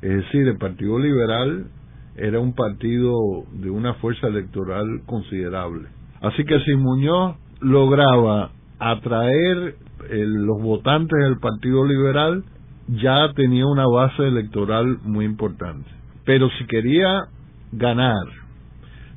Es 0.03 0.11
decir, 0.11 0.48
el 0.48 0.59
Partido 0.59 0.98
Liberal 0.98 1.68
era 2.16 2.40
un 2.40 2.55
partido 2.55 3.14
de 3.53 3.70
una 3.70 3.94
fuerza 3.94 4.26
electoral 4.26 5.03
considerable. 5.07 5.88
Así 6.20 6.44
que 6.44 6.59
si 6.61 6.74
Muñoz 6.74 7.36
lograba 7.61 8.50
atraer 8.80 9.76
eh, 10.11 10.24
los 10.26 10.61
votantes 10.61 11.16
del 11.16 11.38
Partido 11.38 11.86
Liberal, 11.86 12.42
ya 12.89 13.33
tenía 13.35 13.66
una 13.66 13.87
base 13.87 14.26
electoral 14.26 14.99
muy 15.03 15.24
importante. 15.24 15.89
Pero 16.24 16.49
si 16.59 16.66
quería 16.66 17.24
ganar, 17.72 18.26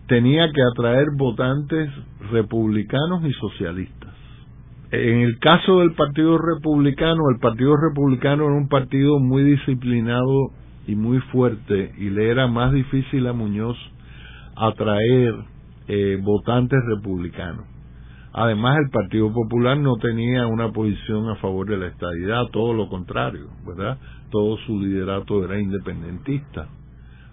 tenía 0.07 0.51
que 0.51 0.61
atraer 0.73 1.07
votantes 1.17 1.89
republicanos 2.31 3.23
y 3.25 3.33
socialistas. 3.33 4.13
En 4.91 5.19
el 5.21 5.39
caso 5.39 5.79
del 5.79 5.93
Partido 5.93 6.37
Republicano, 6.37 7.29
el 7.33 7.39
Partido 7.39 7.75
Republicano 7.75 8.45
era 8.45 8.53
un 8.53 8.69
partido 8.69 9.19
muy 9.19 9.43
disciplinado 9.43 10.51
y 10.87 10.95
muy 10.95 11.19
fuerte 11.31 11.93
y 11.97 12.11
le 12.11 12.29
era 12.29 12.47
más 12.47 12.71
difícil 12.71 13.27
a 13.27 13.33
Muñoz 13.33 13.77
atraer 14.55 15.33
eh, 15.87 16.17
votantes 16.21 16.79
republicanos. 16.87 17.74
Además, 18.37 18.79
el 18.83 18.89
Partido 18.89 19.31
Popular 19.31 19.77
no 19.77 19.95
tenía 19.95 20.45
una 20.45 20.73
posición 20.73 21.29
a 21.29 21.35
favor 21.35 21.69
de 21.69 21.77
la 21.77 21.87
estadidad, 21.87 22.47
todo 22.51 22.73
lo 22.73 22.89
contrario, 22.89 23.47
¿verdad? 23.65 23.97
Todo 24.29 24.57
su 24.67 24.77
liderato 24.77 25.45
era 25.45 25.57
independentista. 25.57 26.67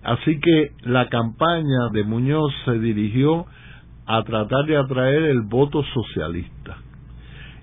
Así 0.05 0.38
que 0.38 0.70
la 0.82 1.09
campaña 1.09 1.88
de 1.92 2.05
Muñoz 2.05 2.53
se 2.64 2.78
dirigió 2.78 3.46
a 4.07 4.22
tratar 4.22 4.64
de 4.66 4.76
atraer 4.76 5.24
el 5.24 5.42
voto 5.42 5.82
socialista. 5.92 6.76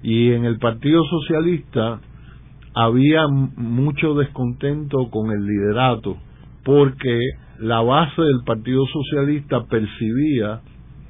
Y 0.03 0.33
en 0.33 0.43
el 0.43 0.59
Partido 0.59 1.01
Socialista 1.05 2.01
había 2.73 3.25
mucho 3.29 4.15
descontento 4.15 5.09
con 5.09 5.31
el 5.31 5.45
liderato, 5.45 6.17
porque 6.65 7.21
la 7.59 7.79
base 7.81 8.21
del 8.21 8.41
Partido 8.45 8.85
Socialista 8.85 9.63
percibía 9.69 10.59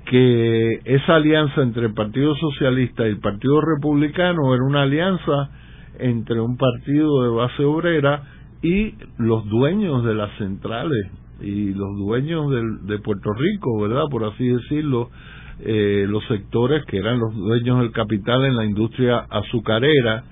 que 0.09 0.81
esa 0.85 1.17
alianza 1.17 1.61
entre 1.61 1.85
el 1.85 1.93
Partido 1.93 2.33
Socialista 2.35 3.05
y 3.05 3.11
el 3.11 3.19
Partido 3.19 3.61
Republicano 3.61 4.55
era 4.55 4.63
una 4.63 4.81
alianza 4.81 5.51
entre 5.99 6.41
un 6.41 6.57
partido 6.57 7.23
de 7.23 7.29
base 7.29 7.63
obrera 7.63 8.23
y 8.63 8.95
los 9.19 9.47
dueños 9.47 10.03
de 10.03 10.15
las 10.15 10.35
centrales 10.39 11.11
y 11.41 11.73
los 11.75 11.95
dueños 11.97 12.51
de 12.87 12.99
Puerto 12.99 13.33
Rico, 13.33 13.79
¿verdad? 13.81 14.05
Por 14.09 14.23
así 14.23 14.47
decirlo, 14.47 15.11
eh, 15.59 16.05
los 16.09 16.25
sectores 16.27 16.83
que 16.85 16.97
eran 16.97 17.19
los 17.19 17.35
dueños 17.35 17.81
del 17.81 17.91
capital 17.91 18.45
en 18.45 18.55
la 18.55 18.65
industria 18.65 19.19
azucarera. 19.29 20.23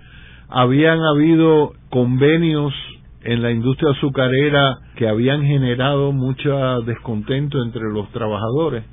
Habían 0.49 0.99
habido 1.01 1.73
convenios 1.91 2.73
en 3.23 3.43
la 3.43 3.51
industria 3.51 3.91
azucarera 3.91 4.77
que 4.95 5.07
habían 5.07 5.43
generado 5.43 6.13
mucho 6.13 6.81
descontento 6.81 7.61
entre 7.61 7.83
los 7.93 8.09
trabajadores 8.11 8.83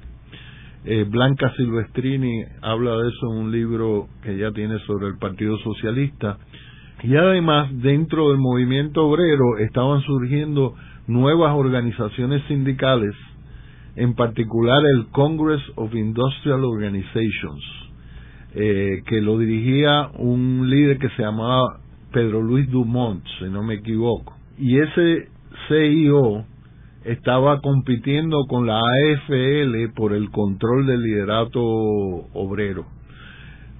eh, 0.86 1.04
Blanca 1.08 1.50
Silvestrini 1.56 2.44
habla 2.60 2.96
de 2.96 3.08
eso 3.08 3.32
en 3.32 3.38
un 3.44 3.52
libro 3.52 4.08
que 4.22 4.36
ya 4.36 4.50
tiene 4.52 4.78
sobre 4.80 5.06
el 5.08 5.18
Partido 5.18 5.56
Socialista. 5.58 6.38
Y 7.02 7.16
además, 7.16 7.70
dentro 7.72 8.28
del 8.28 8.38
movimiento 8.38 9.06
obrero 9.06 9.58
estaban 9.58 10.02
surgiendo 10.02 10.74
nuevas 11.06 11.54
organizaciones 11.54 12.42
sindicales, 12.48 13.14
en 13.96 14.14
particular 14.14 14.82
el 14.96 15.06
Congress 15.06 15.62
of 15.76 15.94
Industrial 15.94 16.62
Organizations, 16.62 17.64
eh, 18.54 19.02
que 19.06 19.20
lo 19.20 19.38
dirigía 19.38 20.10
un 20.18 20.68
líder 20.68 20.98
que 20.98 21.08
se 21.10 21.22
llamaba 21.22 21.80
Pedro 22.12 22.42
Luis 22.42 22.70
Dumont, 22.70 23.24
si 23.38 23.46
no 23.46 23.62
me 23.62 23.74
equivoco. 23.74 24.34
Y 24.58 24.78
ese 24.78 25.28
CIO 25.68 26.44
estaba 27.04 27.60
compitiendo 27.60 28.46
con 28.48 28.66
la 28.66 28.80
AFL 28.80 29.92
por 29.94 30.12
el 30.12 30.30
control 30.30 30.86
del 30.86 31.02
liderato 31.02 31.60
obrero. 31.60 32.86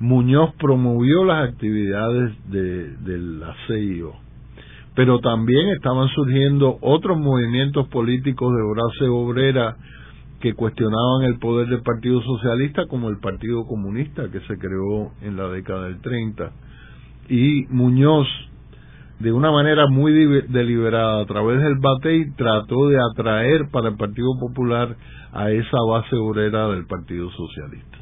Muñoz 0.00 0.54
promovió 0.58 1.24
las 1.24 1.48
actividades 1.48 2.32
de, 2.50 3.18
la 3.18 3.54
CIO, 3.66 4.12
pero 4.94 5.20
también 5.20 5.68
estaban 5.68 6.08
surgiendo 6.08 6.78
otros 6.82 7.18
movimientos 7.18 7.88
políticos 7.88 8.52
de 8.54 8.62
base 8.62 9.08
obrera 9.08 9.76
que 10.40 10.52
cuestionaban 10.52 11.22
el 11.24 11.38
poder 11.38 11.68
del 11.68 11.82
Partido 11.82 12.20
Socialista 12.20 12.86
como 12.86 13.08
el 13.08 13.18
Partido 13.18 13.64
Comunista 13.66 14.30
que 14.30 14.40
se 14.40 14.58
creó 14.58 15.12
en 15.22 15.36
la 15.36 15.48
década 15.48 15.84
del 15.84 16.00
30. 16.00 16.52
Y 17.30 17.64
Muñoz 17.70 18.26
de 19.20 19.32
una 19.32 19.50
manera 19.50 19.86
muy 19.86 20.12
deliberada 20.48 21.22
a 21.22 21.26
través 21.26 21.62
del 21.62 21.76
BATEI 21.76 22.32
trató 22.36 22.88
de 22.88 22.98
atraer 23.00 23.70
para 23.70 23.88
el 23.88 23.96
Partido 23.96 24.38
Popular 24.38 24.96
a 25.32 25.50
esa 25.50 25.78
base 25.88 26.16
obrera 26.16 26.68
del 26.68 26.86
Partido 26.86 27.30
Socialista. 27.30 27.98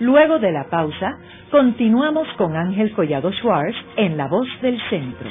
Luego 0.00 0.38
de 0.38 0.52
la 0.52 0.68
pausa, 0.68 1.18
continuamos 1.50 2.28
con 2.36 2.56
Ángel 2.56 2.92
Collado 2.92 3.32
Schwartz 3.32 3.76
en 3.96 4.16
La 4.16 4.28
Voz 4.28 4.46
del 4.60 4.78
Centro. 4.90 5.30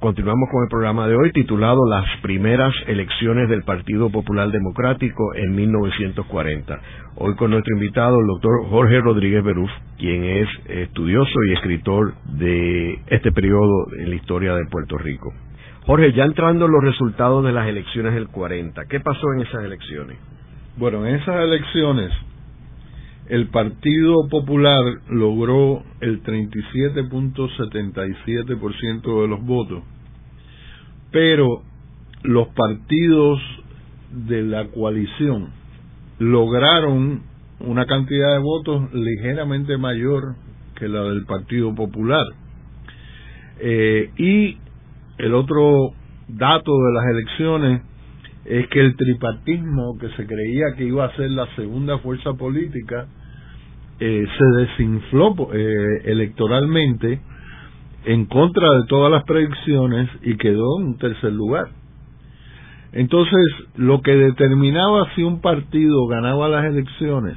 continuamos 0.00 0.48
con 0.50 0.62
el 0.62 0.68
programa 0.70 1.06
de 1.06 1.14
hoy 1.14 1.30
titulado 1.32 1.86
Las 1.86 2.06
primeras 2.22 2.72
elecciones 2.86 3.50
del 3.50 3.62
Partido 3.64 4.08
Popular 4.10 4.50
Democrático 4.50 5.34
en 5.34 5.54
1940. 5.54 6.80
Hoy 7.16 7.34
con 7.36 7.50
nuestro 7.50 7.74
invitado, 7.74 8.18
el 8.18 8.26
doctor 8.26 8.66
Jorge 8.70 8.98
Rodríguez 9.00 9.44
Beruf, 9.44 9.70
quien 9.98 10.24
es 10.24 10.48
estudioso 10.68 11.34
y 11.46 11.52
escritor 11.52 12.14
de 12.24 12.98
este 13.08 13.30
periodo 13.30 13.92
en 13.98 14.08
la 14.08 14.16
historia 14.16 14.54
de 14.54 14.64
Puerto 14.70 14.96
Rico. 14.96 15.34
Jorge, 15.84 16.12
ya 16.12 16.24
entrando 16.24 16.64
en 16.64 16.72
los 16.72 16.82
resultados 16.82 17.44
de 17.44 17.52
las 17.52 17.68
elecciones 17.68 18.14
del 18.14 18.28
40, 18.28 18.86
¿qué 18.86 19.00
pasó 19.00 19.32
en 19.34 19.42
esas 19.42 19.64
elecciones? 19.64 20.16
Bueno, 20.78 21.04
en 21.06 21.16
esas 21.16 21.36
elecciones 21.42 22.10
el 23.30 23.48
Partido 23.48 24.28
Popular 24.28 24.82
logró 25.08 25.82
el 26.00 26.22
37.77% 26.24 29.22
de 29.22 29.28
los 29.28 29.42
votos, 29.46 29.84
pero 31.12 31.62
los 32.24 32.48
partidos 32.48 33.40
de 34.10 34.42
la 34.42 34.66
coalición 34.66 35.50
lograron 36.18 37.22
una 37.60 37.86
cantidad 37.86 38.32
de 38.32 38.40
votos 38.40 38.92
ligeramente 38.92 39.78
mayor 39.78 40.34
que 40.74 40.88
la 40.88 41.04
del 41.04 41.24
Partido 41.24 41.72
Popular. 41.72 42.26
Eh, 43.60 44.10
y 44.16 44.56
el 45.18 45.34
otro 45.34 45.92
dato 46.26 46.72
de 46.72 46.92
las 46.94 47.06
elecciones 47.06 47.82
es 48.44 48.66
que 48.68 48.80
el 48.80 48.96
tripartismo, 48.96 49.96
que 50.00 50.08
se 50.16 50.26
creía 50.26 50.74
que 50.76 50.82
iba 50.84 51.04
a 51.04 51.14
ser 51.14 51.30
la 51.30 51.46
segunda 51.54 51.98
fuerza 51.98 52.34
política, 52.34 53.06
eh, 54.00 54.26
se 54.38 54.60
desinfló 54.60 55.34
eh, 55.52 56.02
electoralmente 56.04 57.20
en 58.06 58.24
contra 58.24 58.72
de 58.72 58.86
todas 58.88 59.12
las 59.12 59.24
predicciones 59.24 60.08
y 60.22 60.36
quedó 60.36 60.80
en 60.80 60.96
tercer 60.96 61.32
lugar. 61.32 61.68
Entonces, 62.92 63.44
lo 63.76 64.00
que 64.00 64.16
determinaba 64.16 65.14
si 65.14 65.22
un 65.22 65.40
partido 65.40 66.06
ganaba 66.06 66.48
las 66.48 66.64
elecciones 66.64 67.36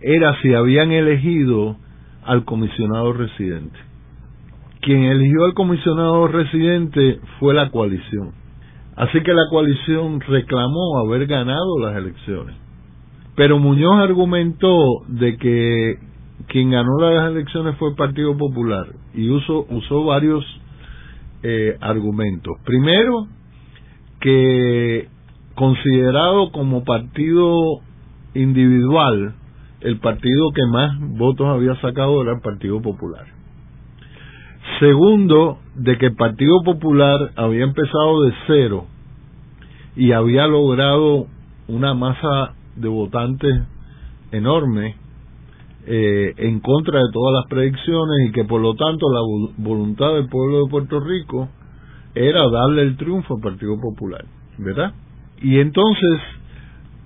era 0.00 0.40
si 0.42 0.54
habían 0.54 0.92
elegido 0.92 1.76
al 2.24 2.44
comisionado 2.44 3.12
residente. 3.12 3.78
Quien 4.80 5.04
eligió 5.04 5.44
al 5.44 5.54
comisionado 5.54 6.28
residente 6.28 7.20
fue 7.38 7.54
la 7.54 7.70
coalición. 7.70 8.32
Así 8.96 9.20
que 9.22 9.32
la 9.32 9.44
coalición 9.50 10.20
reclamó 10.20 10.98
haber 10.98 11.26
ganado 11.26 11.78
las 11.80 11.96
elecciones. 11.96 12.56
Pero 13.38 13.60
Muñoz 13.60 14.00
argumentó 14.00 15.04
de 15.06 15.36
que 15.36 15.96
quien 16.48 16.72
ganó 16.72 16.98
las 16.98 17.30
elecciones 17.30 17.76
fue 17.76 17.90
el 17.90 17.94
Partido 17.94 18.36
Popular 18.36 18.88
y 19.14 19.30
usó, 19.30 19.64
usó 19.70 20.04
varios 20.04 20.44
eh, 21.44 21.76
argumentos. 21.80 22.56
Primero, 22.64 23.28
que 24.18 25.06
considerado 25.54 26.50
como 26.50 26.82
partido 26.82 27.78
individual, 28.34 29.36
el 29.82 30.00
partido 30.00 30.50
que 30.52 30.66
más 30.72 30.98
votos 30.98 31.46
había 31.46 31.80
sacado 31.80 32.20
era 32.22 32.32
el 32.32 32.40
Partido 32.40 32.82
Popular. 32.82 33.24
Segundo, 34.80 35.60
de 35.76 35.96
que 35.96 36.06
el 36.06 36.16
Partido 36.16 36.64
Popular 36.64 37.30
había 37.36 37.62
empezado 37.62 38.24
de 38.24 38.32
cero 38.48 38.86
y 39.94 40.10
había 40.10 40.48
logrado 40.48 41.28
una 41.68 41.94
masa 41.94 42.56
de 42.80 42.88
votantes 42.88 43.54
enorme 44.32 44.96
eh, 45.86 46.34
en 46.36 46.60
contra 46.60 46.98
de 46.98 47.10
todas 47.12 47.34
las 47.34 47.46
predicciones 47.48 48.28
y 48.28 48.32
que 48.32 48.44
por 48.44 48.60
lo 48.60 48.74
tanto 48.74 49.06
la 49.10 49.20
voluntad 49.56 50.14
del 50.14 50.28
pueblo 50.28 50.64
de 50.64 50.70
Puerto 50.70 51.00
Rico 51.00 51.48
era 52.14 52.48
darle 52.50 52.82
el 52.82 52.96
triunfo 52.96 53.36
al 53.36 53.40
Partido 53.40 53.80
Popular, 53.80 54.24
¿verdad? 54.58 54.92
Y 55.40 55.58
entonces 55.60 56.20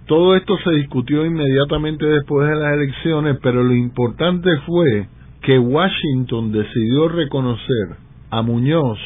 todo 0.06 0.34
esto 0.34 0.56
se 0.64 0.72
discutió 0.72 1.24
inmediatamente 1.24 2.06
después 2.06 2.48
de 2.48 2.56
las 2.56 2.72
elecciones, 2.74 3.38
pero 3.42 3.62
lo 3.62 3.74
importante 3.74 4.50
fue 4.66 5.06
que 5.42 5.58
Washington 5.58 6.52
decidió 6.52 7.08
reconocer 7.08 7.96
a 8.30 8.42
Muñoz 8.42 8.98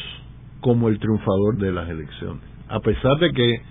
como 0.61 0.87
el 0.89 0.99
triunfador 0.99 1.57
de 1.57 1.71
las 1.71 1.89
elecciones, 1.89 2.41
a 2.67 2.79
pesar 2.79 3.17
de 3.19 3.31
que 3.31 3.61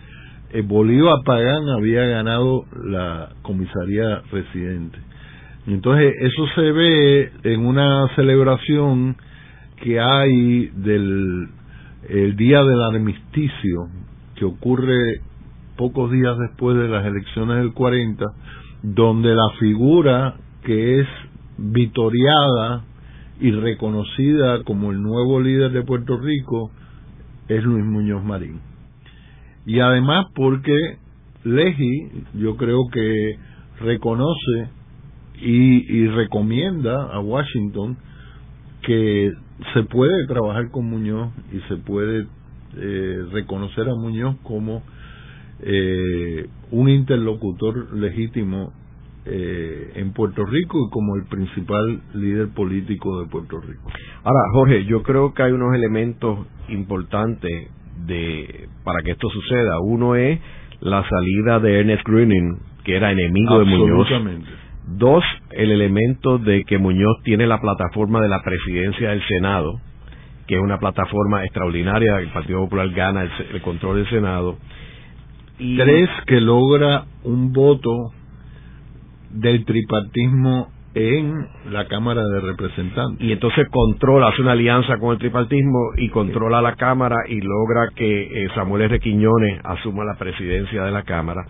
eh, 0.50 0.62
Bolívar 0.62 1.16
Pagán 1.24 1.68
había 1.68 2.04
ganado 2.04 2.64
la 2.84 3.30
comisaría 3.42 4.22
residente. 4.30 4.98
Entonces 5.66 6.14
eso 6.20 6.46
se 6.54 6.72
ve 6.72 7.32
en 7.42 7.66
una 7.66 8.08
celebración 8.14 9.16
que 9.82 10.00
hay 10.00 10.70
del 10.74 11.48
el 12.08 12.36
día 12.36 12.62
del 12.62 12.80
armisticio 12.80 13.88
que 14.36 14.44
ocurre 14.44 15.20
pocos 15.76 16.12
días 16.12 16.38
después 16.38 16.76
de 16.76 16.88
las 16.88 17.04
elecciones 17.04 17.56
del 17.56 17.72
40, 17.72 18.24
donde 18.82 19.34
la 19.34 19.48
figura 19.58 20.36
que 20.62 21.00
es 21.00 21.08
vitoriada 21.58 22.84
y 23.40 23.50
reconocida 23.50 24.62
como 24.62 24.92
el 24.92 25.02
nuevo 25.02 25.40
líder 25.40 25.72
de 25.72 25.82
Puerto 25.82 26.16
Rico 26.16 26.70
es 27.48 27.64
Luis 27.64 27.84
Muñoz 27.84 28.24
Marín 28.24 28.60
y 29.66 29.80
además 29.80 30.26
porque 30.34 30.96
Leji 31.44 32.08
yo 32.34 32.56
creo 32.56 32.86
que 32.92 33.36
reconoce 33.80 34.68
y, 35.38 36.06
recomienda 36.06 37.12
a 37.12 37.20
Washington 37.20 37.98
que 38.82 39.32
se 39.74 39.82
puede 39.82 40.26
trabajar 40.28 40.70
con 40.70 40.88
Muñoz 40.88 41.30
y 41.52 41.58
se 41.68 41.76
puede 41.76 42.26
eh, 42.76 43.24
reconocer 43.32 43.88
a 43.88 43.94
Muñoz 43.94 44.36
como 44.44 44.82
eh, 45.60 46.48
un 46.70 46.88
interlocutor 46.88 47.94
legítimo 47.94 48.72
eh, 49.24 49.92
en 49.96 50.12
Puerto 50.12 50.44
Rico 50.44 50.86
y 50.86 50.90
como 50.90 51.16
el 51.16 51.24
principal 51.24 52.00
líder 52.14 52.48
político 52.48 53.20
de 53.20 53.28
Puerto 53.28 53.60
Rico. 53.60 53.90
Ahora, 54.22 54.40
Jorge, 54.52 54.84
yo 54.84 55.02
creo 55.02 55.34
que 55.34 55.42
hay 55.42 55.52
unos 55.52 55.74
elementos 55.74 56.46
importantes 56.68 57.70
de 58.06 58.68
para 58.84 59.02
que 59.02 59.12
esto 59.12 59.28
suceda. 59.30 59.80
Uno 59.80 60.14
es 60.14 60.40
la 60.80 61.08
salida 61.08 61.60
de 61.60 61.80
Ernest 61.80 62.06
Gruning, 62.06 62.58
que 62.84 62.96
era 62.96 63.12
enemigo 63.12 63.58
de 63.58 63.64
Muñoz. 63.64 64.08
Dos, 64.88 65.24
el 65.50 65.72
elemento 65.72 66.38
de 66.38 66.62
que 66.64 66.78
Muñoz 66.78 67.16
tiene 67.24 67.46
la 67.46 67.60
plataforma 67.60 68.20
de 68.20 68.28
la 68.28 68.42
presidencia 68.42 69.10
del 69.10 69.22
Senado, 69.26 69.80
que 70.46 70.54
es 70.54 70.60
una 70.60 70.78
plataforma 70.78 71.44
extraordinaria, 71.44 72.18
el 72.20 72.28
Partido 72.28 72.60
Popular 72.60 72.90
gana 72.90 73.28
el, 73.52 73.60
control 73.62 73.96
del 73.96 74.08
Senado. 74.08 74.58
Y 75.58 75.76
Tres, 75.76 76.08
que 76.26 76.40
logra 76.40 77.06
un 77.24 77.52
voto 77.52 78.12
del 79.30 79.64
tripartismo 79.64 80.68
en 80.96 81.46
la 81.70 81.86
Cámara 81.88 82.22
de 82.26 82.40
Representantes. 82.40 83.20
Y 83.20 83.30
entonces 83.30 83.68
controla, 83.70 84.28
hace 84.28 84.40
una 84.40 84.52
alianza 84.52 84.96
con 84.96 85.12
el 85.12 85.18
tripartismo 85.18 85.90
y 85.98 86.08
controla 86.08 86.62
la 86.62 86.74
Cámara 86.74 87.16
y 87.28 87.38
logra 87.42 87.90
que 87.94 88.22
eh, 88.22 88.48
Samuel 88.54 88.82
R. 88.84 88.98
Quiñones 88.98 89.60
asuma 89.62 90.04
la 90.04 90.14
presidencia 90.14 90.84
de 90.84 90.90
la 90.90 91.02
Cámara. 91.02 91.42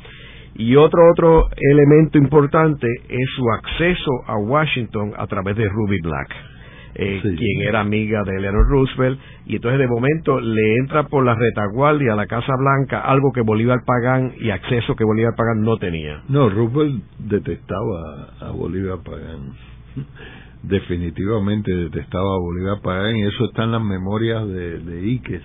Y 0.57 0.74
otro 0.74 1.01
otro 1.12 1.49
elemento 1.57 2.18
importante 2.18 2.88
es 3.09 3.30
su 3.36 3.44
acceso 3.51 4.11
a 4.26 4.36
Washington 4.36 5.12
a 5.16 5.28
través 5.28 5.55
de 5.57 5.68
Ruby 5.68 6.01
Black 6.03 6.56
eh, 6.99 7.20
quien 7.22 7.68
era 7.68 7.80
amiga 7.80 8.22
de 8.24 8.36
Eleanor 8.36 8.66
Roosevelt, 8.68 9.20
y 9.44 9.57
entonces 9.57 9.78
de 9.78 9.86
momento 9.86 10.40
le 10.40 10.76
entra 10.76 11.05
por 11.05 11.24
la 11.24 11.34
retaguardia 11.34 12.14
a 12.14 12.16
la 12.16 12.26
Casa 12.26 12.55
Blanca 12.59 13.01
algo 13.01 13.32
que 13.32 13.42
Bolívar 13.42 13.80
Pagán 13.84 14.32
y 14.40 14.51
acceso 14.51 14.94
que 14.97 15.05
Bolívar 15.05 15.34
Pagán 15.36 15.62
no 15.62 15.76
tenía. 15.76 16.22
No, 16.28 16.49
Roosevelt 16.49 17.03
detestaba 17.18 18.30
a 18.40 18.51
Bolívar 18.51 19.01
Pagán. 19.05 19.53
Definitivamente 20.62 21.70
detestaba 21.70 22.34
a 22.34 22.40
Bolívar 22.40 22.80
Pagán 22.82 23.16
y 23.16 23.22
eso 23.24 23.44
está 23.44 23.64
en 23.64 23.72
las 23.72 23.82
memorias 23.82 24.49
de, 24.49 24.78
de 24.78 25.07
Iques. 25.07 25.42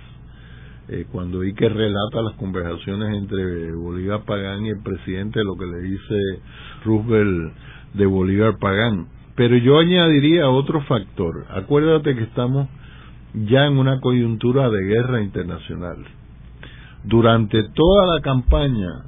Eh, 0.88 1.06
cuando 1.12 1.44
Iques 1.44 1.70
relata 1.70 2.22
las 2.22 2.34
conversaciones 2.36 3.14
entre 3.16 3.72
Bolívar 3.72 4.24
Pagán 4.24 4.64
y 4.64 4.70
el 4.70 4.82
presidente, 4.82 5.44
lo 5.44 5.54
que 5.56 5.66
le 5.66 5.82
dice 5.82 6.14
Roosevelt 6.84 7.52
de 7.92 8.06
Bolívar 8.06 8.56
Pagán 8.58 9.06
pero 9.34 9.56
yo 9.56 9.78
añadiría 9.78 10.48
otro 10.50 10.82
factor. 10.82 11.46
Acuérdate 11.50 12.14
que 12.14 12.24
estamos 12.24 12.68
ya 13.34 13.66
en 13.66 13.78
una 13.78 14.00
coyuntura 14.00 14.68
de 14.68 14.84
guerra 14.84 15.22
internacional. 15.22 15.96
Durante 17.04 17.62
toda 17.70 18.14
la 18.14 18.20
campaña, 18.20 19.04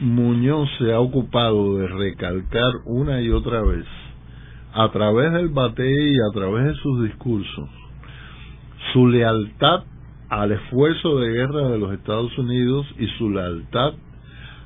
Muñoz 0.00 0.68
se 0.78 0.92
ha 0.92 1.00
ocupado 1.00 1.78
de 1.78 1.88
recalcar 1.88 2.72
una 2.84 3.20
y 3.20 3.30
otra 3.30 3.62
vez, 3.62 3.84
a 4.72 4.90
través 4.90 5.32
del 5.32 5.48
bate 5.48 5.88
y 5.88 6.16
a 6.16 6.32
través 6.34 6.64
de 6.64 6.74
sus 6.74 7.04
discursos, 7.04 7.68
su 8.92 9.08
lealtad 9.08 9.84
al 10.28 10.52
esfuerzo 10.52 11.18
de 11.20 11.32
guerra 11.32 11.68
de 11.68 11.78
los 11.78 11.92
Estados 11.92 12.36
Unidos 12.36 12.86
y 12.98 13.06
su 13.18 13.30
lealtad 13.30 13.94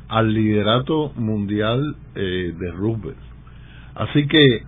al 0.08 0.32
liderato 0.32 1.12
mundial 1.16 1.96
eh, 2.14 2.54
de 2.58 2.70
Roosevelt. 2.72 3.29
Así 3.94 4.26
que 4.26 4.62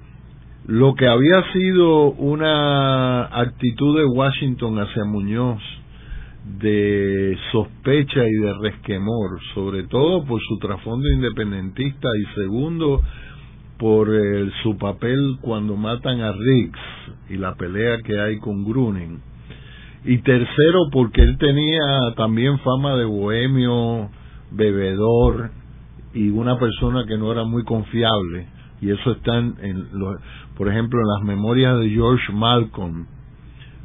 lo 0.67 0.95
que 0.95 1.09
había 1.09 1.53
sido 1.53 2.13
una 2.13 3.25
actitud 3.25 3.99
de 3.99 4.05
Washington 4.05 4.79
hacia 4.79 5.05
Muñoz 5.05 5.61
de 6.59 7.37
sospecha 7.53 8.27
y 8.27 8.33
de 8.33 8.53
resquemor, 8.55 9.41
sobre 9.55 9.85
todo 9.85 10.25
por 10.25 10.41
su 10.41 10.59
trasfondo 10.59 11.09
independentista 11.09 12.09
y 12.21 12.41
segundo 12.41 13.03
por 13.79 14.09
su 14.63 14.77
papel 14.77 15.19
cuando 15.41 15.77
matan 15.77 16.21
a 16.21 16.33
Riggs 16.33 16.79
y 17.31 17.37
la 17.37 17.55
pelea 17.55 17.99
que 18.05 18.21
hay 18.21 18.39
con 18.39 18.65
Gruning. 18.65 19.21
Y 20.05 20.19
tercero 20.19 20.81
porque 20.93 21.23
él 21.23 21.39
tenía 21.39 22.15
también 22.17 22.59
fama 22.61 22.97
de 22.97 23.05
bohemio, 23.05 24.11
bebedor 24.51 25.51
y 26.15 26.31
una 26.31 26.59
persona 26.59 27.05
que 27.07 27.17
no 27.17 27.33
era 27.33 27.45
muy 27.45 27.65
confiable. 27.65 28.47
Y 28.83 28.91
eso 28.91 29.13
está 29.13 29.39
en, 29.39 29.87
por 30.57 30.69
ejemplo, 30.69 31.01
en 31.01 31.07
las 31.07 31.23
memorias 31.23 31.79
de 31.79 31.89
George 31.89 32.33
Malcolm, 32.33 33.07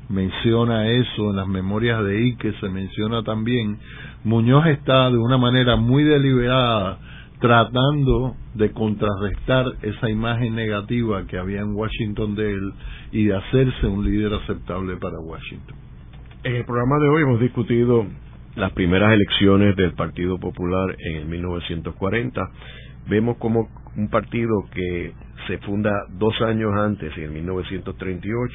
menciona 0.10 0.88
eso, 0.88 1.30
en 1.30 1.36
las 1.36 1.48
memorias 1.48 2.04
de 2.04 2.18
Ike 2.18 2.54
se 2.60 2.68
menciona 2.68 3.24
también. 3.24 3.78
Muñoz 4.24 4.66
está 4.66 5.10
de 5.12 5.18
una 5.18 5.38
manera 5.38 5.76
muy 5.76 6.04
deliberada 6.04 6.98
tratando 7.39 8.36
de 8.56 8.72
contrarrestar 8.72 9.68
esa 9.84 10.10
imagen 10.10 10.56
negativa 10.56 11.28
que 11.28 11.38
había 11.38 11.62
en 11.62 11.76
Washington 11.76 12.34
de 12.36 12.54
él 12.54 12.74
y 13.12 13.26
de 13.26 13.36
hacerse 13.36 13.86
un 13.86 14.04
líder 14.04 14.34
aceptable 14.34 14.98
para 14.98 15.20
Washington. 15.20 15.76
En 16.43 16.56
el 16.56 16.66
programa 16.66 16.98
de 16.98 17.10
hoy 17.10 17.22
hemos 17.22 17.39
discutido 17.39 18.08
las 18.56 18.72
primeras 18.72 19.14
elecciones 19.14 19.76
del 19.76 19.93
Partido 19.93 20.39
Popular 20.39 20.95
en 20.98 21.18
el 21.18 21.26
1940. 21.28 22.41
Vemos 23.08 23.38
como 23.38 23.68
un 23.98 24.10
partido 24.10 24.66
que 24.74 25.12
se 25.48 25.58
funda 25.60 25.91
dos 26.18 26.39
años 26.41 26.72
antes, 26.76 27.18
en 27.18 27.34
1938, 27.34 28.54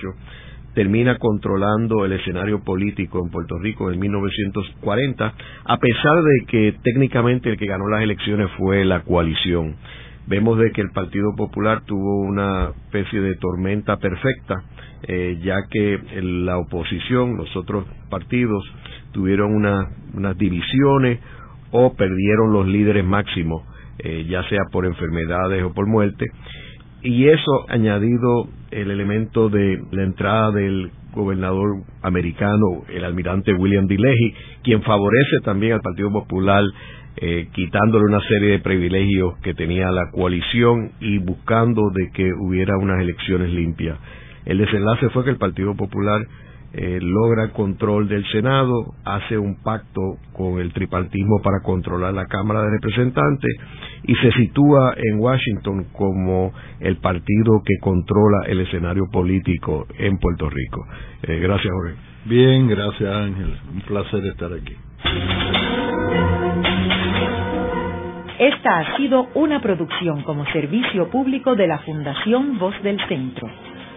termina 0.75 1.19
controlando 1.19 2.05
el 2.05 2.13
escenario 2.13 2.63
político 2.65 3.21
en 3.23 3.31
Puerto 3.31 3.59
Rico 3.59 3.91
en 3.91 3.99
1940, 3.99 5.35
a 5.65 5.77
pesar 5.79 6.23
de 6.23 6.47
que 6.47 6.75
técnicamente 6.83 7.51
el 7.51 7.59
que 7.59 7.67
ganó 7.67 7.89
las 7.89 8.03
elecciones 8.03 8.49
fue 8.57 8.85
la 8.85 9.03
coalición. 9.03 9.77
Vemos 10.27 10.59
de 10.59 10.71
que 10.71 10.81
el 10.81 10.91
Partido 10.91 11.35
Popular 11.37 11.83
tuvo 11.85 12.21
una 12.21 12.71
especie 12.71 13.21
de 13.21 13.35
tormenta 13.35 13.97
perfecta, 13.97 14.63
eh, 15.03 15.39
ya 15.43 15.57
que 15.69 15.99
la 16.23 16.59
oposición, 16.59 17.37
los 17.37 17.55
otros 17.57 17.85
partidos, 18.09 18.65
tuvieron 19.11 19.53
unas 19.57 20.39
divisiones 20.39 21.19
o 21.73 21.95
perdieron 21.95 22.53
los 22.53 22.67
líderes 22.69 23.05
máximos, 23.05 23.63
eh, 23.99 24.27
ya 24.29 24.43
sea 24.49 24.61
por 24.71 24.87
enfermedades 24.87 25.63
o 25.65 25.73
por 25.73 25.87
muerte, 25.87 26.27
y 27.03 27.27
eso 27.29 27.67
añadido 27.69 28.49
el 28.71 28.91
elemento 28.91 29.49
de 29.49 29.83
la 29.91 30.05
entrada 30.05 30.53
del 30.53 30.91
gobernador 31.15 31.83
americano, 32.03 32.85
el 32.89 33.05
almirante 33.05 33.53
William 33.53 33.87
D. 33.87 33.97
Quien 34.63 34.83
favorece 34.83 35.39
también 35.45 35.75
al 35.75 35.81
Partido 35.81 36.11
Popular, 36.11 36.63
eh, 37.17 37.49
quitándole 37.53 38.05
una 38.07 38.21
serie 38.21 38.53
de 38.53 38.59
privilegios 38.61 39.37
que 39.43 39.53
tenía 39.53 39.91
la 39.91 40.11
coalición 40.13 40.93
y 41.01 41.19
buscando 41.19 41.83
de 41.93 42.11
que 42.15 42.31
hubiera 42.41 42.77
unas 42.79 43.01
elecciones 43.01 43.51
limpias. 43.51 43.99
El 44.47 44.59
desenlace 44.59 45.09
fue 45.11 45.25
que 45.25 45.31
el 45.31 45.37
Partido 45.37 45.75
Popular 45.75 46.23
eh, 46.75 46.99
logra 47.03 47.53
control 47.53 48.09
del 48.09 48.25
Senado, 48.33 48.95
hace 49.05 49.37
un 49.37 49.63
pacto 49.63 50.17
con 50.33 50.59
el 50.59 50.73
tripartismo 50.73 51.41
para 51.43 51.61
controlar 51.63 52.15
la 52.15 52.27
Cámara 52.27 52.63
de 52.63 52.71
Representantes 52.71 53.57
y 54.05 54.15
se 54.15 54.33
sitúa 54.33 54.95
en 54.97 55.21
Washington 55.21 55.87
como 55.93 56.53
el 56.81 56.97
partido 56.97 57.61
que 57.65 57.79
controla 57.81 58.47
el 58.47 58.61
escenario 58.61 59.05
político 59.13 59.87
en 59.99 60.19
Puerto 60.19 60.49
Rico. 60.49 60.87
Eh, 61.23 61.39
gracias, 61.41 61.73
Jorge. 61.73 61.95
Bien, 62.25 62.69
gracias, 62.69 63.15
Ángel. 63.15 63.59
Un 63.75 63.81
placer 63.83 64.25
estar 64.27 64.53
aquí. 64.53 64.77
Esta 68.39 68.79
ha 68.79 68.97
sido 68.97 69.29
una 69.35 69.61
producción 69.61 70.23
como 70.23 70.45
servicio 70.47 71.09
público 71.11 71.55
de 71.55 71.67
la 71.67 71.79
Fundación 71.81 72.59
Voz 72.59 72.75
del 72.83 72.99
Centro. 73.09 73.49